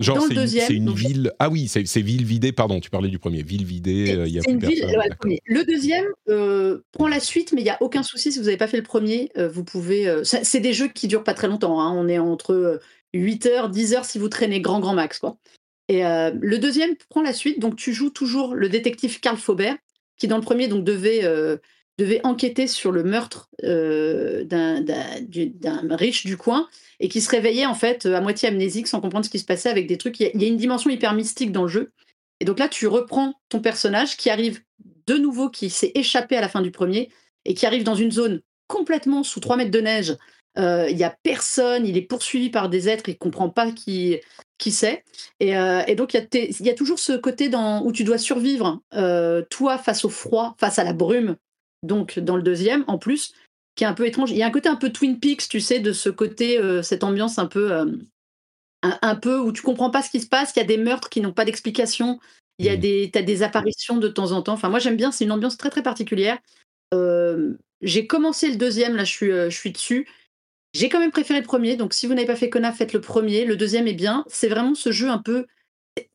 Genre, 0.02 0.18
dans 0.18 0.24
le 0.24 0.28
c'est 0.28 0.34
une, 0.36 0.42
deuxième, 0.42 0.68
c'est 0.68 0.74
une 0.74 0.86
donc- 0.86 0.98
ville. 0.98 1.32
Ah 1.40 1.50
oui, 1.50 1.70
c'est 1.70 2.02
ville 2.02 2.26
vidée, 2.26 2.52
pardon, 2.52 2.82
tu 2.82 2.90
parlais 2.90 3.08
du 3.08 3.18
premier. 3.18 3.44
Ville 3.44 3.64
vidée, 3.64 4.14
euh, 4.14 4.28
il 4.28 4.34
y 4.34 4.40
a 4.40 4.42
plus 4.42 4.52
une 4.52 4.60
ville, 4.60 4.86
ouais, 4.86 5.40
le 5.46 5.64
deuxième 5.64 6.04
euh, 6.28 6.80
prend 6.92 7.08
la 7.08 7.22
suite, 7.22 7.54
mais 7.54 7.62
il 7.62 7.64
n'y 7.64 7.70
a 7.70 7.78
aucun 7.82 8.04
souci 8.04 8.34
si 8.34 8.40
vous 8.40 8.46
n'avez 8.46 8.58
pas 8.58 8.68
fait 8.68 8.76
le 8.76 8.84
premier. 8.84 9.32
euh, 9.38 9.48
vous 9.48 9.64
pouvez. 9.64 10.06
euh, 10.08 10.24
c'est 10.26 10.60
des 10.60 10.74
jeux 10.74 10.90
qui 10.90 11.08
durent 11.08 11.24
pas 11.24 11.34
très 11.34 11.48
longtemps. 11.48 11.80
hein, 11.80 11.94
on 11.96 12.10
est 12.10 12.20
entre 12.20 12.52
euh, 12.54 12.80
8 13.14 13.46
heures, 13.46 13.70
10 13.70 13.94
heures 13.94 14.04
si 14.04 14.20
vous 14.20 14.28
traînez 14.28 14.60
grand, 14.60 14.82
grand 14.82 14.96
max. 14.96 15.20
Quoi. 15.20 15.38
Et 15.88 16.06
euh, 16.06 16.32
le 16.42 16.58
deuxième 16.60 16.96
prend 17.10 17.22
la 17.22 17.32
suite. 17.32 17.60
Donc 17.62 17.78
tu 17.78 17.94
joues 17.94 18.10
toujours 18.10 18.54
le 18.54 18.68
détective 18.68 19.22
Karl 19.22 19.38
Faubert, 19.38 19.78
qui 20.18 20.28
dans 20.28 20.36
le 20.38 20.44
premier 20.44 20.68
donc 20.68 20.84
devait, 20.84 21.24
euh, 21.24 21.56
devait 21.98 22.22
enquêter 22.26 22.68
sur 22.68 22.92
le 22.92 23.04
meurtre 23.04 23.50
euh, 23.64 24.44
d'un- 24.44 24.82
d'un 24.82 25.22
du- 25.22 25.50
d'un 25.50 25.96
riche 25.96 26.26
du 26.26 26.38
coin 26.38 26.68
et 27.00 27.08
qui 27.10 27.22
se 27.22 27.30
réveillait 27.30 27.66
en 27.66 27.74
fait 27.76 28.06
à 28.06 28.22
moitié 28.22 28.50
amnésique 28.50 28.88
sans 28.88 29.00
comprendre 29.02 29.26
ce 29.26 29.30
qui 29.30 29.40
se 29.40 29.46
passait 29.46 29.70
avec 29.70 29.88
des 29.88 29.98
trucs. 29.98 30.20
Il 30.20 30.42
y 30.42 30.46
a- 30.46 30.48
une 30.48 30.58
dimension 30.58 30.90
hyper 30.90 31.14
mystique 31.14 31.52
dans 31.52 31.64
le 31.64 31.68
jeu. 31.70 31.92
Et 32.42 32.46
donc 32.46 32.60
là, 32.60 32.68
tu 32.68 32.88
reprends 32.88 33.34
ton 33.50 33.62
personnage 33.62 34.18
qui 34.18 34.30
arrive 34.30 34.62
de 35.08 35.16
nouveau, 35.16 35.50
qui 35.50 35.70
s'est 35.70 35.92
échappé 35.96 36.36
à 36.36 36.42
la 36.42 36.50
fin 36.50 36.62
du 36.62 36.72
premier 36.72 37.10
et 37.46 37.54
qui 37.54 37.66
arrive 37.66 37.84
dans 37.84 37.96
une 37.96 38.12
zone 38.12 38.42
complètement 38.68 39.24
sous 39.24 39.40
3 39.40 39.56
mètres 39.58 39.72
de 39.72 39.80
neige. 39.82 40.18
Euh, 40.58 40.88
Il 40.90 40.98
y 40.98 41.04
a 41.04 41.16
personne, 41.24 41.86
il 41.86 41.98
est 41.98 42.02
poursuivi 42.02 42.50
par 42.50 42.70
des 42.70 42.90
êtres, 42.90 43.08
il 43.10 43.14
ne 43.14 43.18
comprend 43.18 43.50
pas 43.50 43.72
qui, 43.72 44.18
qui 44.58 44.72
c'est. 44.72 45.04
Et, 45.40 45.58
euh, 45.58 45.84
donc, 45.96 46.14
il 46.14 46.28
y, 46.34 46.64
y 46.64 46.70
a 46.70 46.74
toujours 46.74 47.00
ce 47.00 47.14
côté 47.14 47.50
dans, 47.50 47.84
où 47.86 47.92
tu 47.92 48.04
dois 48.04 48.18
survivre, 48.18 48.82
euh, 48.94 49.44
toi, 49.50 49.78
face 49.78 50.06
au 50.06 50.10
froid, 50.10 50.56
face 50.60 50.80
à 50.80 50.84
la 50.84 50.94
brume. 50.94 51.36
Donc, 51.86 52.20
dans 52.20 52.36
le 52.36 52.44
deuxième, 52.44 52.84
en 52.88 52.98
plus, 52.98 53.34
qui 53.76 53.84
est 53.84 53.88
un 53.88 53.94
peu 53.94 54.06
étrange. 54.08 54.32
Il 54.32 54.38
y 54.38 54.44
a 54.44 54.48
un 54.48 54.52
côté 54.52 54.70
un 54.70 54.76
peu 54.76 54.92
Twin 54.92 55.20
Peaks, 55.20 55.50
tu 55.50 55.60
sais, 55.60 55.80
de 55.80 55.92
ce 55.92 56.10
côté, 56.10 56.58
euh, 56.60 56.82
cette 56.82 57.04
ambiance 57.04 57.38
un 57.40 57.46
peu, 57.48 57.72
euh, 57.72 57.86
un, 58.84 58.98
un 59.02 59.16
peu 59.16 59.40
où 59.40 59.52
tu 59.52 59.62
comprends 59.62 59.90
pas 59.92 60.02
ce 60.02 60.10
qui 60.10 60.22
se 60.22 60.28
passe. 60.28 60.54
Il 60.56 60.60
y 60.60 60.64
a 60.64 60.66
des 60.66 60.78
meurtres 60.78 61.10
qui 61.10 61.22
n'ont 61.22 61.34
pas 61.34 61.46
d'explication. 61.46 62.20
Il 62.60 62.66
y 62.66 62.70
a 62.70 62.76
Mhm. 62.76 62.80
des, 62.80 63.08
des 63.08 63.44
apparitions 63.44 63.98
de 63.98 64.08
temps 64.08 64.32
en 64.32 64.42
temps. 64.42 64.54
Enfin, 64.54 64.70
moi, 64.70 64.80
j'aime 64.80 64.96
bien. 64.96 65.12
C'est 65.12 65.26
une 65.26 65.32
ambiance 65.32 65.58
très, 65.58 65.70
très 65.70 65.84
particulière. 65.84 66.38
Euh, 66.94 67.54
j'ai 67.82 68.08
commencé 68.08 68.50
le 68.50 68.56
deuxième, 68.56 68.96
là, 68.96 69.04
je 69.04 69.12
suis, 69.12 69.32
je 69.32 69.50
suis 69.50 69.72
dessus. 69.72 70.08
J'ai 70.74 70.90
quand 70.90 71.00
même 71.00 71.12
préféré 71.12 71.40
le 71.40 71.46
premier. 71.46 71.76
Donc, 71.76 71.94
si 71.94 72.08
vous 72.08 72.14
n'avez 72.14 72.28
pas 72.28 72.36
fait 72.36 72.50
Kona, 72.50 72.72
faites 72.72 72.94
le 72.94 73.02
premier. 73.02 73.46
Le 73.46 73.58
deuxième 73.58 73.88
est 73.88 73.94
bien. 73.94 74.24
C'est 74.28 74.48
vraiment 74.50 74.76
ce 74.76 74.92
jeu 74.92 75.10
un 75.10 75.20
peu. 75.20 75.46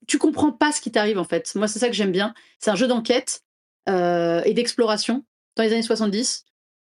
Tu 0.07 0.19
comprends 0.19 0.53
pas 0.53 0.73
ce 0.73 0.81
qui 0.81 0.91
t'arrive, 0.91 1.19
en 1.19 1.25
fait. 1.25 1.55
Moi, 1.55 1.69
c'est 1.69 1.79
ça 1.79 1.89
que 1.89 1.95
j'aime 1.95 2.13
bien. 2.13 2.35
C'est 2.59 2.71
un 2.71 2.77
jeu 2.77 2.87
d'enquête 2.87 3.43
euh, 3.89 4.43
et 4.45 4.53
d'exploration 4.55 5.25
dans 5.61 5.69
les 5.69 5.73
années 5.75 5.83
70. 5.83 6.47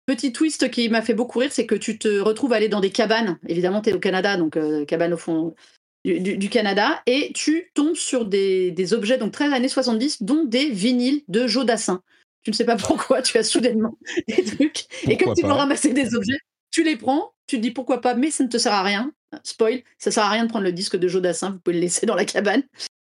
Petit 0.05 0.33
twist 0.33 0.69
qui 0.69 0.89
m'a 0.89 1.01
fait 1.01 1.13
beaucoup 1.13 1.39
rire, 1.39 1.51
c'est 1.51 1.65
que 1.65 1.75
tu 1.75 1.97
te 1.97 2.19
retrouves 2.19 2.53
à 2.53 2.57
aller 2.57 2.69
dans 2.69 2.81
des 2.81 2.89
cabanes. 2.91 3.37
Évidemment, 3.47 3.81
tu 3.81 3.89
es 3.89 3.93
au 3.93 3.99
Canada, 3.99 4.35
donc 4.37 4.57
euh, 4.57 4.85
cabane 4.85 5.13
au 5.13 5.17
fond 5.17 5.55
du, 6.03 6.19
du- 6.19 6.37
du 6.37 6.49
Canada, 6.49 7.01
et 7.05 7.31
tu 7.33 7.71
tombes 7.73 7.95
sur 7.95 8.25
des, 8.25 8.71
des 8.71 8.93
objets, 8.93 9.17
donc 9.17 9.31
très 9.31 9.53
années 9.53 9.69
70, 9.69 10.23
dont 10.23 10.43
des 10.43 10.69
vinyles 10.69 11.23
de 11.29 11.47
Joe 11.47 11.65
Dassin. 11.65 12.01
Tu 12.43 12.51
ne 12.51 12.55
sais 12.55 12.65
pas 12.65 12.75
pourquoi, 12.75 13.21
tu 13.21 13.37
as 13.37 13.43
soudainement 13.43 13.97
des 14.27 14.43
trucs. 14.43 14.85
et 15.03 15.17
comme 15.17 15.33
tu 15.33 15.41
veux 15.43 15.47
ramasser 15.53 15.93
des 15.93 16.15
objets, 16.15 16.37
tu 16.71 16.83
les 16.83 16.97
prends, 16.97 17.33
tu 17.47 17.55
te 17.57 17.61
dis 17.61 17.71
pourquoi 17.71 18.01
pas, 18.01 18.15
mais 18.15 18.31
ça 18.31 18.43
ne 18.43 18.49
te 18.49 18.57
sert 18.57 18.73
à 18.73 18.83
rien. 18.83 19.13
Spoil, 19.43 19.83
ça 19.97 20.11
sert 20.11 20.23
à 20.23 20.29
rien 20.29 20.43
de 20.43 20.49
prendre 20.49 20.65
le 20.65 20.73
disque 20.73 20.97
de 20.97 21.07
Joe 21.07 21.21
Dassin, 21.21 21.51
vous 21.51 21.59
pouvez 21.59 21.75
le 21.75 21.81
laisser 21.81 22.05
dans 22.05 22.15
la 22.15 22.25
cabane. 22.25 22.63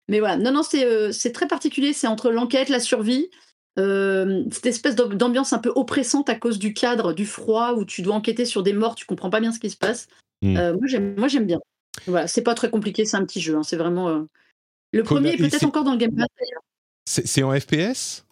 Mais 0.09 0.19
voilà, 0.19 0.35
non, 0.35 0.51
non, 0.51 0.63
c'est 0.63 0.83
euh, 0.83 1.13
c'est 1.13 1.31
très 1.31 1.47
particulier, 1.47 1.93
c'est 1.93 2.07
entre 2.07 2.31
l'enquête, 2.31 2.67
la 2.67 2.81
survie, 2.81 3.29
euh, 3.79 4.43
cette 4.51 4.65
espèce 4.65 4.95
d'am- 4.95 5.15
d'ambiance 5.15 5.53
un 5.53 5.59
peu 5.59 5.71
oppressante 5.75 6.29
à 6.29 6.35
cause 6.35 6.59
du 6.59 6.73
cadre, 6.73 7.13
du 7.13 7.25
froid, 7.25 7.73
où 7.73 7.85
tu 7.85 8.01
dois 8.01 8.15
enquêter 8.15 8.45
sur 8.45 8.63
des 8.63 8.73
morts, 8.73 8.95
tu 8.95 9.05
comprends 9.05 9.29
pas 9.29 9.39
bien 9.39 9.51
ce 9.51 9.59
qui 9.59 9.69
se 9.69 9.77
passe. 9.77 10.07
Mm. 10.41 10.57
Euh, 10.57 10.77
moi, 11.17 11.27
j'aime 11.27 11.45
bien. 11.45 11.59
Voilà, 12.07 12.27
c'est 12.27 12.41
pas 12.41 12.53
très 12.55 12.69
compliqué, 12.69 13.05
c'est 13.05 13.17
un 13.17 13.25
petit 13.25 13.41
jeu, 13.41 13.55
hein, 13.55 13.63
c'est 13.63 13.77
vraiment... 13.77 14.09
euh, 14.09 14.23
Le 14.91 15.03
premier 15.03 15.33
est 15.33 15.37
peut-être 15.37 15.65
encore 15.65 15.83
dans 15.83 15.91
le 15.91 15.97
Game 15.97 16.15
Pass, 16.15 16.27
d'ailleurs. 16.39 16.63
C'est 17.05 17.43
en 17.43 17.57
FPS 17.59 18.25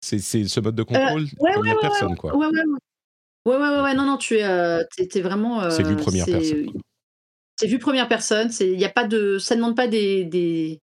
C'est 0.00 0.18
ce 0.18 0.60
mode 0.60 0.74
de 0.74 0.82
contrôle 0.82 1.22
ouais, 1.22 1.52
première 1.52 1.62
ouais, 1.62 1.70
ouais, 1.70 1.80
personne, 1.80 2.16
quoi. 2.16 2.36
Ouais, 2.36 2.46
ouais, 2.46 2.52
ouais. 2.52 2.64
Ouais, 3.46 3.56
ouais, 3.56 3.68
ouais, 3.68 3.82
ouais, 3.82 3.94
non, 3.94 4.04
non, 4.06 4.16
tu 4.16 4.38
es, 4.38 4.86
t'es 5.08 5.20
vraiment... 5.20 5.70
C'est 5.70 5.82
vu 5.82 5.96
première 5.96 6.26
personne. 6.26 6.72
C'est 7.56 7.68
vu 7.68 7.78
première 7.78 8.08
personne, 8.08 8.50
y 8.60 8.84
a 8.84 8.88
pas 8.88 9.06
de, 9.06 9.38
ça 9.38 9.54
ne 9.54 9.60
demande 9.60 9.76
pas 9.76 9.86
des, 9.86 10.24
des, 10.24 10.80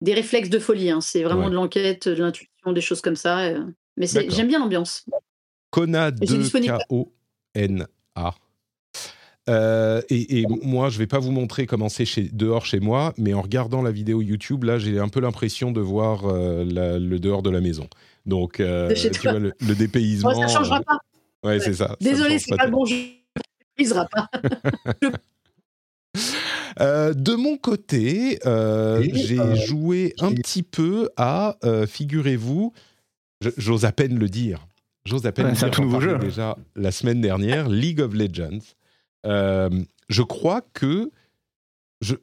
des 0.00 0.14
réflexes 0.14 0.50
de 0.50 0.58
folie, 0.58 0.90
hein, 0.90 1.00
c'est 1.00 1.22
vraiment 1.22 1.44
Ouais. 1.44 1.50
de 1.50 1.54
l'enquête, 1.54 2.08
de 2.08 2.22
l'intuition, 2.22 2.72
des 2.72 2.80
choses 2.80 3.00
comme 3.00 3.16
ça. 3.16 3.40
euh, 3.40 3.64
mais 3.96 4.06
j'aime 4.06 4.48
bien 4.48 4.58
l'ambiance. 4.60 5.04
Kona 5.70 6.08
Et 6.22 6.26
c'est 6.26 6.34
2 6.34 6.38
disponible. 6.42 6.78
K-O-N-A. 6.88 8.34
Euh, 9.48 10.02
et, 10.10 10.40
et 10.40 10.46
moi, 10.62 10.88
je 10.90 10.98
vais 10.98 11.06
pas 11.06 11.18
vous 11.18 11.30
montrer 11.30 11.66
comment 11.66 11.88
c'est 11.88 12.04
chez, 12.04 12.24
dehors 12.32 12.66
chez 12.66 12.80
moi, 12.80 13.14
mais 13.16 13.32
en 13.34 13.40
regardant 13.40 13.80
la 13.82 13.90
vidéo 13.90 14.20
YouTube, 14.20 14.64
là, 14.64 14.78
j'ai 14.78 14.98
un 14.98 15.08
peu 15.08 15.20
l'impression 15.20 15.72
de 15.72 15.80
voir 15.80 16.26
euh, 16.26 16.64
la- 16.64 16.98
le 16.98 17.18
dehors 17.18 17.42
de 17.42 17.48
la 17.50 17.60
maison. 17.62 17.88
Donc, 18.26 18.60
euh, 18.60 18.88
De 18.88 18.94
chez 18.94 19.10
tu 19.10 19.20
toi. 19.20 19.30
vois, 19.32 19.40
le, 19.40 19.54
le 19.66 19.74
dépaysement. 19.74 20.34
Moi, 20.34 20.46
ça 20.48 20.54
changera 20.58 20.80
euh, 20.80 20.82
pas. 20.82 20.98
Ouais, 21.44 21.60
c'est 21.60 21.72
ça. 21.74 21.88
ça 21.88 21.96
ne 22.00 22.04
Désolé, 22.10 22.38
c'est 22.38 22.50
pas 22.50 22.56
le 22.56 22.60
tellement. 22.64 22.78
bon 22.78 22.84
jeu. 22.84 22.96
Il 23.78 23.86
sera 23.86 24.04
pas. 24.06 24.28
Euh, 26.80 27.12
de 27.14 27.34
mon 27.34 27.56
côté, 27.56 28.38
euh, 28.46 29.04
j'ai 29.12 29.38
euh, 29.38 29.54
joué 29.54 30.14
un 30.20 30.32
petit 30.32 30.62
peu 30.62 31.08
à, 31.16 31.56
euh, 31.64 31.86
figurez-vous, 31.86 32.72
j'ose 33.56 33.84
à 33.84 33.92
peine 33.92 34.18
le 34.18 34.28
dire, 34.28 34.66
j'ose 35.04 35.26
à 35.26 35.32
peine 35.32 35.46
Ouais, 35.46 35.52
le 35.52 35.56
dire, 35.56 35.70
tout 35.70 35.82
j'en 35.82 35.84
nouveau 35.84 35.98
parlais 35.98 36.12
jeu. 36.14 36.18
déjà 36.18 36.56
la 36.76 36.90
semaine 36.92 37.20
dernière, 37.20 37.68
League 37.68 38.00
of 38.00 38.14
Legends. 38.14 38.58
Euh, 39.26 39.68
je 40.08 40.22
crois 40.22 40.62
que, 40.72 41.10
je, 42.00 42.14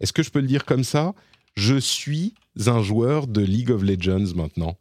est-ce 0.00 0.12
que 0.12 0.22
je 0.22 0.30
peux 0.30 0.40
le 0.40 0.46
dire 0.46 0.64
comme 0.64 0.84
ça? 0.84 1.14
Je 1.56 1.76
suis 1.78 2.34
un 2.66 2.82
joueur 2.82 3.26
de 3.26 3.40
League 3.40 3.70
of 3.70 3.82
Legends 3.82 4.34
maintenant. 4.36 4.76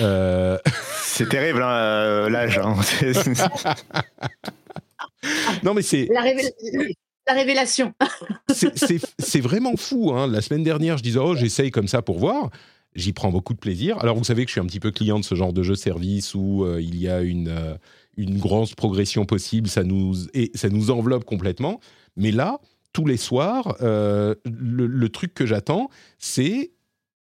Euh, 0.00 0.58
C'est 1.02 1.28
terrible, 1.28 1.62
hein, 1.62 1.70
euh, 1.70 2.28
l'âge. 2.30 2.58
hein. 2.58 2.76
Non 5.64 5.74
mais 5.74 5.82
c'est 5.82 6.08
La, 6.12 6.22
la 7.28 7.34
révélation. 7.34 7.92
c'est- 8.48 9.40
vraiment 9.40 9.76
fou. 9.76 10.12
Hein. 10.12 10.26
La 10.26 10.40
semaine 10.40 10.64
dernière, 10.64 10.98
je 10.98 11.02
disais, 11.02 11.18
oh, 11.18 11.34
j'essaye 11.36 11.70
comme 11.70 11.88
ça 11.88 12.02
pour 12.02 12.18
voir. 12.18 12.50
J'y 12.94 13.12
prends 13.12 13.30
beaucoup 13.30 13.54
de 13.54 13.58
plaisir. 13.58 13.98
Alors, 14.00 14.16
vous 14.16 14.24
savez 14.24 14.44
que 14.44 14.48
je 14.48 14.52
suis 14.52 14.60
un 14.60 14.66
petit 14.66 14.80
peu 14.80 14.90
client 14.90 15.20
de 15.20 15.24
ce 15.24 15.34
genre 15.34 15.52
de 15.52 15.62
jeu 15.62 15.74
service 15.76 16.34
où 16.34 16.64
euh, 16.64 16.80
il 16.80 16.96
y 16.96 17.08
a 17.08 17.20
une, 17.20 17.48
euh, 17.48 17.74
une 18.16 18.38
grosse 18.38 18.74
progression 18.74 19.24
possible. 19.26 19.68
Ça 19.68 19.84
nous, 19.84 20.14
et 20.34 20.50
ça 20.54 20.68
nous 20.68 20.90
enveloppe 20.90 21.24
complètement. 21.24 21.80
Mais 22.16 22.32
là, 22.32 22.58
tous 22.92 23.04
les 23.04 23.18
soirs, 23.18 23.76
euh, 23.82 24.34
le, 24.44 24.86
le 24.86 25.08
truc 25.10 25.34
que 25.34 25.46
j'attends, 25.46 25.90
c'est 26.18 26.72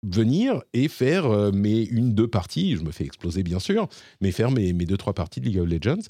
venir 0.04 0.62
et 0.74 0.86
faire 0.88 1.26
euh, 1.26 1.50
mes 1.50 1.82
une, 1.82 2.14
deux 2.14 2.28
parties. 2.28 2.76
Je 2.76 2.82
me 2.82 2.92
fais 2.92 3.04
exploser, 3.04 3.42
bien 3.42 3.58
sûr, 3.58 3.88
mais 4.20 4.30
faire 4.30 4.50
mes, 4.50 4.72
mes 4.72 4.86
deux, 4.86 4.96
trois 4.96 5.12
parties 5.12 5.40
de 5.40 5.46
League 5.46 5.58
of 5.58 5.68
Legends. 5.68 6.06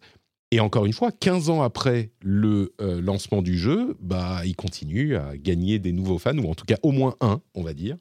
Et 0.50 0.60
encore 0.60 0.86
une 0.86 0.92
fois, 0.92 1.12
15 1.12 1.50
ans 1.50 1.62
après 1.62 2.10
le 2.22 2.72
euh, 2.80 3.00
lancement 3.02 3.42
du 3.42 3.58
jeu, 3.58 3.96
bah, 4.00 4.40
il 4.46 4.56
continue 4.56 5.16
à 5.16 5.36
gagner 5.36 5.78
des 5.78 5.92
nouveaux 5.92 6.18
fans, 6.18 6.36
ou 6.38 6.50
en 6.50 6.54
tout 6.54 6.64
cas 6.64 6.78
au 6.82 6.90
moins 6.90 7.16
un, 7.20 7.42
on 7.54 7.62
va 7.62 7.74
dire. 7.74 7.96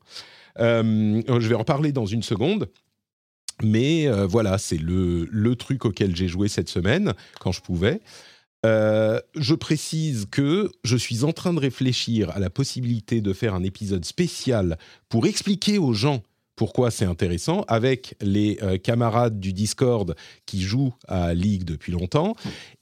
Euh, 0.59 1.21
je 1.27 1.47
vais 1.47 1.55
en 1.55 1.65
parler 1.65 1.91
dans 1.91 2.05
une 2.05 2.23
seconde. 2.23 2.69
Mais 3.63 4.07
euh, 4.07 4.27
voilà, 4.27 4.59
c'est 4.59 4.77
le, 4.77 5.25
le 5.25 5.55
truc 5.55 5.83
auquel 5.83 6.15
j'ai 6.15 6.27
joué 6.27 6.47
cette 6.47 6.69
semaine, 6.69 7.13
quand 7.39 7.51
je 7.51 7.61
pouvais. 7.61 8.01
Je 8.63 9.53
précise 9.53 10.25
que 10.29 10.69
je 10.83 10.97
suis 10.97 11.23
en 11.23 11.31
train 11.31 11.53
de 11.53 11.59
réfléchir 11.59 12.31
à 12.31 12.39
la 12.39 12.49
possibilité 12.49 13.21
de 13.21 13.31
faire 13.31 13.55
un 13.55 13.63
épisode 13.63 14.03
spécial 14.03 14.77
pour 15.07 15.25
expliquer 15.25 15.77
aux 15.77 15.93
gens 15.93 16.21
pourquoi 16.57 16.89
c'est 16.89 17.05
intéressant 17.05 17.63
avec 17.67 18.15
les 18.19 18.57
euh, 18.63 18.79
camarades 18.79 19.39
du 19.39 19.53
Discord 19.53 20.15
qui 20.47 20.63
jouent 20.63 20.93
à 21.07 21.35
League 21.35 21.63
depuis 21.63 21.91
longtemps. 21.91 22.35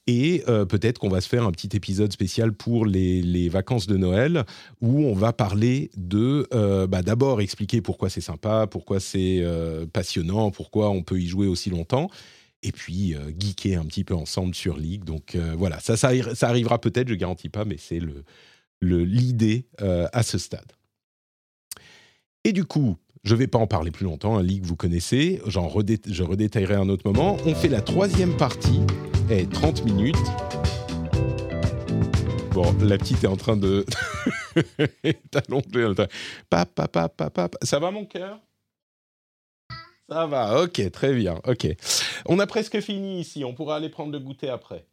Et 0.06 0.42
euh, 0.48 0.64
peut-être 0.64 0.98
qu'on 0.98 1.10
va 1.10 1.20
se 1.20 1.28
faire 1.28 1.44
un 1.44 1.52
petit 1.52 1.76
épisode 1.76 2.10
spécial 2.10 2.54
pour 2.54 2.86
les, 2.86 3.48
vacances 3.50 3.86
de 3.86 3.98
Noël 3.98 4.44
où 4.80 5.04
on 5.04 5.12
va 5.12 5.34
parler 5.34 5.90
de, 5.96 6.48
euh, 6.54 6.86
bah, 6.86 7.02
d'abord 7.02 7.42
expliquer 7.42 7.82
pourquoi 7.82 8.08
c'est 8.08 8.22
sympa, 8.22 8.66
pourquoi 8.66 8.98
c'est 8.98 9.44
passionnant, 9.92 10.50
pourquoi 10.50 10.88
on 10.88 11.02
peut 11.02 11.20
y 11.20 11.26
jouer 11.26 11.46
aussi 11.46 11.68
longtemps. 11.68 12.08
Et 12.62 12.72
puis 12.72 13.14
geeker 13.38 13.78
un 13.78 13.84
petit 13.84 14.04
peu 14.04 14.14
ensemble 14.14 14.54
sur 14.54 14.78
League. 14.78 15.04
Donc 15.04 15.36
voilà, 15.56 15.80
ça, 15.80 15.98
ça, 15.98 16.08
arrivera 16.48 16.80
peut-être, 16.80 17.08
je 17.08 17.14
garantis 17.14 17.50
pas, 17.50 17.66
mais 17.66 17.76
c'est 17.78 18.00
le, 18.00 18.24
l'idée 18.80 19.66
à 19.78 20.22
ce 20.22 20.38
stade. 20.38 20.72
Et 22.44 22.52
du 22.52 22.64
coup, 22.64 22.96
je 23.26 23.34
ne 23.34 23.38
vais 23.40 23.48
pas 23.48 23.58
en 23.58 23.66
parler 23.66 23.90
plus 23.90 24.04
longtemps, 24.04 24.38
un 24.38 24.42
leak 24.42 24.64
vous 24.64 24.76
connaissez, 24.76 25.42
j'en 25.46 25.68
je 25.68 26.22
redétaillerai 26.22 26.76
un 26.76 26.88
autre 26.88 27.02
moment. 27.04 27.36
On 27.44 27.56
fait 27.56 27.68
la 27.68 27.80
troisième 27.80 28.36
partie, 28.36 28.80
et 29.28 29.48
30 29.48 29.84
minutes. 29.84 30.16
Bon, 32.52 32.72
la 32.80 32.96
petite 32.96 33.24
est 33.24 33.26
en 33.26 33.36
train 33.36 33.56
de... 33.56 33.84
Papa, 36.48 36.86
papa, 36.86 37.30
papa, 37.30 37.58
ça 37.62 37.80
va 37.80 37.90
mon 37.90 38.04
cœur? 38.04 38.38
Ça 40.08 40.26
va, 40.26 40.62
ok, 40.62 40.88
très 40.92 41.12
bien, 41.12 41.40
ok. 41.48 41.66
On 42.26 42.38
a 42.38 42.46
presque 42.46 42.80
fini 42.80 43.20
ici, 43.20 43.44
on 43.44 43.54
pourra 43.54 43.76
aller 43.76 43.88
prendre 43.88 44.12
le 44.12 44.20
goûter 44.20 44.48
après. 44.48 44.86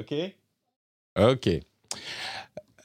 Ok? 0.00 0.12
Ok. 1.16 1.48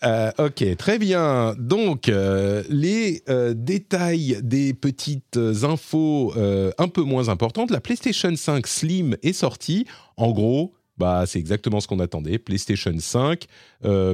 Euh, 0.04 0.32
ok, 0.40 0.78
très 0.78 0.98
bien. 0.98 1.56
Donc, 1.58 2.10
euh, 2.10 2.64
les 2.70 3.24
euh, 3.30 3.54
détails 3.54 4.40
des 4.42 4.74
petites 4.74 5.38
infos 5.64 6.34
un 6.78 6.88
peu 6.88 7.02
moins 7.02 7.30
importantes. 7.30 7.72
La 7.72 7.82
PlayStation 7.82 8.36
5 8.36 8.66
Slim 8.68 9.18
est 9.22 9.34
sortie. 9.34 9.86
En 10.18 10.32
gros, 10.32 10.74
bah, 10.98 11.26
c'est 11.28 11.40
exactement 11.40 11.80
ce 11.80 11.88
qu'on 11.88 12.00
attendait. 12.00 12.40
PlayStation 12.40 12.94
5, 12.98 13.46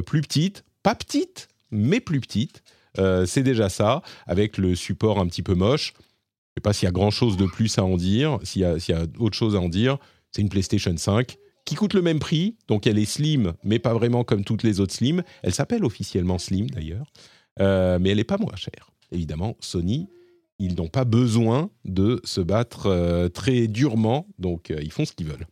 plus 0.06 0.22
petite, 0.22 0.64
pas 0.84 0.96
petite, 0.96 1.48
mais 1.72 2.00
plus 2.00 2.20
petite. 2.20 2.64
c'est 3.26 3.44
déjà 3.44 3.70
ça, 3.70 4.02
avec 4.26 4.58
le 4.58 4.76
support 4.76 5.20
un 5.20 5.28
petit 5.28 5.44
peu 5.44 5.56
moche. 5.56 5.94
Je 5.96 6.00
ne 6.00 6.62
sais 6.62 6.62
pas 6.64 6.74
s'il 6.74 6.86
y 6.88 6.90
a 6.90 6.92
grand-chose 6.92 7.38
de 7.38 7.46
plus 7.46 7.78
à 7.78 7.84
en 7.84 7.98
dire, 7.98 8.40
s'il 8.44 8.62
y, 8.62 8.92
y, 8.92 8.94
a 8.94 9.06
autre 9.20 9.38
chose 9.38 9.56
à 9.56 9.60
en 9.60 9.70
dire. 9.70 9.98
C'est 10.32 10.42
une 10.42 10.50
PlayStation 10.50 10.96
5 10.96 11.38
qui 11.68 11.76
coûte 11.76 11.94
le 11.94 12.02
même 12.02 12.20
prix. 12.20 12.56
Donc 12.68 12.88
elle 12.88 12.98
est 12.98 13.06
slim, 13.06 13.54
mais 13.64 13.78
pas 13.78 13.94
vraiment 13.94 14.24
comme 14.24 14.44
toutes 14.44 14.64
les 14.64 14.80
autres 14.80 14.94
slim. 14.94 15.22
Elle 15.44 15.54
s'appelle 15.54 15.84
officiellement 15.84 16.40
slim 16.40 16.68
d'ailleurs, 16.70 17.12
euh, 17.60 18.00
mais 18.02 18.10
elle 18.10 18.18
n'est 18.18 18.24
pas 18.24 18.38
moins 18.38 18.56
chère. 18.56 18.90
Évidemment, 19.12 19.58
Sony, 19.60 20.08
ils 20.60 20.76
n'ont 20.76 20.88
pas 20.88 21.04
besoin 21.04 21.70
de 21.86 22.22
se 22.24 22.42
battre 22.42 22.88
euh, 22.88 23.28
très 23.28 23.68
durement, 23.68 24.28
donc 24.40 24.72
euh, 24.72 24.80
ils 24.82 24.92
font 24.92 25.06
ce 25.06 25.12
qu'ils 25.12 25.28
veulent. 25.28 25.46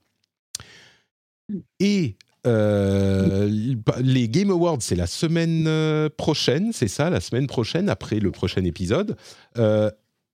Et 1.79 2.15
les 2.47 4.29
Game 4.29 4.51
Awards, 4.51 4.81
c'est 4.81 4.95
la 4.95 5.07
semaine 5.07 6.09
prochaine, 6.11 6.71
c'est 6.73 6.87
ça, 6.87 7.09
la 7.09 7.19
semaine 7.19 7.47
prochaine, 7.47 7.89
après 7.89 8.19
le 8.19 8.31
prochain 8.31 8.63
épisode. 8.63 9.17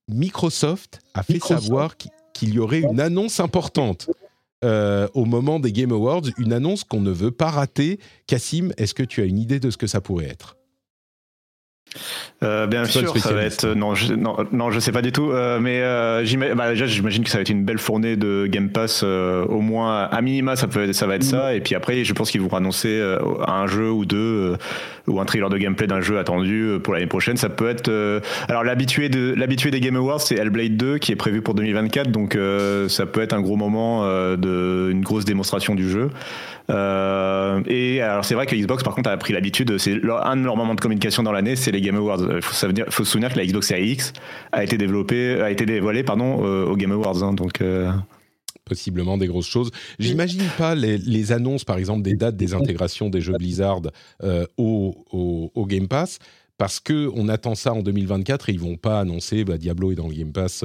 Microsoft 0.08 1.00
a 1.14 1.22
fait 1.22 1.38
savoir 1.38 1.96
qu'il 1.96 2.54
y 2.54 2.58
aurait 2.58 2.80
une 2.80 3.00
annonce 3.00 3.40
importante 3.40 4.10
euh, 4.64 5.08
au 5.14 5.24
moment 5.24 5.60
des 5.60 5.72
Game 5.72 5.92
Awards, 5.92 6.22
une 6.38 6.52
annonce 6.52 6.84
qu'on 6.84 7.00
ne 7.00 7.10
veut 7.10 7.30
pas 7.30 7.50
rater. 7.50 7.98
Cassim, 8.26 8.72
est-ce 8.76 8.94
que 8.94 9.02
tu 9.02 9.20
as 9.20 9.24
une 9.24 9.38
idée 9.38 9.60
de 9.60 9.70
ce 9.70 9.76
que 9.76 9.86
ça 9.86 10.00
pourrait 10.00 10.26
être? 10.26 10.56
Euh, 12.42 12.66
bien 12.66 12.84
sûr, 12.84 13.16
ça 13.18 13.32
va 13.32 13.42
être 13.42 13.66
non, 13.66 13.94
je, 13.94 14.14
non, 14.14 14.36
non, 14.50 14.70
je 14.70 14.80
sais 14.80 14.92
pas 14.92 15.02
du 15.02 15.12
tout, 15.12 15.30
euh, 15.30 15.60
mais 15.60 15.80
euh, 15.82 16.24
bah, 16.56 16.70
déjà 16.70 16.86
j'imagine 16.86 17.22
que 17.22 17.30
ça 17.30 17.38
va 17.38 17.42
être 17.42 17.50
une 17.50 17.64
belle 17.64 17.78
fournée 17.78 18.16
de 18.16 18.46
Game 18.46 18.70
Pass, 18.70 19.02
euh, 19.04 19.44
au 19.44 19.60
moins 19.60 20.04
à 20.04 20.20
minima 20.22 20.56
ça 20.56 20.66
peut, 20.66 20.92
ça 20.92 21.06
va 21.06 21.16
être 21.16 21.22
ça, 21.22 21.52
mm. 21.52 21.56
et 21.56 21.60
puis 21.60 21.74
après 21.74 22.02
je 22.04 22.12
pense 22.14 22.30
qu'ils 22.30 22.40
vont 22.40 22.54
annoncer 22.56 22.88
euh, 22.88 23.18
un 23.46 23.66
jeu 23.66 23.90
ou 23.90 24.04
deux 24.04 24.56
ou 25.06 25.20
un 25.20 25.24
trailer 25.24 25.50
de 25.50 25.58
gameplay 25.58 25.86
d'un 25.86 26.00
jeu 26.00 26.18
attendu 26.18 26.78
pour 26.82 26.94
l'année 26.94 27.06
prochaine. 27.06 27.36
Ça 27.36 27.48
peut 27.48 27.68
être, 27.68 27.90
alors 28.48 28.64
l'habitué 28.64 29.08
de 29.08 29.34
l'habitué 29.36 29.70
des 29.70 29.80
Game 29.80 29.96
Awards 29.96 30.20
c'est 30.20 30.36
Hellblade 30.36 30.76
2 30.76 30.98
qui 30.98 31.12
est 31.12 31.16
prévu 31.16 31.42
pour 31.42 31.54
2024, 31.54 32.10
donc 32.10 32.36
ça 32.88 33.06
peut 33.06 33.20
être 33.20 33.34
un 33.34 33.40
gros 33.40 33.56
moment 33.56 34.04
de 34.04 34.88
une 34.90 35.02
grosse 35.02 35.24
démonstration 35.24 35.74
du 35.74 35.88
jeu. 35.88 36.10
Euh, 36.70 37.60
et 37.66 38.00
alors 38.00 38.24
c'est 38.24 38.34
vrai 38.34 38.46
que 38.46 38.54
Xbox 38.54 38.82
par 38.82 38.94
contre 38.94 39.10
a 39.10 39.16
pris 39.16 39.32
l'habitude, 39.32 39.78
c'est 39.78 40.00
un 40.24 40.36
de 40.36 40.44
leurs 40.44 40.56
moments 40.56 40.74
de 40.74 40.80
communication 40.80 41.22
dans 41.22 41.32
l'année, 41.32 41.56
c'est 41.56 41.72
les 41.72 41.80
Game 41.80 41.96
Awards. 41.96 42.20
Il 42.20 42.42
faut, 42.42 42.68
faut, 42.90 43.04
se 43.04 43.10
souvenir 43.10 43.32
que 43.32 43.38
la 43.38 43.46
Xbox 43.46 43.68
Series 43.68 43.92
X 43.92 44.12
a 44.52 44.62
été 44.64 44.78
développée, 44.78 45.40
a 45.40 45.50
été 45.50 45.66
dévoilée 45.66 46.04
pardon 46.04 46.44
euh, 46.44 46.66
aux 46.66 46.76
Game 46.76 46.92
Awards. 46.92 47.22
Hein, 47.22 47.34
donc 47.34 47.60
euh, 47.60 47.90
possiblement 48.64 49.18
des 49.18 49.26
grosses 49.26 49.48
choses. 49.48 49.70
J'imagine 49.98 50.44
pas 50.56 50.74
les, 50.74 51.32
annonces, 51.32 51.64
par 51.64 51.78
exemple, 51.78 52.02
des 52.02 52.14
dates 52.14 52.36
des 52.36 52.54
intégrations 52.54 53.08
des 53.08 53.20
jeux 53.20 53.34
Blizzard 53.36 53.80
au, 54.56 55.66
Game 55.68 55.88
Pass, 55.88 56.20
parce 56.58 56.78
que 56.78 57.10
on 57.14 57.28
attend 57.28 57.54
ça 57.54 57.72
en 57.72 57.82
2024 57.82 58.48
et 58.48 58.52
ils 58.52 58.60
vont 58.60 58.76
pas 58.76 59.00
annoncer 59.00 59.44
bah, 59.44 59.58
Diablo 59.58 59.92
est 59.92 59.96
dans 59.96 60.06
le 60.06 60.14
Game 60.14 60.32
Pass 60.32 60.64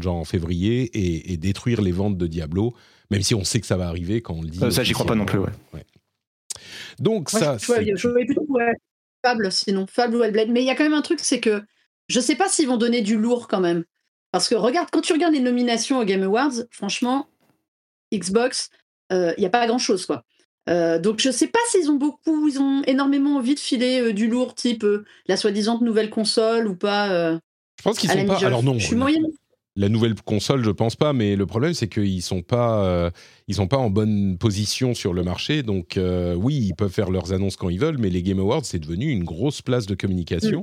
genre 0.00 0.16
en 0.16 0.24
février 0.24 0.90
et, 1.32 1.36
détruire 1.36 1.82
les 1.82 1.92
ventes 1.92 2.16
de 2.16 2.26
Diablo 2.26 2.74
même 3.14 3.22
si 3.22 3.34
on 3.34 3.44
sait 3.44 3.60
que 3.60 3.66
ça 3.66 3.76
va 3.76 3.86
arriver 3.86 4.20
quand 4.20 4.34
on 4.34 4.42
le 4.42 4.48
dit. 4.48 4.58
ça, 4.72 4.82
j'y 4.82 4.92
crois 4.92 5.06
pas 5.06 5.14
non 5.14 5.24
plus, 5.24 5.38
ouais. 5.38 5.50
Donc, 6.98 7.30
ça. 7.30 7.56
Je, 7.58 7.66
voyais 7.66 8.26
plutôt 8.26 8.46
Fable, 9.24 9.50
sinon, 9.52 9.86
Fable 9.86 10.16
ou 10.16 10.22
Hellblade. 10.22 10.50
Mais 10.50 10.62
il 10.62 10.66
y 10.66 10.70
a 10.70 10.74
quand 10.74 10.84
même 10.84 10.92
un 10.92 11.02
truc, 11.02 11.20
c'est 11.20 11.40
que 11.40 11.62
je 12.08 12.20
sais 12.20 12.34
pas 12.34 12.48
s'ils 12.48 12.66
vont 12.66 12.76
donner 12.76 13.02
du 13.02 13.16
lourd 13.16 13.48
quand 13.48 13.60
même. 13.60 13.84
Parce 14.32 14.48
que 14.48 14.56
regarde, 14.56 14.88
quand 14.90 15.00
tu 15.00 15.12
regardes 15.12 15.32
les 15.32 15.40
nominations 15.40 16.00
aux 16.00 16.04
Game 16.04 16.24
Awards, 16.24 16.64
franchement, 16.70 17.28
Xbox, 18.12 18.70
il 19.10 19.16
euh, 19.16 19.34
n'y 19.38 19.46
a 19.46 19.50
pas 19.50 19.66
grand 19.66 19.78
chose, 19.78 20.06
quoi. 20.06 20.24
Euh, 20.68 20.98
donc 20.98 21.20
je 21.20 21.30
sais 21.30 21.46
pas 21.46 21.58
s'ils 21.68 21.90
ont 21.90 21.96
beaucoup, 21.96 22.48
ils 22.48 22.58
ont 22.58 22.82
énormément 22.86 23.36
envie 23.36 23.54
de 23.54 23.60
filer 23.60 24.00
euh, 24.00 24.12
du 24.14 24.28
lourd, 24.28 24.54
type 24.54 24.84
la 25.26 25.36
soi-disant 25.36 25.78
nouvelle 25.80 26.08
console 26.08 26.66
ou 26.66 26.74
pas. 26.74 27.34
je 27.78 27.82
pense 27.82 27.98
qu'ils 27.98 28.10
sont 28.10 28.26
pas. 28.26 28.44
Alors 28.44 28.62
non. 28.62 28.78
Je 28.78 28.86
suis 28.86 28.96
moyenne 28.96 29.26
la 29.76 29.88
nouvelle 29.88 30.14
console, 30.22 30.64
je 30.64 30.70
pense 30.70 30.94
pas, 30.94 31.12
mais 31.12 31.36
le 31.36 31.46
problème 31.46 31.74
c'est 31.74 31.88
qu'ils 31.88 32.22
sont 32.22 32.42
pas, 32.42 32.84
euh, 32.84 33.10
ils 33.48 33.56
sont 33.56 33.66
pas 33.66 33.76
en 33.76 33.90
bonne 33.90 34.38
position 34.38 34.94
sur 34.94 35.12
le 35.12 35.22
marché. 35.22 35.62
Donc 35.62 35.96
euh, 35.96 36.34
oui, 36.34 36.54
ils 36.68 36.74
peuvent 36.74 36.92
faire 36.92 37.10
leurs 37.10 37.32
annonces 37.32 37.56
quand 37.56 37.68
ils 37.68 37.80
veulent, 37.80 37.98
mais 37.98 38.10
les 38.10 38.22
Game 38.22 38.38
Awards 38.38 38.64
c'est 38.64 38.78
devenu 38.78 39.10
une 39.10 39.24
grosse 39.24 39.62
place 39.62 39.86
de 39.86 39.94
communication. 39.94 40.60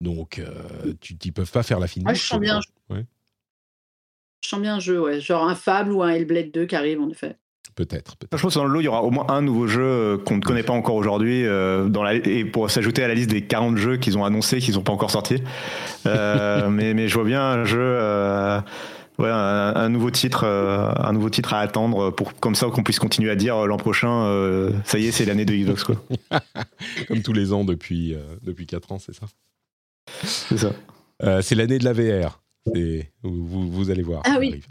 Mm. 0.00 0.04
Donc 0.04 0.38
euh, 0.38 0.94
tu, 1.00 1.16
ils 1.24 1.32
peuvent 1.32 1.50
pas 1.50 1.62
faire 1.62 1.80
la 1.80 1.86
finale. 1.86 2.14
je 2.14 2.22
sens 2.22 2.40
bien. 2.40 2.60
Je 2.90 4.48
sens 4.48 4.60
bien 4.60 4.76
un 4.76 4.80
jeu, 4.80 5.00
ouais, 5.00 5.20
genre 5.20 5.48
un 5.48 5.54
Fable 5.54 5.92
ou 5.92 6.02
un 6.02 6.10
Hellblade 6.10 6.50
2 6.50 6.66
qui 6.66 6.76
arrive 6.76 7.00
en 7.00 7.08
effet. 7.08 7.36
Peut-être. 7.74 8.16
Peut 8.16 8.26
je 8.36 8.42
pense 8.42 8.54
que 8.54 8.58
dans 8.58 8.66
le 8.66 8.72
lot, 8.72 8.80
il 8.80 8.84
y 8.84 8.88
aura 8.88 9.02
au 9.02 9.10
moins 9.10 9.26
un 9.28 9.40
nouveau 9.40 9.66
jeu 9.66 9.82
euh, 9.82 10.18
qu'on 10.18 10.36
ne 10.36 10.42
connaît 10.42 10.62
pas 10.62 10.74
encore 10.74 10.94
aujourd'hui, 10.94 11.46
euh, 11.46 11.88
et 12.24 12.44
pour 12.44 12.70
s'ajouter 12.70 13.02
à 13.02 13.08
la 13.08 13.14
liste 13.14 13.30
des 13.30 13.42
40 13.42 13.76
jeux 13.78 13.96
qu'ils 13.96 14.18
ont 14.18 14.24
annoncés, 14.24 14.58
qu'ils 14.58 14.74
n'ont 14.74 14.82
pas 14.82 14.92
encore 14.92 15.10
sortis. 15.10 15.42
Euh, 16.06 16.68
mais, 16.70 16.92
mais 16.92 17.08
je 17.08 17.14
vois 17.14 17.24
bien 17.24 17.42
un 17.42 17.64
jeu. 17.64 17.98
Ouais, 19.18 19.28
un, 19.30 19.88
nouveau 19.90 20.10
titre, 20.10 20.46
un 20.46 21.12
nouveau 21.12 21.30
titre 21.30 21.52
à 21.54 21.60
attendre 21.60 22.10
pour 22.10 22.34
comme 22.34 22.54
ça 22.54 22.68
qu'on 22.68 22.82
puisse 22.82 22.98
continuer 22.98 23.30
à 23.30 23.36
dire 23.36 23.66
l'an 23.66 23.76
prochain, 23.76 24.72
ça 24.84 24.98
y 24.98 25.06
est, 25.06 25.12
c'est 25.12 25.26
l'année 25.26 25.44
de 25.44 25.54
Xbox 25.54 25.84
quoi. 25.84 25.96
comme 27.08 27.22
tous 27.22 27.34
les 27.34 27.52
ans 27.52 27.62
depuis 27.64 28.16
depuis 28.42 28.66
4 28.66 28.92
ans, 28.92 28.98
c'est 28.98 29.14
ça. 29.14 29.26
C'est 30.24 30.58
ça. 30.58 31.42
c'est 31.42 31.54
l'année 31.54 31.78
de 31.78 31.84
la 31.84 31.92
VR. 31.92 32.40
Vous, 33.22 33.70
vous, 33.70 33.90
allez 33.90 34.02
voir. 34.02 34.22
Ah 34.24 34.38
oui. 34.40 34.62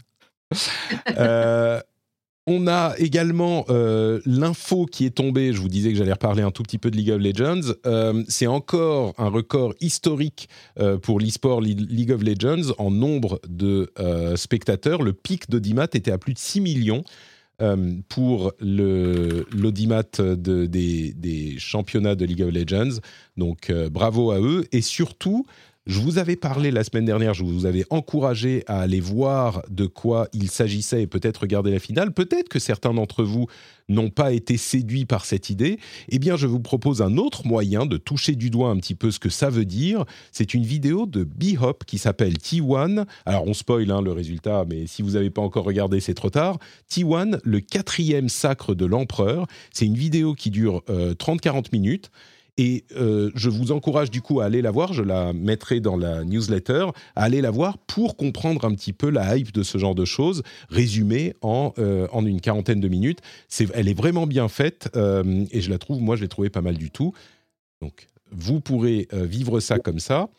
On 2.48 2.66
a 2.66 2.94
également 2.98 3.64
euh, 3.68 4.20
l'info 4.26 4.86
qui 4.86 5.06
est 5.06 5.10
tombée. 5.10 5.52
Je 5.52 5.60
vous 5.60 5.68
disais 5.68 5.90
que 5.92 5.96
j'allais 5.96 6.12
reparler 6.12 6.42
un 6.42 6.50
tout 6.50 6.64
petit 6.64 6.78
peu 6.78 6.90
de 6.90 6.96
League 6.96 7.10
of 7.10 7.20
Legends. 7.20 7.72
Euh, 7.86 8.24
c'est 8.26 8.48
encore 8.48 9.14
un 9.16 9.28
record 9.28 9.74
historique 9.80 10.48
euh, 10.80 10.98
pour 10.98 11.20
l'e-sport 11.20 11.60
League 11.60 12.10
of 12.10 12.20
Legends 12.22 12.74
en 12.78 12.90
nombre 12.90 13.40
de 13.48 13.92
spectateurs. 14.34 15.02
Le 15.02 15.12
pic 15.12 15.48
d'audimat 15.50 15.84
était 15.84 16.10
à 16.10 16.18
plus 16.18 16.34
de 16.34 16.38
6 16.38 16.60
millions 16.60 17.04
pour 18.08 18.52
l'audimat 18.58 20.02
des, 20.18 21.12
des, 21.12 21.58
championnats 21.58 22.16
de 22.16 22.24
League 22.24 22.42
of 22.42 22.50
Legends. 22.52 22.98
Donc 23.36 23.70
bravo 23.70 24.32
à 24.32 24.40
eux. 24.40 24.64
Et 24.72 24.80
surtout, 24.80 25.46
Je 25.84 25.98
vous 25.98 26.18
avais 26.18 26.36
parlé 26.36 26.70
la 26.70 26.84
semaine 26.84 27.06
dernière, 27.06 27.34
je 27.34 27.42
vous 27.42 27.66
avais 27.66 27.84
encouragé 27.90 28.62
à 28.68 28.78
aller 28.78 29.00
voir 29.00 29.64
de 29.68 29.86
quoi 29.86 30.28
il 30.32 30.48
s'agissait 30.48 31.02
et 31.02 31.06
peut-être 31.08 31.38
regarder 31.38 31.72
la 31.72 31.80
finale. 31.80 32.12
Peut-être 32.12 32.48
que 32.48 32.60
certains 32.60 32.94
d'entre 32.94 33.24
vous 33.24 33.48
n'ont 33.88 34.08
pas 34.08 34.30
été 34.30 34.56
séduits 34.56 35.06
par 35.06 35.24
cette 35.24 35.50
idée. 35.50 35.80
Eh 36.08 36.20
bien, 36.20 36.36
je 36.36 36.46
vous 36.46 36.60
propose 36.60 37.02
un 37.02 37.16
autre 37.16 37.48
moyen 37.48 37.84
de 37.84 37.96
toucher 37.96 38.36
du 38.36 38.48
doigt 38.48 38.70
un 38.70 38.76
petit 38.76 38.94
peu 38.94 39.10
ce 39.10 39.18
que 39.18 39.28
ça 39.28 39.50
veut 39.50 39.64
dire. 39.64 40.04
C'est 40.30 40.54
une 40.54 40.62
vidéo 40.62 41.04
de 41.04 41.24
B-Hop 41.24 41.82
qui 41.84 41.98
s'appelle 41.98 42.34
T1. 42.34 43.04
Alors, 43.26 43.48
on 43.48 43.52
spoil 43.52 43.90
hein, 43.90 44.02
le 44.02 44.12
résultat, 44.12 44.64
mais 44.70 44.86
si 44.86 45.02
vous 45.02 45.10
n'avez 45.10 45.30
pas 45.30 45.42
encore 45.42 45.64
regardé, 45.64 45.98
c'est 45.98 46.14
trop 46.14 46.30
tard. 46.30 46.58
T1, 46.92 47.40
le 47.42 47.58
quatrième 47.58 48.28
sacre 48.28 48.76
de 48.76 48.86
l'empereur. 48.86 49.48
C'est 49.72 49.86
une 49.86 49.96
vidéo 49.96 50.34
qui 50.34 50.50
dure 50.50 50.84
30-40 50.86 51.56
euh, 51.56 51.62
minutes 51.72 52.12
et 52.58 52.84
euh, 52.96 53.30
je 53.34 53.48
vous 53.48 53.72
encourage 53.72 54.10
du 54.10 54.20
coup 54.20 54.40
à 54.40 54.44
aller 54.44 54.60
la 54.60 54.70
voir, 54.70 54.92
je 54.92 55.02
la 55.02 55.32
mettrai 55.32 55.80
dans 55.80 55.96
la 55.96 56.24
newsletter, 56.24 56.86
à 57.16 57.24
aller 57.24 57.40
la 57.40 57.50
voir 57.50 57.78
pour 57.78 58.16
comprendre 58.16 58.64
un 58.64 58.74
petit 58.74 58.92
peu 58.92 59.08
la 59.08 59.36
hype 59.36 59.52
de 59.52 59.62
ce 59.62 59.78
genre 59.78 59.94
de 59.94 60.04
choses, 60.04 60.42
résumée 60.68 61.34
en, 61.40 61.72
euh, 61.78 62.06
en 62.12 62.26
une 62.26 62.40
quarantaine 62.40 62.80
de 62.80 62.88
minutes. 62.88 63.20
C'est, 63.48 63.68
elle 63.74 63.88
est 63.88 63.94
vraiment 63.94 64.26
bien 64.26 64.48
faite 64.48 64.90
euh, 64.96 65.44
et 65.50 65.60
je 65.60 65.70
la 65.70 65.78
trouve, 65.78 66.00
moi 66.02 66.16
je 66.16 66.22
l'ai 66.22 66.28
trouvée 66.28 66.50
pas 66.50 66.60
mal 66.60 66.76
du 66.76 66.90
tout. 66.90 67.14
Donc 67.80 68.08
vous 68.30 68.60
pourrez 68.60 69.08
vivre 69.12 69.60
ça 69.60 69.78
comme 69.78 69.98
ça. 69.98 70.30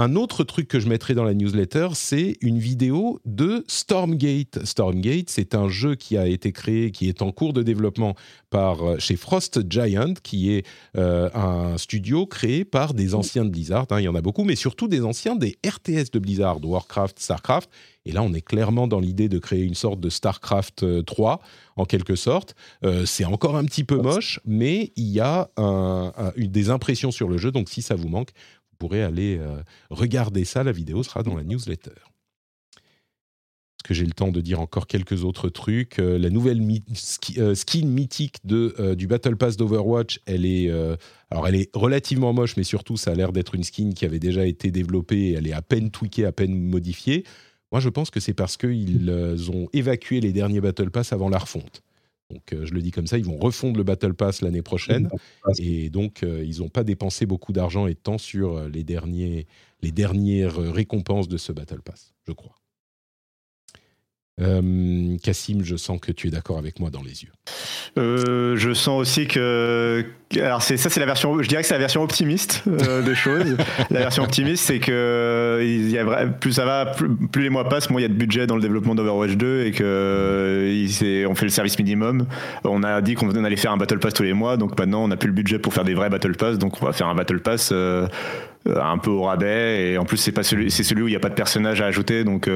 Un 0.00 0.14
autre 0.14 0.44
truc 0.44 0.68
que 0.68 0.78
je 0.78 0.88
mettrai 0.88 1.14
dans 1.14 1.24
la 1.24 1.34
newsletter, 1.34 1.88
c'est 1.94 2.36
une 2.40 2.60
vidéo 2.60 3.18
de 3.24 3.64
Stormgate. 3.66 4.64
Stormgate, 4.64 5.28
c'est 5.28 5.56
un 5.56 5.68
jeu 5.68 5.96
qui 5.96 6.16
a 6.16 6.28
été 6.28 6.52
créé, 6.52 6.92
qui 6.92 7.08
est 7.08 7.20
en 7.20 7.32
cours 7.32 7.52
de 7.52 7.64
développement 7.64 8.14
par 8.48 8.84
euh, 8.84 8.98
chez 9.00 9.16
Frost 9.16 9.68
Giant, 9.68 10.14
qui 10.22 10.52
est 10.52 10.64
euh, 10.96 11.28
un 11.34 11.76
studio 11.78 12.26
créé 12.26 12.64
par 12.64 12.94
des 12.94 13.16
anciens 13.16 13.44
de 13.44 13.50
Blizzard. 13.50 13.86
Hein, 13.90 13.98
il 13.98 14.04
y 14.04 14.08
en 14.08 14.14
a 14.14 14.20
beaucoup, 14.20 14.44
mais 14.44 14.54
surtout 14.54 14.86
des 14.86 15.02
anciens 15.02 15.34
des 15.34 15.58
RTS 15.66 16.12
de 16.12 16.20
Blizzard, 16.20 16.64
Warcraft, 16.64 17.18
Starcraft. 17.18 17.68
Et 18.08 18.12
là, 18.12 18.22
on 18.22 18.32
est 18.32 18.40
clairement 18.40 18.86
dans 18.86 19.00
l'idée 19.00 19.28
de 19.28 19.38
créer 19.38 19.62
une 19.62 19.74
sorte 19.74 20.00
de 20.00 20.08
StarCraft 20.08 21.04
3, 21.04 21.32
euh, 21.32 21.36
en 21.76 21.84
quelque 21.84 22.14
sorte. 22.14 22.54
Euh, 22.84 23.04
c'est 23.04 23.24
encore 23.24 23.56
un 23.56 23.64
petit 23.64 23.84
peu 23.84 23.96
moche, 23.96 24.40
mais 24.46 24.92
il 24.96 25.08
y 25.08 25.20
a 25.20 25.50
des 26.36 26.70
impressions 26.70 27.10
sur 27.10 27.28
le 27.28 27.36
jeu. 27.36 27.50
Donc, 27.50 27.68
si 27.68 27.82
ça 27.82 27.96
vous 27.96 28.08
manque, 28.08 28.30
pourrez 28.78 29.02
aller 29.02 29.38
euh, 29.38 29.62
regarder 29.90 30.44
ça. 30.44 30.64
La 30.64 30.72
vidéo 30.72 31.02
sera 31.02 31.22
dans 31.22 31.36
la 31.36 31.44
newsletter. 31.44 31.90
Est-ce 31.90 33.88
que 33.88 33.94
j'ai 33.94 34.06
le 34.06 34.12
temps 34.12 34.32
de 34.32 34.40
dire 34.40 34.60
encore 34.60 34.86
quelques 34.86 35.24
autres 35.24 35.48
trucs? 35.48 35.98
La 35.98 36.30
nouvelle 36.30 36.60
skin 36.94 37.86
mythique 37.86 38.36
de, 38.44 38.94
du 38.94 39.06
Battle 39.06 39.36
Pass 39.36 39.56
d'Overwatch, 39.56 40.20
elle 40.26 40.44
est, 40.44 40.68
alors 41.30 41.46
elle 41.46 41.54
est 41.54 41.70
relativement 41.74 42.32
moche, 42.32 42.56
mais 42.56 42.64
surtout 42.64 42.96
ça 42.96 43.12
a 43.12 43.14
l'air 43.14 43.32
d'être 43.32 43.54
une 43.54 43.62
skin 43.62 43.92
qui 43.94 44.04
avait 44.04 44.18
déjà 44.18 44.46
été 44.46 44.72
développée. 44.72 45.32
Elle 45.32 45.46
est 45.46 45.52
à 45.52 45.62
peine 45.62 45.92
tweakée, 45.92 46.24
à 46.24 46.32
peine 46.32 46.60
modifiée. 46.60 47.24
Moi, 47.70 47.80
je 47.80 47.88
pense 47.88 48.10
que 48.10 48.20
c'est 48.20 48.34
parce 48.34 48.56
qu'ils 48.56 49.10
euh, 49.10 49.36
ont 49.50 49.68
évacué 49.72 50.20
les 50.20 50.32
derniers 50.32 50.60
Battle 50.60 50.90
Pass 50.90 51.12
avant 51.12 51.28
la 51.28 51.38
refonte. 51.38 51.82
Donc, 52.30 52.52
euh, 52.52 52.66
je 52.66 52.74
le 52.74 52.82
dis 52.82 52.90
comme 52.90 53.06
ça, 53.06 53.16
ils 53.16 53.24
vont 53.24 53.38
refondre 53.38 53.78
le 53.78 53.84
Battle 53.84 54.14
Pass 54.14 54.42
l'année 54.42 54.62
prochaine. 54.62 55.08
Et 55.58 55.88
donc, 55.88 56.22
euh, 56.22 56.44
ils 56.44 56.58
n'ont 56.58 56.68
pas 56.68 56.84
dépensé 56.84 57.24
beaucoup 57.24 57.52
d'argent 57.52 57.86
et 57.86 57.94
de 57.94 57.98
temps 57.98 58.18
sur 58.18 58.68
les, 58.68 58.84
derniers, 58.84 59.46
les 59.80 59.92
dernières 59.92 60.56
récompenses 60.56 61.28
de 61.28 61.38
ce 61.38 61.52
Battle 61.52 61.80
Pass, 61.82 62.14
je 62.26 62.32
crois. 62.32 62.57
Euh, 64.40 65.16
Cassim, 65.22 65.62
je 65.64 65.76
sens 65.76 65.98
que 66.00 66.12
tu 66.12 66.28
es 66.28 66.30
d'accord 66.30 66.58
avec 66.58 66.78
moi 66.78 66.90
dans 66.90 67.02
les 67.02 67.24
yeux. 67.24 67.32
Euh, 67.98 68.56
je 68.56 68.72
sens 68.72 69.00
aussi 69.00 69.26
que, 69.26 70.04
alors 70.36 70.62
c'est 70.62 70.76
ça, 70.76 70.90
c'est 70.90 71.00
la 71.00 71.06
version, 71.06 71.42
je 71.42 71.48
dirais 71.48 71.62
que 71.62 71.68
c'est 71.68 71.74
la 71.74 71.80
version 71.80 72.02
optimiste 72.02 72.62
euh, 72.68 73.02
des 73.02 73.14
choses. 73.16 73.56
la 73.90 74.00
version 74.00 74.22
optimiste, 74.22 74.64
c'est 74.64 74.78
que 74.78 75.60
il 75.62 75.90
y 75.90 75.98
a, 75.98 76.26
plus 76.26 76.52
ça 76.52 76.64
va, 76.64 76.86
plus, 76.86 77.42
les 77.42 77.50
mois 77.50 77.68
passent, 77.68 77.90
moins 77.90 78.00
il 78.00 78.02
y 78.02 78.06
a 78.06 78.08
de 78.08 78.14
budget 78.14 78.46
dans 78.46 78.54
le 78.54 78.62
développement 78.62 78.94
d'Overwatch 78.94 79.32
2 79.32 79.64
et 79.64 79.72
que 79.72 80.70
il, 80.72 81.26
on 81.26 81.34
fait 81.34 81.46
le 81.46 81.50
service 81.50 81.78
minimum. 81.78 82.26
On 82.62 82.84
a 82.84 83.00
dit 83.00 83.14
qu'on 83.14 83.30
allait 83.44 83.56
faire 83.56 83.72
un 83.72 83.76
battle 83.76 83.98
pass 83.98 84.14
tous 84.14 84.22
les 84.22 84.34
mois, 84.34 84.56
donc 84.56 84.78
maintenant 84.78 85.02
on 85.02 85.08
n'a 85.08 85.16
plus 85.16 85.28
le 85.28 85.34
budget 85.34 85.58
pour 85.58 85.74
faire 85.74 85.84
des 85.84 85.94
vrais 85.94 86.10
battle 86.10 86.36
pass, 86.36 86.58
donc 86.58 86.80
on 86.80 86.86
va 86.86 86.92
faire 86.92 87.08
un 87.08 87.14
battle 87.16 87.40
pass 87.40 87.72
un 87.72 88.98
peu 88.98 89.10
au 89.10 89.22
rabais 89.22 89.92
et 89.92 89.98
en 89.98 90.04
plus 90.04 90.18
c'est 90.18 90.32
pas 90.32 90.42
celui, 90.44 90.70
c'est 90.70 90.84
celui 90.84 91.02
où 91.02 91.08
il 91.08 91.12
n'y 91.12 91.16
a 91.16 91.20
pas 91.20 91.30
de 91.30 91.34
personnage 91.34 91.80
à 91.80 91.86
ajouter, 91.86 92.22
donc 92.22 92.48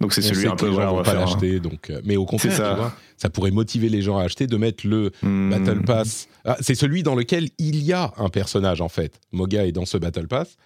donc 0.00 0.14
c'est 0.14 0.22
celui 0.22 0.46
un 0.46 0.56
peu 0.56 0.68
les 0.68 0.74
gens 0.74 0.96
vont 0.96 1.02
pas 1.02 1.14
l'acheter. 1.14 1.60
Donc, 1.60 1.90
euh, 1.90 2.00
mais 2.04 2.16
au 2.16 2.24
contraire, 2.24 2.52
ça. 2.52 2.70
Tu 2.70 2.76
vois, 2.76 2.92
ça 3.16 3.28
pourrait 3.28 3.50
motiver 3.50 3.90
les 3.90 4.00
gens 4.00 4.16
à 4.16 4.24
acheter 4.24 4.46
de 4.46 4.56
mettre 4.56 4.86
le 4.86 5.12
hmm. 5.22 5.50
Battle 5.50 5.82
Pass. 5.82 6.28
Ah, 6.44 6.56
c'est 6.60 6.74
celui 6.74 7.02
dans 7.02 7.14
lequel 7.14 7.50
il 7.58 7.82
y 7.82 7.92
a 7.92 8.14
un 8.16 8.30
personnage 8.30 8.80
en 8.80 8.88
fait. 8.88 9.20
Moga 9.32 9.66
est 9.66 9.72
dans 9.72 9.84
ce 9.84 9.98
Battle 9.98 10.26
Pass. 10.26 10.56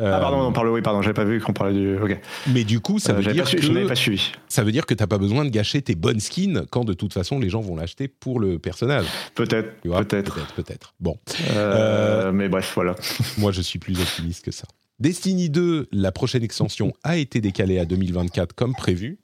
ah 0.00 0.18
pardon, 0.18 0.40
on 0.40 0.52
parle 0.52 0.70
oui 0.70 0.82
pardon, 0.82 1.02
j'avais 1.02 1.14
pas 1.14 1.24
vu 1.24 1.40
qu'on 1.40 1.52
parlait 1.52 1.72
du. 1.72 1.96
Ok. 1.98 2.18
Mais 2.48 2.64
du 2.64 2.80
coup, 2.80 2.98
ça 2.98 3.12
euh, 3.12 3.20
veut 3.20 3.32
dire 3.32 3.48
que 3.48 3.62
je 3.62 3.86
pas 3.86 3.94
suivi. 3.94 4.32
Ça 4.48 4.64
veut 4.64 4.72
dire 4.72 4.86
que 4.86 4.94
t'as 4.94 5.06
pas 5.06 5.18
besoin 5.18 5.44
de 5.44 5.50
gâcher 5.50 5.80
tes 5.80 5.94
bonnes 5.94 6.18
skins 6.18 6.66
quand 6.68 6.84
de 6.84 6.94
toute 6.94 7.12
façon 7.12 7.38
les 7.38 7.50
gens 7.50 7.60
vont 7.60 7.76
l'acheter 7.76 8.08
pour 8.08 8.40
le 8.40 8.58
personnage. 8.58 9.06
Peut-être. 9.36 9.80
Peut-être. 9.82 10.34
Peut-être. 10.34 10.52
Peut-être. 10.54 10.94
Bon. 10.98 11.16
Euh, 11.54 12.32
mais 12.32 12.48
bref, 12.48 12.72
voilà. 12.74 12.96
moi, 13.38 13.52
je 13.52 13.60
suis 13.60 13.78
plus 13.78 14.00
optimiste 14.00 14.44
que 14.44 14.50
ça. 14.50 14.66
Destiny 15.00 15.50
2, 15.50 15.88
la 15.90 16.12
prochaine 16.12 16.44
extension, 16.44 16.92
a 17.02 17.16
été 17.16 17.40
décalée 17.40 17.78
à 17.78 17.84
2024 17.84 18.54
comme 18.54 18.74
prévu. 18.74 19.18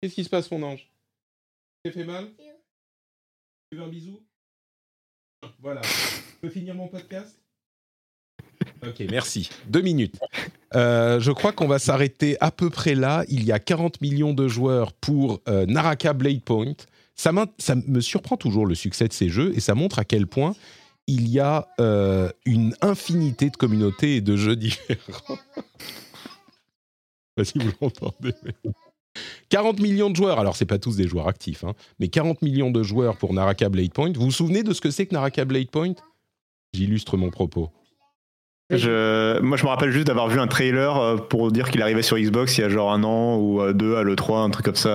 Qu'est-ce 0.00 0.14
qui 0.14 0.24
se 0.24 0.28
passe, 0.28 0.50
mon 0.50 0.62
ange? 0.62 0.90
T'es 1.82 1.90
fait 1.90 2.04
mal? 2.04 2.28
Tu 3.70 3.78
veux 3.78 3.82
un 3.82 3.88
bisou? 3.88 4.20
Voilà. 5.60 5.80
Je 5.82 6.40
peux 6.40 6.50
finir 6.50 6.74
mon 6.74 6.88
podcast? 6.88 7.38
Ok, 8.86 9.02
merci. 9.10 9.48
Deux 9.68 9.80
minutes. 9.80 10.18
Euh, 10.74 11.18
je 11.18 11.32
crois 11.32 11.52
qu'on 11.52 11.66
va 11.66 11.78
s'arrêter 11.78 12.36
à 12.40 12.50
peu 12.50 12.68
près 12.68 12.94
là. 12.94 13.24
Il 13.28 13.44
y 13.44 13.52
a 13.52 13.58
40 13.58 14.02
millions 14.02 14.34
de 14.34 14.48
joueurs 14.48 14.92
pour 14.92 15.40
euh, 15.48 15.64
Naraka 15.66 16.12
Blade 16.12 16.42
Point. 16.42 16.74
Ça 17.14 17.32
me 17.32 18.00
surprend 18.00 18.36
toujours 18.36 18.66
le 18.66 18.74
succès 18.74 19.08
de 19.08 19.12
ces 19.12 19.28
jeux 19.28 19.52
et 19.56 19.60
ça 19.60 19.74
montre 19.74 19.98
à 19.98 20.04
quel 20.04 20.26
point 20.26 20.54
il 21.06 21.28
y 21.28 21.40
a 21.40 21.68
euh, 21.80 22.30
une 22.46 22.74
infinité 22.80 23.50
de 23.50 23.56
communautés 23.56 24.16
et 24.16 24.20
de 24.20 24.36
jeux 24.36 24.56
différents. 24.56 25.38
si 27.42 27.58
vous 27.58 27.72
l'entendez. 27.80 28.34
40 29.50 29.80
millions 29.80 30.10
de 30.10 30.16
joueurs, 30.16 30.38
alors 30.38 30.56
c'est 30.56 30.66
pas 30.66 30.78
tous 30.78 30.96
des 30.96 31.06
joueurs 31.06 31.28
actifs, 31.28 31.64
hein, 31.64 31.74
mais 31.98 32.08
40 32.08 32.42
millions 32.42 32.70
de 32.70 32.82
joueurs 32.82 33.16
pour 33.16 33.34
Naraka 33.34 33.68
Blade 33.68 33.92
Point. 33.92 34.12
Vous 34.14 34.24
vous 34.24 34.30
souvenez 34.30 34.62
de 34.62 34.72
ce 34.72 34.80
que 34.80 34.90
c'est 34.90 35.06
que 35.06 35.14
Naraka 35.14 35.44
Blade 35.44 35.70
Point? 35.70 35.94
J'illustre 36.72 37.16
mon 37.16 37.30
propos. 37.30 37.70
Je, 38.70 39.40
moi, 39.40 39.58
je 39.58 39.64
me 39.64 39.68
rappelle 39.68 39.90
juste 39.90 40.06
d'avoir 40.06 40.28
vu 40.28 40.40
un 40.40 40.46
trailer 40.46 40.96
euh, 40.96 41.16
pour 41.18 41.52
dire 41.52 41.70
qu'il 41.70 41.82
arrivait 41.82 42.02
sur 42.02 42.16
Xbox 42.16 42.56
il 42.56 42.62
y 42.62 42.64
a 42.64 42.70
genre 42.70 42.92
un 42.92 43.04
an 43.04 43.36
ou 43.36 43.60
euh, 43.60 43.74
deux 43.74 43.96
à 43.96 44.02
l'E3, 44.02 44.46
un 44.46 44.50
truc 44.50 44.64
comme 44.64 44.74
ça. 44.74 44.90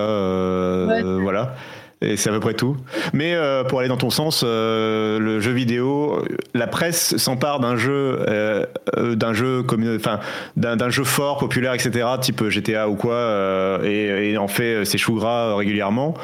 Voilà. 1.22 1.54
Et 2.02 2.16
c'est 2.16 2.30
à 2.30 2.32
peu 2.32 2.40
près 2.40 2.54
tout. 2.54 2.76
Mais 3.12 3.34
euh, 3.34 3.62
pour 3.62 3.80
aller 3.80 3.88
dans 3.88 3.98
ton 3.98 4.08
sens, 4.08 4.42
euh, 4.42 5.18
le 5.18 5.40
jeu 5.40 5.52
vidéo, 5.52 6.24
la 6.54 6.66
presse 6.66 7.16
s'empare 7.18 7.60
d'un 7.60 7.76
jeu, 7.76 8.20
euh, 8.28 8.64
d'un 8.96 9.34
jeu 9.34 9.62
comme, 9.62 9.96
enfin, 9.96 10.18
d'un 10.56 10.88
jeu 10.88 11.04
fort, 11.04 11.36
populaire, 11.36 11.74
etc., 11.74 12.08
type 12.20 12.48
GTA 12.48 12.88
ou 12.88 12.94
quoi, 12.94 13.80
et, 13.84 14.30
et, 14.32 14.38
en 14.38 14.48
fait 14.48 14.84
ses 14.86 14.96
choux 14.96 15.16
gras 15.16 15.54
régulièrement. 15.56 16.14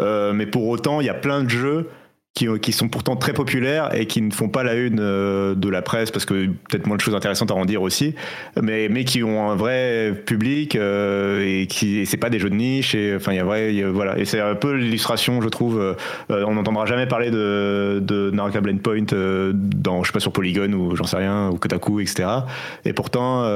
mais 0.00 0.46
pour 0.46 0.68
autant, 0.68 1.00
il 1.00 1.06
y 1.06 1.10
a 1.10 1.14
plein 1.14 1.42
de 1.42 1.50
jeux 1.50 1.88
qui, 2.36 2.72
sont 2.72 2.88
pourtant 2.88 3.16
très 3.16 3.32
populaires 3.32 3.94
et 3.94 4.04
qui 4.04 4.20
ne 4.20 4.30
font 4.30 4.48
pas 4.48 4.62
la 4.62 4.74
une 4.74 5.00
euh, 5.00 5.54
de 5.54 5.70
la 5.70 5.80
presse 5.80 6.10
parce 6.10 6.26
que 6.26 6.46
peut-être 6.68 6.86
moins 6.86 6.96
de 6.96 7.00
choses 7.00 7.14
intéressantes 7.14 7.50
à 7.50 7.54
en 7.54 7.64
dire 7.64 7.80
aussi, 7.80 8.14
mais, 8.60 8.88
mais 8.90 9.04
qui 9.04 9.22
ont 9.22 9.50
un 9.50 9.56
vrai 9.56 10.12
public 10.26 10.76
euh, 10.76 11.62
et 11.62 11.66
qui 11.66 12.04
c'est 12.04 12.18
pas 12.18 12.28
des 12.28 12.38
jeux 12.38 12.50
de 12.50 12.54
niche 12.54 12.94
et 12.94 13.14
enfin 13.16 13.32
il 13.32 13.36
y 13.36 13.40
a 13.40 13.44
vrai 13.44 13.82
voilà. 13.84 14.18
Et 14.18 14.26
c'est 14.26 14.40
un 14.40 14.54
peu 14.54 14.74
l'illustration 14.74 15.40
je 15.40 15.48
trouve 15.48 15.80
euh, 15.80 15.94
on 16.28 16.54
n'entendra 16.54 16.84
jamais 16.84 17.06
parler 17.06 17.30
de, 17.30 18.02
de 18.02 18.30
Naraka 18.32 18.60
Blend 18.60 18.78
Point 18.82 19.06
dans 19.54 20.02
je 20.02 20.08
sais 20.08 20.12
pas 20.12 20.20
sur 20.20 20.32
Polygon 20.32 20.72
ou 20.72 20.94
j'en 20.94 21.04
sais 21.04 21.16
rien 21.16 21.48
ou 21.48 21.56
Kotaku 21.56 22.00
etc 22.00 22.28
et 22.84 22.92
pourtant 22.92 23.46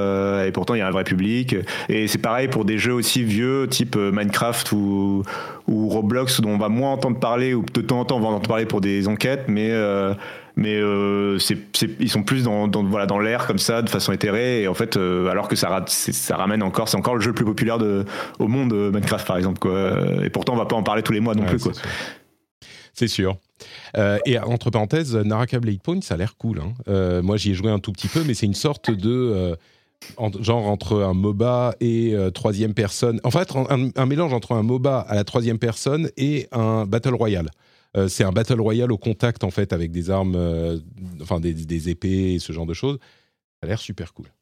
et 0.43 0.53
pourtant 0.53 0.75
il 0.75 0.79
y 0.79 0.83
a 0.83 0.87
un 0.87 0.93
vrai 0.93 1.05
public. 1.05 1.55
Et 1.91 2.09
c'est 2.09 2.19
pareil 2.19 2.49
pour 2.49 2.65
des 2.65 2.79
jeux 2.79 2.95
aussi 2.95 3.25
vieux 3.25 3.67
type 3.69 3.97
Minecraft 3.97 4.73
ou 4.73 5.23
ou 5.71 5.89
Roblox 5.89 6.41
dont 6.41 6.51
on 6.51 6.59
va 6.59 6.69
moins 6.69 6.93
entendre 6.93 7.19
parler 7.19 7.55
ou 7.55 7.65
de 7.73 7.81
temps 7.81 8.01
en 8.01 8.05
temps 8.05 8.17
on 8.17 8.21
va 8.21 8.29
entendre 8.29 8.49
parler 8.49 8.67
pour 8.67 8.81
des 8.81 9.07
enquêtes, 9.07 9.45
mais 9.47 9.71
euh, 9.71 10.15
mais 10.57 10.75
euh, 10.75 11.39
c'est, 11.39 11.57
ils 12.01 12.11
sont 12.11 12.25
plus 12.25 12.43
dans, 12.43 12.67
dans 12.67 12.83
voilà 12.83 13.07
dans 13.07 13.21
l'air 13.21 13.47
comme 13.47 13.59
ça 13.59 13.81
de 13.81 13.89
façon 13.89 14.13
éthérée 14.13 14.63
et 14.63 14.69
en 14.69 14.75
fait 14.75 14.97
euh, 14.97 15.29
alors 15.29 15.47
que 15.47 15.55
ça, 15.55 15.85
ça 15.87 16.37
ramène 16.37 16.63
encore 16.65 16.89
c'est 16.89 16.97
encore 16.97 17.15
le 17.15 17.21
jeu 17.21 17.29
le 17.29 17.35
plus 17.35 17.45
populaire 17.45 17.79
de, 17.79 18.05
au 18.41 18.49
monde 18.49 18.75
Minecraft 18.75 19.27
par 19.27 19.37
exemple 19.37 19.61
quoi 19.61 19.95
et 20.25 20.29
pourtant 20.29 20.55
on 20.55 20.57
va 20.57 20.67
pas 20.67 20.77
en 20.77 20.83
parler 20.83 21.03
tous 21.03 21.13
les 21.13 21.21
mois 21.21 21.35
non 21.35 21.45
plus 21.45 21.61
quoi 21.61 21.73
c'est 22.93 23.09
sûr. 23.09 23.37
et 24.27 24.39
entre 24.41 24.71
parenthèses, 24.71 25.15
Naraka 25.15 25.61
Blade 25.61 25.81
Point, 25.81 26.01
ça 26.03 26.15
a 26.15 26.17
l'air 26.17 26.37
cool. 26.37 26.61
Hein. 26.61 27.23
moi, 27.23 27.37
j'y 27.37 27.53
ai 27.53 27.55
joué 27.55 27.71
un 27.71 27.79
tout 27.79 27.93
petit 27.93 28.09
peu, 28.09 28.25
mais 28.27 28.35
c'est 28.35 28.47
une 28.47 28.53
sorte 28.53 28.91
de 28.91 29.57
genre 30.41 30.67
entre 30.67 31.03
un 31.03 31.15
MOBA 31.15 31.75
et 31.81 32.15
troisième 32.35 32.75
personne. 32.75 33.21
En 33.25 33.31
fait, 33.31 33.53
un, 33.55 34.07
mélange 34.07 34.33
entre 34.33 34.53
un 34.53 34.63
MOBA 34.63 35.01
à 35.01 35.15
la 35.15 35.25
troisième 35.25 35.59
personne 35.59 36.11
et 36.17 36.49
un 36.53 36.87
Battle 36.87 37.15
Royale. 37.15 37.51
Euh, 37.97 38.09
c'est 38.09 38.25
un 38.25 38.33
battle 38.33 38.61
royale 38.61 38.93
au 38.93 38.99
contact 38.99 39.43
en 39.43 39.51
fait 39.51 39.73
avec 39.73 39.91
des 39.91 40.11
armes, 40.11 40.37
euh, 40.37 40.79
enfin 41.21 41.41
des, 41.41 41.89
épées 41.89 42.35
et 42.35 42.39
ce 42.39 42.53
genre 42.53 42.67
de 42.67 42.75
choses. 42.75 42.99
Ça 43.61 43.63
a 43.63 43.67
l'air 43.67 43.81
super 43.81 44.13
cool. 44.15 44.33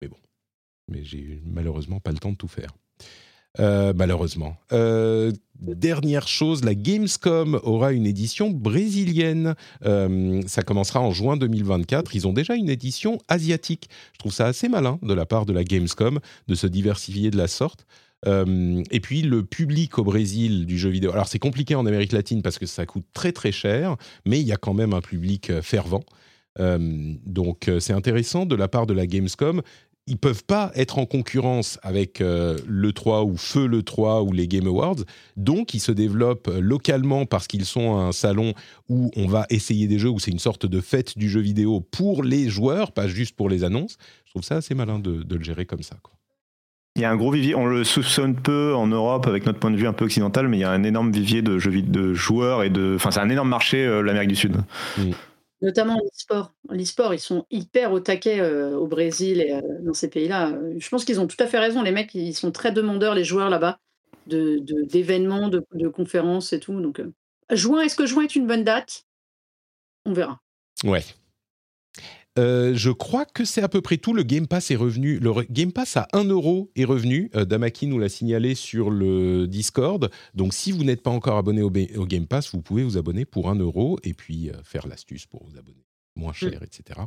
Mais 0.00 0.08
bon, 0.08 0.18
mais 0.88 1.04
j'ai 1.04 1.42
malheureusement 1.44 2.00
pas 2.00 2.12
le 2.12 2.18
temps 2.18 2.32
de 2.32 2.36
tout 2.36 2.48
faire. 2.48 2.70
Euh, 3.60 3.92
malheureusement. 3.96 4.56
Euh, 4.72 5.32
dernière 5.60 6.28
chose, 6.28 6.64
la 6.64 6.74
Gamescom 6.74 7.58
aura 7.64 7.92
une 7.92 8.06
édition 8.06 8.50
brésilienne. 8.50 9.54
Euh, 9.84 10.40
ça 10.46 10.62
commencera 10.62 11.00
en 11.00 11.10
juin 11.10 11.36
2024. 11.36 12.14
Ils 12.14 12.28
ont 12.28 12.32
déjà 12.32 12.54
une 12.54 12.68
édition 12.68 13.18
asiatique. 13.26 13.88
Je 14.12 14.18
trouve 14.18 14.32
ça 14.32 14.46
assez 14.46 14.68
malin 14.68 14.98
de 15.02 15.12
la 15.14 15.26
part 15.26 15.44
de 15.46 15.52
la 15.52 15.64
Gamescom 15.64 16.20
de 16.46 16.54
se 16.54 16.66
diversifier 16.66 17.30
de 17.30 17.36
la 17.36 17.48
sorte. 17.48 17.86
et 18.26 19.00
puis 19.00 19.22
le 19.22 19.44
public 19.44 19.98
au 19.98 20.04
Brésil 20.04 20.66
du 20.66 20.76
jeu 20.76 20.90
vidéo. 20.90 21.12
Alors 21.12 21.28
c'est 21.28 21.38
compliqué 21.38 21.76
en 21.76 21.86
Amérique 21.86 22.12
latine 22.12 22.42
parce 22.42 22.58
que 22.58 22.66
ça 22.66 22.84
coûte 22.84 23.06
très 23.12 23.30
très 23.30 23.52
cher, 23.52 23.96
mais 24.26 24.40
il 24.40 24.46
y 24.46 24.52
a 24.52 24.56
quand 24.56 24.74
même 24.74 24.92
un 24.92 25.00
public 25.00 25.52
fervent. 25.62 26.04
donc 26.58 27.70
c'est 27.78 27.92
intéressant 27.92 28.44
de 28.44 28.56
la 28.56 28.66
part 28.66 28.86
de 28.86 28.92
la 28.92 29.06
Gamescom 29.06 29.62
ils 30.08 30.16
peuvent 30.16 30.44
pas 30.44 30.72
être 30.74 30.98
en 30.98 31.06
concurrence 31.06 31.78
avec 31.82 32.20
euh, 32.20 32.58
le 32.66 32.92
3 32.92 33.24
ou 33.24 33.36
Feu 33.36 33.66
le 33.66 33.82
3 33.82 34.22
ou 34.22 34.32
les 34.32 34.48
Game 34.48 34.66
Awards. 34.66 35.04
Donc, 35.36 35.74
ils 35.74 35.80
se 35.80 35.92
développent 35.92 36.50
localement 36.58 37.26
parce 37.26 37.46
qu'ils 37.46 37.64
sont 37.64 37.96
un 37.96 38.12
salon 38.12 38.54
où 38.88 39.10
on 39.16 39.26
va 39.26 39.46
essayer 39.50 39.86
des 39.86 39.98
jeux, 39.98 40.08
où 40.08 40.18
c'est 40.18 40.30
une 40.30 40.38
sorte 40.38 40.66
de 40.66 40.80
fête 40.80 41.18
du 41.18 41.28
jeu 41.28 41.40
vidéo 41.40 41.80
pour 41.80 42.22
les 42.22 42.48
joueurs, 42.48 42.92
pas 42.92 43.06
juste 43.06 43.36
pour 43.36 43.48
les 43.48 43.64
annonces. 43.64 43.98
Je 44.24 44.30
trouve 44.30 44.42
ça 44.42 44.56
assez 44.56 44.74
malin 44.74 44.98
de, 44.98 45.24
le 45.28 45.44
gérer 45.44 45.66
comme 45.66 45.82
ça. 45.82 45.96
Quoi. 46.02 46.14
Il 46.96 47.02
y 47.02 47.04
a 47.04 47.10
un 47.10 47.16
gros 47.16 47.30
vivier, 47.30 47.54
on 47.54 47.66
le 47.66 47.84
soupçonne 47.84 48.34
peu 48.34 48.74
en 48.74 48.88
Europe 48.88 49.26
avec 49.26 49.46
notre 49.46 49.60
point 49.60 49.70
de 49.70 49.76
vue 49.76 49.86
un 49.86 49.92
peu 49.92 50.06
occidental, 50.06 50.48
mais 50.48 50.56
il 50.56 50.60
y 50.60 50.64
a 50.64 50.70
un 50.70 50.82
énorme 50.82 51.12
vivier 51.12 51.42
de, 51.42 51.58
jeux, 51.58 51.82
de 51.82 52.14
joueurs 52.14 52.64
et 52.64 52.70
de. 52.70 52.94
Enfin, 52.96 53.12
c'est 53.12 53.20
un 53.20 53.28
énorme 53.28 53.48
marché, 53.48 53.84
euh, 53.84 54.02
l'Amérique 54.02 54.30
du 54.30 54.36
Sud. 54.36 54.56
Mm 54.96 55.12
notamment 55.60 55.94
en 55.94 56.76
e-sport. 56.76 57.14
ils 57.14 57.18
sont 57.18 57.46
hyper 57.50 57.92
au 57.92 58.00
taquet 58.00 58.40
euh, 58.40 58.76
au 58.76 58.86
Brésil 58.86 59.40
et 59.40 59.52
euh, 59.52 59.60
dans 59.80 59.94
ces 59.94 60.08
pays-là. 60.08 60.58
Je 60.76 60.88
pense 60.88 61.04
qu'ils 61.04 61.20
ont 61.20 61.26
tout 61.26 61.36
à 61.40 61.46
fait 61.46 61.58
raison. 61.58 61.82
Les 61.82 61.90
mecs, 61.90 62.14
ils 62.14 62.34
sont 62.34 62.52
très 62.52 62.72
demandeurs, 62.72 63.14
les 63.14 63.24
joueurs 63.24 63.50
là-bas, 63.50 63.78
de, 64.26 64.58
d'événements, 64.84 65.48
de, 65.48 65.88
conférences 65.88 66.52
et 66.52 66.60
tout. 66.60 66.80
Donc, 66.80 67.00
euh, 67.00 67.12
juin, 67.50 67.82
est-ce 67.82 67.96
que 67.96 68.06
juin 68.06 68.24
est 68.24 68.36
une 68.36 68.46
bonne 68.46 68.64
date? 68.64 69.04
On 70.04 70.12
verra. 70.12 70.40
Ouais. 70.84 71.04
Euh, 72.38 72.72
je 72.74 72.90
crois 72.90 73.24
que 73.24 73.44
c'est 73.44 73.62
à 73.62 73.68
peu 73.68 73.80
près 73.80 73.96
tout. 73.96 74.14
Le 74.14 74.22
Game 74.22 74.46
Pass 74.46 74.70
est 74.70 74.76
revenu. 74.76 75.18
Le 75.18 75.32
Game 75.50 75.72
Pass 75.72 75.96
à 75.96 76.06
1 76.12 76.24
euro 76.24 76.70
est 76.76 76.84
revenu. 76.84 77.30
Euh, 77.34 77.44
Damaki 77.44 77.86
nous 77.86 77.98
l'a 77.98 78.08
signalé 78.08 78.54
sur 78.54 78.90
le 78.90 79.46
Discord. 79.48 80.08
Donc, 80.34 80.54
si 80.54 80.70
vous 80.70 80.84
n'êtes 80.84 81.02
pas 81.02 81.10
encore 81.10 81.36
abonné 81.36 81.62
au, 81.62 81.70
Game 81.70 82.26
Pass, 82.26 82.52
vous 82.52 82.62
pouvez 82.62 82.84
vous 82.84 82.96
abonner 82.96 83.24
pour 83.24 83.50
1 83.50 83.56
euro 83.56 83.98
et 84.04 84.14
puis 84.14 84.50
euh, 84.50 84.52
faire 84.62 84.86
l'astuce 84.86 85.26
pour 85.26 85.44
vous 85.44 85.58
abonner 85.58 85.84
moins 86.14 86.32
cher, 86.32 86.62
etc. 86.62 87.00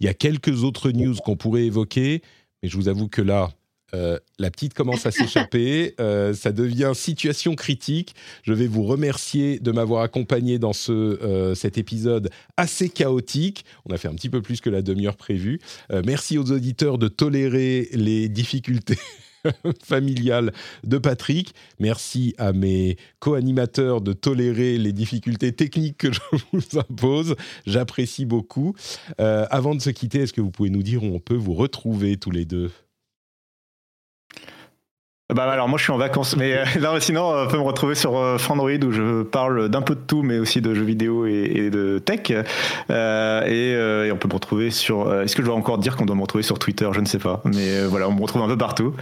Il 0.00 0.06
y 0.06 0.08
a 0.08 0.14
quelques 0.14 0.64
autres 0.64 0.90
news 0.90 1.14
qu'on 1.24 1.36
pourrait 1.36 1.64
évoquer, 1.64 2.22
mais 2.62 2.68
je 2.68 2.76
vous 2.76 2.88
avoue 2.88 3.08
que 3.08 3.22
là, 3.22 3.50
euh, 3.94 4.18
la 4.38 4.50
petite 4.50 4.74
commence 4.74 5.04
à 5.04 5.10
s'échapper, 5.10 5.94
euh, 6.00 6.32
ça 6.32 6.52
devient 6.52 6.92
situation 6.94 7.54
critique. 7.54 8.14
Je 8.42 8.52
vais 8.52 8.66
vous 8.66 8.84
remercier 8.84 9.58
de 9.58 9.70
m'avoir 9.70 10.02
accompagné 10.02 10.58
dans 10.58 10.72
ce, 10.72 10.92
euh, 10.92 11.54
cet 11.54 11.76
épisode 11.76 12.30
assez 12.56 12.88
chaotique. 12.88 13.64
On 13.84 13.92
a 13.92 13.98
fait 13.98 14.08
un 14.08 14.14
petit 14.14 14.30
peu 14.30 14.40
plus 14.40 14.60
que 14.60 14.70
la 14.70 14.82
demi-heure 14.82 15.16
prévue. 15.16 15.60
merci 16.04 16.38
aux 16.38 16.50
auditeurs 16.50 16.98
de 16.98 17.08
tolérer 17.08 17.88
les 17.92 18.28
difficultés. 18.28 18.98
familiales 19.84 20.52
de 20.84 20.98
Patrick. 20.98 21.52
Merci 21.80 22.32
à 22.38 22.52
mes 22.52 22.96
co-animateurs 23.18 24.00
de 24.00 24.12
tolérer 24.12 24.78
les 24.78 24.92
difficultés 24.92 25.50
techniques 25.50 25.98
que 25.98 26.12
je 26.12 26.20
vous 26.52 26.78
impose. 26.78 27.34
J'apprécie 27.66 28.24
beaucoup. 28.24 28.76
avant 29.18 29.74
de 29.74 29.80
se 29.80 29.90
quitter, 29.90 30.20
est-ce 30.20 30.32
que 30.32 30.40
vous 30.40 30.52
pouvez 30.52 30.70
nous 30.70 30.84
dire 30.84 31.02
où 31.02 31.06
on 31.06 31.18
peut 31.18 31.34
vous 31.34 31.54
retrouver 31.54 32.18
tous 32.18 32.30
les 32.30 32.44
deux? 32.44 32.70
Bah 35.34 35.44
alors 35.44 35.68
moi 35.68 35.78
je 35.78 35.84
suis 35.84 35.92
en 35.92 35.98
vacances, 35.98 36.36
mais 36.36 36.54
euh, 36.54 36.64
sinon 37.00 37.32
on 37.34 37.46
peut 37.46 37.56
me 37.56 37.62
retrouver 37.62 37.94
sur 37.94 38.16
euh, 38.16 38.38
Frandroid 38.38 38.70
où 38.84 38.92
je 38.92 39.22
parle 39.22 39.68
d'un 39.68 39.82
peu 39.82 39.94
de 39.94 40.00
tout, 40.06 40.22
mais 40.22 40.38
aussi 40.38 40.60
de 40.60 40.74
jeux 40.74 40.84
vidéo 40.84 41.26
et, 41.26 41.70
de 41.70 41.98
tech. 41.98 42.32
Euh, 42.90 44.06
et, 44.06 44.12
on 44.12 44.16
peut 44.16 44.28
me 44.28 44.34
retrouver 44.34 44.70
sur. 44.70 45.12
Est-ce 45.22 45.34
que 45.34 45.42
je 45.42 45.46
dois 45.46 45.56
encore 45.56 45.78
dire 45.78 45.96
qu'on 45.96 46.04
doit 46.04 46.16
me 46.16 46.22
retrouver 46.22 46.42
sur 46.42 46.58
Twitter? 46.58 46.88
Je 46.92 47.00
ne 47.00 47.06
sais 47.06 47.18
pas, 47.18 47.40
mais 47.44 47.84
voilà, 47.84 48.08
on 48.08 48.12
me 48.12 48.20
retrouve 48.20 48.42
un 48.42 48.48
peu 48.48 48.58
partout. 48.58 48.94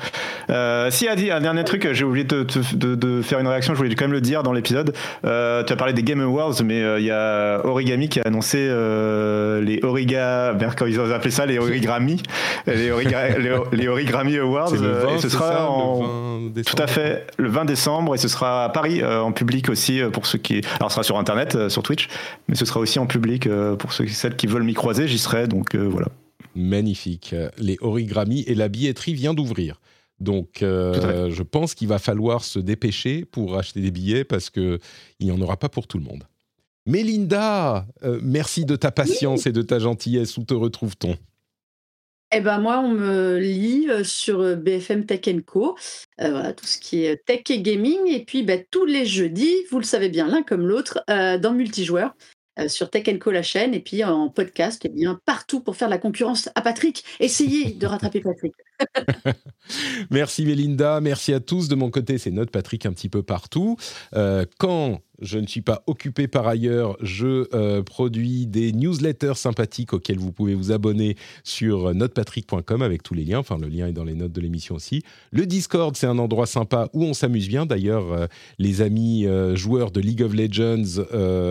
si 0.90 1.08
a 1.08 1.16
dit 1.16 1.30
un 1.30 1.40
dernier 1.40 1.64
truc, 1.64 1.88
j'ai 1.92 2.04
oublié 2.04 2.24
de, 2.24 2.46
de, 2.74 3.22
faire 3.22 3.40
une 3.40 3.48
réaction. 3.48 3.74
Je 3.74 3.78
voulais 3.78 3.94
quand 3.94 4.04
même 4.04 4.12
le 4.12 4.20
dire 4.20 4.42
dans 4.42 4.52
l'épisode. 4.52 4.94
tu 5.22 5.28
as 5.28 5.76
parlé 5.76 5.92
des 5.92 6.02
Game 6.02 6.20
Awards, 6.20 6.62
mais 6.64 6.80
il 6.98 7.04
y 7.04 7.10
a 7.10 7.60
Origami 7.64 8.08
qui 8.08 8.20
a 8.20 8.22
annoncé 8.24 8.58
les 8.58 9.80
Origa, 9.82 10.56
quand 10.76 10.86
ils 10.86 11.00
ont 11.00 11.10
appelé 11.10 11.30
ça? 11.30 11.46
Les 11.46 11.58
Origami, 11.58 12.22
les, 12.66 12.92
les, 13.72 13.88
Origami 13.88 14.38
Awards. 14.38 14.74
et 14.74 15.18
ce 15.18 15.28
sera 15.28 15.68
en 15.68 16.19
tout 16.66 16.82
à 16.82 16.86
fait, 16.86 17.26
le 17.38 17.48
20 17.48 17.64
décembre, 17.64 18.14
et 18.14 18.18
ce 18.18 18.28
sera 18.28 18.64
à 18.64 18.68
Paris 18.68 19.02
euh, 19.02 19.22
en 19.22 19.32
public 19.32 19.68
aussi 19.68 20.00
euh, 20.00 20.10
pour 20.10 20.26
ceux 20.26 20.38
qui. 20.38 20.60
Alors, 20.78 20.90
ce 20.90 20.94
sera 20.94 21.02
sur 21.02 21.18
Internet, 21.18 21.54
euh, 21.54 21.68
sur 21.68 21.82
Twitch, 21.82 22.08
mais 22.48 22.54
ce 22.54 22.64
sera 22.64 22.80
aussi 22.80 22.98
en 22.98 23.06
public 23.06 23.48
pour 23.78 23.92
ceux, 23.92 24.06
celles 24.08 24.36
qui 24.36 24.46
veulent 24.46 24.62
m'y 24.62 24.74
croiser, 24.74 25.08
j'y 25.08 25.18
serai, 25.18 25.46
donc 25.46 25.74
voilà. 25.74 26.08
Magnifique. 26.54 27.34
Les 27.58 27.76
origami 27.80 28.42
et 28.42 28.54
la 28.54 28.68
billetterie 28.68 29.14
vient 29.14 29.34
d'ouvrir. 29.34 29.80
Donc, 30.18 30.58
je 30.60 31.42
pense 31.42 31.74
qu'il 31.74 31.88
va 31.88 31.98
falloir 31.98 32.44
se 32.44 32.58
dépêcher 32.58 33.24
pour 33.24 33.56
acheter 33.56 33.80
des 33.80 33.90
billets 33.90 34.24
parce 34.24 34.50
qu'il 34.50 34.78
n'y 35.20 35.30
en 35.30 35.40
aura 35.40 35.56
pas 35.56 35.68
pour 35.68 35.86
tout 35.86 35.98
le 35.98 36.04
monde. 36.04 36.24
Mélinda, 36.86 37.86
merci 38.22 38.64
de 38.64 38.76
ta 38.76 38.90
patience 38.90 39.46
et 39.46 39.52
de 39.52 39.62
ta 39.62 39.78
gentillesse. 39.78 40.36
Où 40.36 40.44
te 40.44 40.54
retrouve-t-on? 40.54 41.16
Eh 42.32 42.40
ben 42.40 42.58
moi, 42.60 42.78
on 42.78 42.88
me 42.88 43.38
lit 43.38 43.88
sur 44.04 44.56
BFM 44.56 45.04
Tech 45.06 45.22
Co. 45.46 45.76
voilà, 46.18 46.52
tout 46.52 46.66
ce 46.66 46.78
qui 46.78 47.04
est 47.04 47.24
tech 47.24 47.42
et 47.50 47.60
gaming. 47.60 48.06
Et 48.06 48.24
puis 48.24 48.42
bah, 48.42 48.58
tous 48.70 48.84
les 48.84 49.04
jeudis, 49.04 49.64
vous 49.70 49.78
le 49.78 49.84
savez 49.84 50.08
bien, 50.08 50.28
l'un 50.28 50.42
comme 50.42 50.66
l'autre, 50.66 51.02
dans 51.08 51.52
multijoueur. 51.52 52.14
sur 52.68 52.90
Tech 52.90 53.18
Co 53.18 53.30
la 53.30 53.42
chaîne 53.42 53.74
et 53.74 53.80
puis 53.80 54.04
en 54.04 54.28
podcast 54.28 54.84
et 54.84 54.88
eh 54.92 54.94
bien 54.94 55.20
partout 55.24 55.60
pour 55.60 55.76
faire 55.76 55.88
la 55.88 55.98
concurrence 55.98 56.48
à 56.54 56.62
Patrick. 56.62 57.04
Essayez 57.18 57.72
de 57.72 57.86
rattraper 57.86 58.20
Patrick. 58.20 58.54
merci 60.10 60.44
Mélinda, 60.44 61.00
merci 61.00 61.32
à 61.32 61.40
tous. 61.40 61.68
De 61.68 61.74
mon 61.74 61.90
côté, 61.90 62.18
c'est 62.18 62.30
notre 62.30 62.50
Patrick 62.50 62.86
un 62.86 62.92
petit 62.92 63.08
peu 63.08 63.22
partout. 63.22 63.76
quand 64.58 65.00
je 65.20 65.38
ne 65.38 65.46
suis 65.46 65.60
pas 65.60 65.82
occupé 65.86 66.28
par 66.28 66.46
ailleurs. 66.46 66.96
Je 67.00 67.46
euh, 67.54 67.82
produis 67.82 68.46
des 68.46 68.72
newsletters 68.72 69.36
sympathiques 69.36 69.92
auxquels 69.92 70.18
vous 70.18 70.32
pouvez 70.32 70.54
vous 70.54 70.72
abonner 70.72 71.16
sur 71.44 71.94
notepatrick.com 71.94 72.82
avec 72.82 73.02
tous 73.02 73.14
les 73.14 73.24
liens. 73.24 73.38
Enfin, 73.38 73.58
le 73.58 73.68
lien 73.68 73.86
est 73.86 73.92
dans 73.92 74.04
les 74.04 74.14
notes 74.14 74.32
de 74.32 74.40
l'émission 74.40 74.74
aussi. 74.74 75.02
Le 75.30 75.46
Discord, 75.46 75.94
c'est 75.96 76.06
un 76.06 76.18
endroit 76.18 76.46
sympa 76.46 76.88
où 76.92 77.04
on 77.04 77.14
s'amuse 77.14 77.48
bien. 77.48 77.66
D'ailleurs, 77.66 78.12
euh, 78.12 78.26
les 78.58 78.80
amis 78.80 79.26
euh, 79.26 79.54
joueurs 79.54 79.90
de 79.90 80.00
League 80.00 80.22
of 80.22 80.34
Legends, 80.34 81.04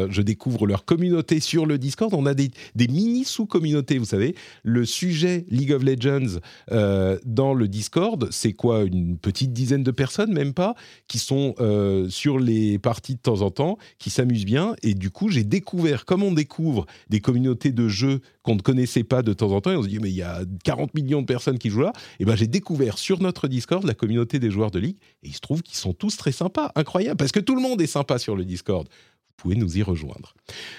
je 0.09 0.21
découvre 0.21 0.65
leur 0.65 0.85
communauté 0.85 1.39
sur 1.39 1.65
le 1.65 1.77
Discord. 1.77 2.13
On 2.13 2.25
a 2.25 2.33
des, 2.33 2.49
des 2.75 2.87
mini 2.87 3.23
sous-communautés, 3.23 3.97
vous 3.97 4.05
savez. 4.05 4.35
Le 4.63 4.85
sujet 4.85 5.45
League 5.49 5.71
of 5.71 5.83
Legends 5.83 6.39
dans 7.25 7.53
le 7.53 7.67
Discord, 7.67 8.27
c'est 8.31 8.53
quoi 8.53 8.83
Une 8.83 9.17
petite 9.17 9.53
dizaine 9.53 9.83
de 9.83 9.91
personnes, 9.91 10.33
même 10.33 10.53
pas, 10.53 10.75
qui 11.07 11.19
sont 11.19 11.55
sur 12.09 12.39
les 12.39 12.79
parties 12.79 13.15
de 13.15 13.21
temps 13.21 13.41
en 13.41 13.51
temps 13.51 13.77
qui 13.97 14.09
s'amusent 14.09 14.45
bien. 14.45 14.75
Et 14.83 14.93
du 14.93 15.09
coup, 15.09 15.29
j'ai 15.29 15.43
découvert, 15.43 16.05
comme 16.05 16.23
on 16.23 16.31
découvre 16.31 16.85
des 17.09 17.19
communautés 17.19 17.71
de 17.71 17.87
jeux 17.87 18.21
qu'on 18.43 18.55
ne 18.55 18.61
connaissait 18.61 19.03
pas 19.03 19.21
de 19.21 19.33
temps 19.33 19.51
en 19.51 19.61
temps, 19.61 19.71
et 19.71 19.75
on 19.75 19.83
se 19.83 19.87
dit, 19.87 19.99
mais 19.99 20.09
il 20.09 20.15
y 20.15 20.23
a 20.23 20.41
40 20.63 20.93
millions 20.93 21.21
de 21.21 21.25
personnes 21.25 21.59
qui 21.59 21.69
jouent 21.69 21.81
là, 21.81 21.93
et 22.19 22.25
ben 22.25 22.35
j'ai 22.35 22.47
découvert 22.47 22.97
sur 22.97 23.21
notre 23.21 23.47
Discord 23.47 23.83
la 23.83 23.93
communauté 23.93 24.39
des 24.39 24.49
joueurs 24.49 24.71
de 24.71 24.79
Ligue, 24.79 24.97
et 25.23 25.27
il 25.27 25.33
se 25.33 25.39
trouve 25.39 25.61
qu'ils 25.61 25.77
sont 25.77 25.93
tous 25.93 26.17
très 26.17 26.31
sympas, 26.31 26.71
incroyable, 26.75 27.17
parce 27.17 27.31
que 27.31 27.39
tout 27.39 27.55
le 27.55 27.61
monde 27.61 27.81
est 27.81 27.87
sympa 27.87 28.17
sur 28.17 28.35
le 28.35 28.45
Discord 28.45 28.87
pouvez 29.39 29.55
nous 29.55 29.77
y 29.77 29.83
rejoindre. 29.83 30.35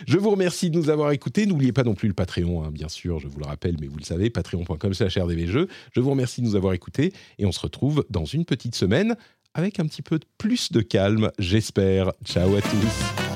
Je 0.06 0.18
vous 0.18 0.30
remercie 0.30 0.70
de 0.70 0.76
nous 0.76 0.90
avoir 0.90 1.10
écoutés. 1.12 1.46
N'oubliez 1.46 1.72
pas 1.72 1.82
non 1.82 1.94
plus 1.94 2.08
le 2.08 2.14
Patreon, 2.14 2.62
hein, 2.64 2.70
bien 2.70 2.88
sûr, 2.88 3.18
je 3.18 3.28
vous 3.28 3.38
le 3.38 3.46
rappelle, 3.46 3.76
mais 3.80 3.86
vous 3.86 3.98
le 3.98 4.04
savez, 4.04 4.30
patreon.com 4.30 4.92
rdvjeux. 4.92 5.68
Je 5.92 6.00
vous 6.00 6.10
remercie 6.10 6.40
de 6.42 6.46
nous 6.46 6.56
avoir 6.56 6.72
écoutés 6.74 7.12
et 7.38 7.46
on 7.46 7.52
se 7.52 7.60
retrouve 7.60 8.04
dans 8.10 8.24
une 8.24 8.44
petite 8.44 8.74
semaine 8.74 9.16
avec 9.54 9.80
un 9.80 9.86
petit 9.86 10.02
peu 10.02 10.20
plus 10.38 10.70
de 10.72 10.80
calme, 10.80 11.30
j'espère. 11.38 12.12
Ciao 12.24 12.54
à 12.54 12.60
tous. 12.60 13.30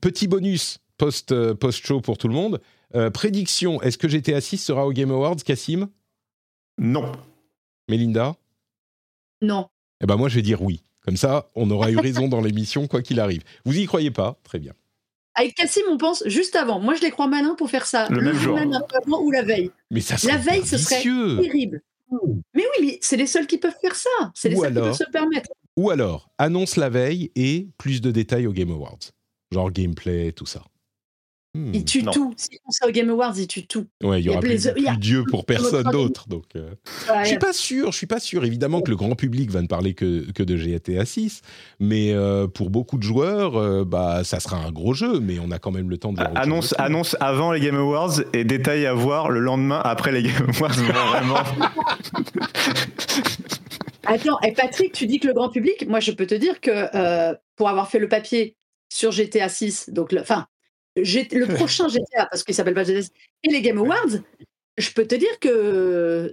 Petit 0.00 0.26
bonus 0.26 0.78
post, 0.98 1.32
euh, 1.32 1.54
post-show 1.54 2.00
pour 2.00 2.18
tout 2.18 2.28
le 2.28 2.34
monde. 2.34 2.60
Euh, 2.94 3.10
prédiction, 3.10 3.80
est-ce 3.82 3.98
que 3.98 4.08
GTA 4.08 4.40
6 4.40 4.58
sera 4.58 4.86
au 4.86 4.92
Game 4.92 5.10
Awards, 5.10 5.36
Cassim? 5.36 5.88
Non. 6.78 7.12
Mélinda 7.88 8.36
Non. 9.40 9.68
Eh 10.02 10.06
ben 10.06 10.16
moi, 10.16 10.28
je 10.28 10.36
vais 10.36 10.42
dire 10.42 10.62
oui. 10.62 10.82
Comme 11.04 11.16
ça, 11.16 11.48
on 11.56 11.70
aura 11.70 11.90
eu 11.90 11.98
raison 11.98 12.28
dans 12.28 12.40
l'émission, 12.40 12.86
quoi 12.86 13.02
qu'il 13.02 13.18
arrive. 13.18 13.42
Vous 13.64 13.76
y 13.76 13.86
croyez 13.86 14.10
pas? 14.10 14.38
Très 14.44 14.58
bien. 14.58 14.72
Avec 15.34 15.54
Cassim, 15.54 15.82
on 15.90 15.96
pense 15.96 16.22
juste 16.26 16.56
avant. 16.56 16.78
Moi, 16.78 16.94
je 16.94 17.02
les 17.02 17.10
crois 17.10 17.26
malins 17.26 17.54
pour 17.56 17.70
faire 17.70 17.86
ça. 17.86 18.08
Le, 18.08 18.20
même 18.20 18.36
jour. 18.36 18.58
ou 19.20 19.30
la 19.30 19.42
veille. 19.42 19.70
Mais 19.90 20.00
ça 20.00 20.16
La 20.28 20.36
veille, 20.36 20.64
ce 20.64 20.76
serait 20.76 21.02
terrible. 21.02 21.82
Mais 22.54 22.64
oui, 22.64 22.86
mais 22.86 22.98
c'est 23.00 23.16
les 23.16 23.26
seuls 23.26 23.46
qui 23.46 23.58
peuvent 23.58 23.74
faire 23.80 23.96
ça. 23.96 24.10
C'est 24.34 24.50
les 24.50 24.56
seuls 24.56 24.74
qui 24.74 24.80
peuvent 24.80 24.92
se 24.92 25.10
permettre. 25.10 25.50
Ou 25.76 25.90
alors, 25.90 26.30
annonce 26.36 26.76
la 26.76 26.90
veille 26.90 27.30
et 27.34 27.68
plus 27.78 28.02
de 28.02 28.10
détails 28.10 28.46
au 28.46 28.52
Game 28.52 28.70
Awards. 28.70 28.98
Genre 29.50 29.70
gameplay, 29.70 30.32
tout 30.32 30.46
ça. 30.46 30.62
Hmm. 31.54 31.70
Il 31.74 31.84
tue 31.84 32.02
Non. 32.02 32.12
tout. 32.12 32.32
S'ils 32.38 32.58
font 32.64 32.70
ça 32.70 32.88
au 32.88 32.90
Game 32.92 33.10
Awards, 33.10 33.34
ils 33.36 33.46
tuent 33.46 33.66
tout. 33.66 33.86
Ouais, 34.02 34.20
il 34.20 34.22
y 34.22 34.24
Il 34.24 34.30
aura 34.30 34.40
plus, 34.40 34.70
plus- 34.70 34.82
il 34.88 34.98
Dieu 34.98 35.22
pour 35.28 35.44
personne 35.44 35.84
d'autre. 35.90 36.26
Donc, 36.26 36.44
euh, 36.56 36.70
je 37.22 37.28
suis 37.28 37.38
pas 37.38 37.52
sûr. 37.52 37.92
Je 37.92 37.96
suis 37.98 38.06
pas 38.06 38.20
sûr. 38.20 38.46
Évidemment 38.46 38.80
que 38.80 38.88
le 38.90 38.96
grand 38.96 39.14
public 39.14 39.50
va 39.50 39.60
ne 39.60 39.66
parler 39.66 39.92
que, 39.92 40.30
que 40.32 40.42
de 40.42 40.56
GTA 40.56 41.04
6, 41.04 41.42
mais 41.78 42.12
euh, 42.12 42.46
pour 42.46 42.70
beaucoup 42.70 42.96
de 42.96 43.02
joueurs, 43.02 43.56
euh, 43.56 43.84
bah 43.84 44.24
ça 44.24 44.40
sera 44.40 44.56
un 44.56 44.70
gros 44.72 44.94
jeu. 44.94 45.20
Mais 45.20 45.38
on 45.40 45.50
a 45.50 45.58
quand 45.58 45.72
même 45.72 45.90
le 45.90 45.98
temps 45.98 46.14
de 46.14 46.22
Annonce, 46.34 46.72
aussi. 46.72 46.74
annonce 46.78 47.16
avant 47.20 47.52
les 47.52 47.60
Game 47.60 47.76
Awards 47.76 48.20
et 48.32 48.44
détail 48.44 48.86
à 48.86 48.94
voir 48.94 49.28
le 49.28 49.40
lendemain 49.40 49.82
après 49.84 50.10
les 50.10 50.22
Game 50.22 50.46
Awards. 50.56 50.72
Vraiment. 50.72 51.36
Attends, 54.04 54.40
et 54.40 54.52
Patrick, 54.52 54.92
tu 54.92 55.06
dis 55.06 55.20
que 55.20 55.28
le 55.28 55.34
grand 55.34 55.48
public, 55.50 55.86
moi 55.88 56.00
je 56.00 56.12
peux 56.12 56.26
te 56.26 56.34
dire 56.34 56.60
que 56.60 56.70
euh, 56.96 57.34
pour 57.56 57.68
avoir 57.68 57.88
fait 57.88 57.98
le 57.98 58.08
papier 58.08 58.56
sur 58.92 59.12
GTA 59.12 59.48
6, 59.48 59.90
donc 59.92 60.14
enfin, 60.18 60.46
le 60.96 61.54
prochain 61.54 61.88
GTA, 61.88 62.26
parce 62.30 62.44
qu'il 62.44 62.54
s'appelle 62.54 62.74
pas 62.74 62.84
GTA 62.84 63.02
6, 63.02 63.10
et 63.44 63.48
les 63.52 63.62
Game 63.62 63.78
Awards, 63.78 64.20
je 64.78 64.90
peux 64.92 65.06
te 65.06 65.14
dire 65.14 65.38
que 65.38 66.30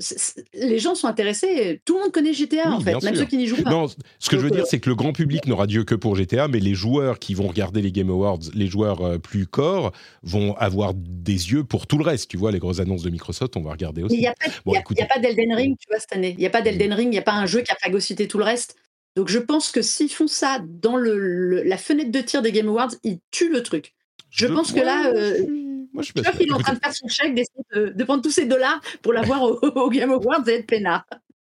les 0.54 0.80
gens 0.80 0.96
sont 0.96 1.08
intéressés. 1.08 1.82
Tout 1.84 1.96
le 1.96 2.04
monde 2.04 2.12
connaît 2.14 2.34
GTA 2.34 2.70
Oui, 2.70 2.74
en 2.76 2.80
fait, 2.80 2.92
même 3.04 3.14
sûr. 3.14 3.18
ceux 3.18 3.26
qui 3.26 3.36
n'y 3.38 3.48
jouent 3.48 3.62
pas. 3.64 3.70
Non, 3.70 3.88
ce 3.88 4.30
que 4.30 4.38
je 4.38 4.42
veux 4.44 4.50
dire, 4.50 4.64
euh, 4.64 4.68
c'est 4.70 4.80
que 4.80 4.90
le 4.90 4.96
grand 4.96 5.12
public 5.12 5.46
n'aura 5.46 5.68
Dieu 5.68 5.84
que 5.84 5.94
pour 5.94 6.16
GTA, 6.16 6.48
mais 6.48 6.60
les 6.60 6.74
joueurs 6.74 7.20
qui 7.20 7.34
vont 7.34 7.48
regarder 7.48 7.82
les 7.82 7.92
Game 7.92 8.10
Awards, 8.10 8.40
les 8.54 8.68
joueurs 8.68 9.02
euh, 9.02 9.18
plus 9.18 9.46
corps, 9.46 9.92
vont 10.24 10.56
avoir 10.56 10.94
des 10.96 11.52
yeux 11.52 11.66
pour 11.66 11.86
tout 11.86 11.98
le 11.98 12.06
reste. 12.06 12.30
Tu 12.32 12.38
vois, 12.38 12.52
les 12.54 12.60
grosses 12.60 12.80
annonces 12.80 13.04
de 13.04 13.10
Microsoft, 13.10 13.58
on 13.58 13.62
va 13.62 13.72
regarder 13.72 14.04
aussi. 14.04 14.16
il 14.16 14.22
n'y 14.22 14.28
a 14.28 14.34
pas, 14.34 14.50
Bon, 14.66 14.74
a- 14.74 14.78
a 15.16 15.20
d'Elden 15.20 15.54
Ring, 15.54 15.76
tu 15.78 15.88
vois, 15.90 16.00
cette 16.00 16.14
année. 16.14 16.32
Il 16.38 16.40
n'y 16.40 16.46
a 16.48 16.50
pas 16.50 16.62
d'Elden 16.62 16.94
Ring, 16.94 17.08
il 17.08 17.12
n'y 17.12 17.18
a 17.18 17.24
pas 17.24 17.34
un 17.34 17.46
jeu 17.46 17.62
qui 17.62 17.72
a 17.72 17.76
phagocyté 17.76 18.28
tout 18.30 18.38
le 18.38 18.46
reste. 18.46 18.78
Donc 19.18 19.28
je 19.28 19.40
pense 19.40 19.72
que 19.72 19.82
s'ils 19.82 20.12
font 20.12 20.28
ça 20.28 20.62
dans 20.66 20.96
le, 20.96 21.18
le- 21.20 21.64
la 21.64 21.78
fenêtre 21.78 22.12
de 22.12 22.22
tir 22.22 22.42
des 22.42 22.54
Game 22.54 22.70
Awards, 22.70 22.92
ils 23.04 23.20
tuent 23.32 23.52
le 23.52 23.64
truc. 23.64 23.94
Je 24.30 24.48
pense 24.48 24.72
que 24.72 24.80
là, 24.80 25.04
moi, 25.04 25.12
euh, 25.14 25.30
je 25.30 25.36
suis- 25.44 25.88
moi, 25.94 26.04
je 26.04 26.12
suis 26.12 26.24
Je 26.24 26.32
qu'il 26.38 26.50
est 26.50 26.54
en 26.54 26.60
train 26.60 26.74
de 26.74 26.80
faire 26.80 26.94
son 26.94 27.08
chèque, 27.08 27.34
d'essayer 27.36 27.64
de, 27.76 27.90
de 27.90 28.04
prendre 28.04 28.22
tous 28.22 28.32
ses 28.32 28.46
dollars 28.46 28.80
pour 29.02 29.14
l'avoir 29.14 29.44
au, 29.44 29.60
au 29.62 29.90
Game 29.90 30.12
Awards 30.12 30.48
et 30.48 30.54
être 30.56 30.68
peinard. 30.68 31.06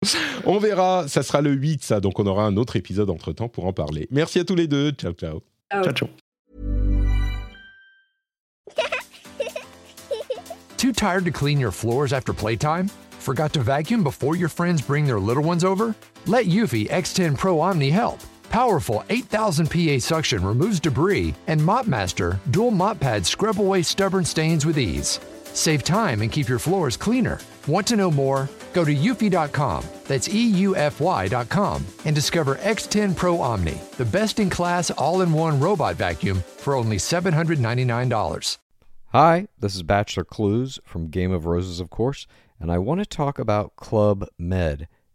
On 0.45 0.59
verra, 0.59 1.07
ça 1.09 1.23
sera 1.23 1.41
le 1.41 1.53
8, 1.53 1.83
ça, 1.83 2.01
donc 2.01 2.19
on 2.19 2.27
aura 2.27 2.45
un 2.45 2.57
autre 2.59 2.77
épisode 2.77 3.09
entre 3.11 3.33
temps 3.33 3.49
pour 3.49 3.65
en 3.65 3.73
parler. 3.73 4.07
Merci 4.11 4.39
à 4.39 4.45
tous 4.45 4.55
les 4.55 4.69
deux. 4.69 4.91
Ciao, 4.93 5.13
ciao. 5.15 5.43
Ciao, 5.73 5.93
ciao. 5.93 6.09
Too 10.77 10.93
tired 10.93 11.25
to 11.25 11.31
clean 11.33 11.59
your 11.59 11.73
floors 11.73 12.13
after 12.13 12.35
playtime? 12.35 12.89
Forgot 13.19 13.53
to 13.55 13.61
vacuum 13.61 14.05
before 14.05 14.37
your 14.37 14.51
friends 14.51 14.83
bring 14.83 15.07
their 15.07 15.19
little 15.19 15.43
ones 15.43 15.65
over? 15.65 15.95
Let 16.27 16.45
Eufy 16.47 16.87
X10 16.89 17.37
Pro 17.39 17.59
Omni 17.61 17.91
help. 17.91 18.21
Powerful 18.51 19.05
8000 19.11 19.71
PA 19.71 19.99
suction 19.99 20.45
removes 20.45 20.81
debris, 20.81 21.35
and 21.47 21.61
MopMaster 21.61 22.39
dual 22.51 22.71
mop 22.71 23.01
pads 23.01 23.29
scrub 23.29 23.61
away 23.61 23.83
stubborn 23.83 24.25
stains 24.25 24.65
with 24.65 24.79
ease. 24.79 25.21
Save 25.45 25.85
time 25.85 26.23
and 26.23 26.31
keep 26.31 26.49
your 26.49 26.59
floors 26.59 26.97
cleaner. 26.97 27.41
Want 27.67 27.87
to 27.89 27.97
know 27.97 28.11
more? 28.11 28.49
Go 28.73 28.85
to 28.85 28.95
eufy.com, 28.95 29.85
that's 30.05 30.29
EUFY.com, 30.29 31.87
and 32.05 32.15
discover 32.15 32.57
X10 32.57 33.17
Pro 33.17 33.41
Omni, 33.41 33.81
the 33.97 34.05
best 34.05 34.39
in 34.39 34.51
class 34.51 34.91
all 34.91 35.23
in 35.23 35.33
one 35.33 35.59
robot 35.59 35.97
vacuum 35.97 36.43
for 36.59 36.75
only 36.75 36.99
$799. 36.99 38.59
Hi, 39.13 39.49
this 39.59 39.75
is 39.75 39.83
Bachelor 39.83 40.25
Clues 40.25 40.79
from 40.85 41.09
Game 41.09 41.33
of 41.33 41.47
Roses, 41.47 41.81
of 41.81 41.89
course, 41.89 42.27
and 42.61 42.71
I 42.71 42.77
want 42.77 43.01
to 43.01 43.07
talk 43.07 43.39
about 43.39 43.77
Club 43.77 44.29
Med. 44.39 44.89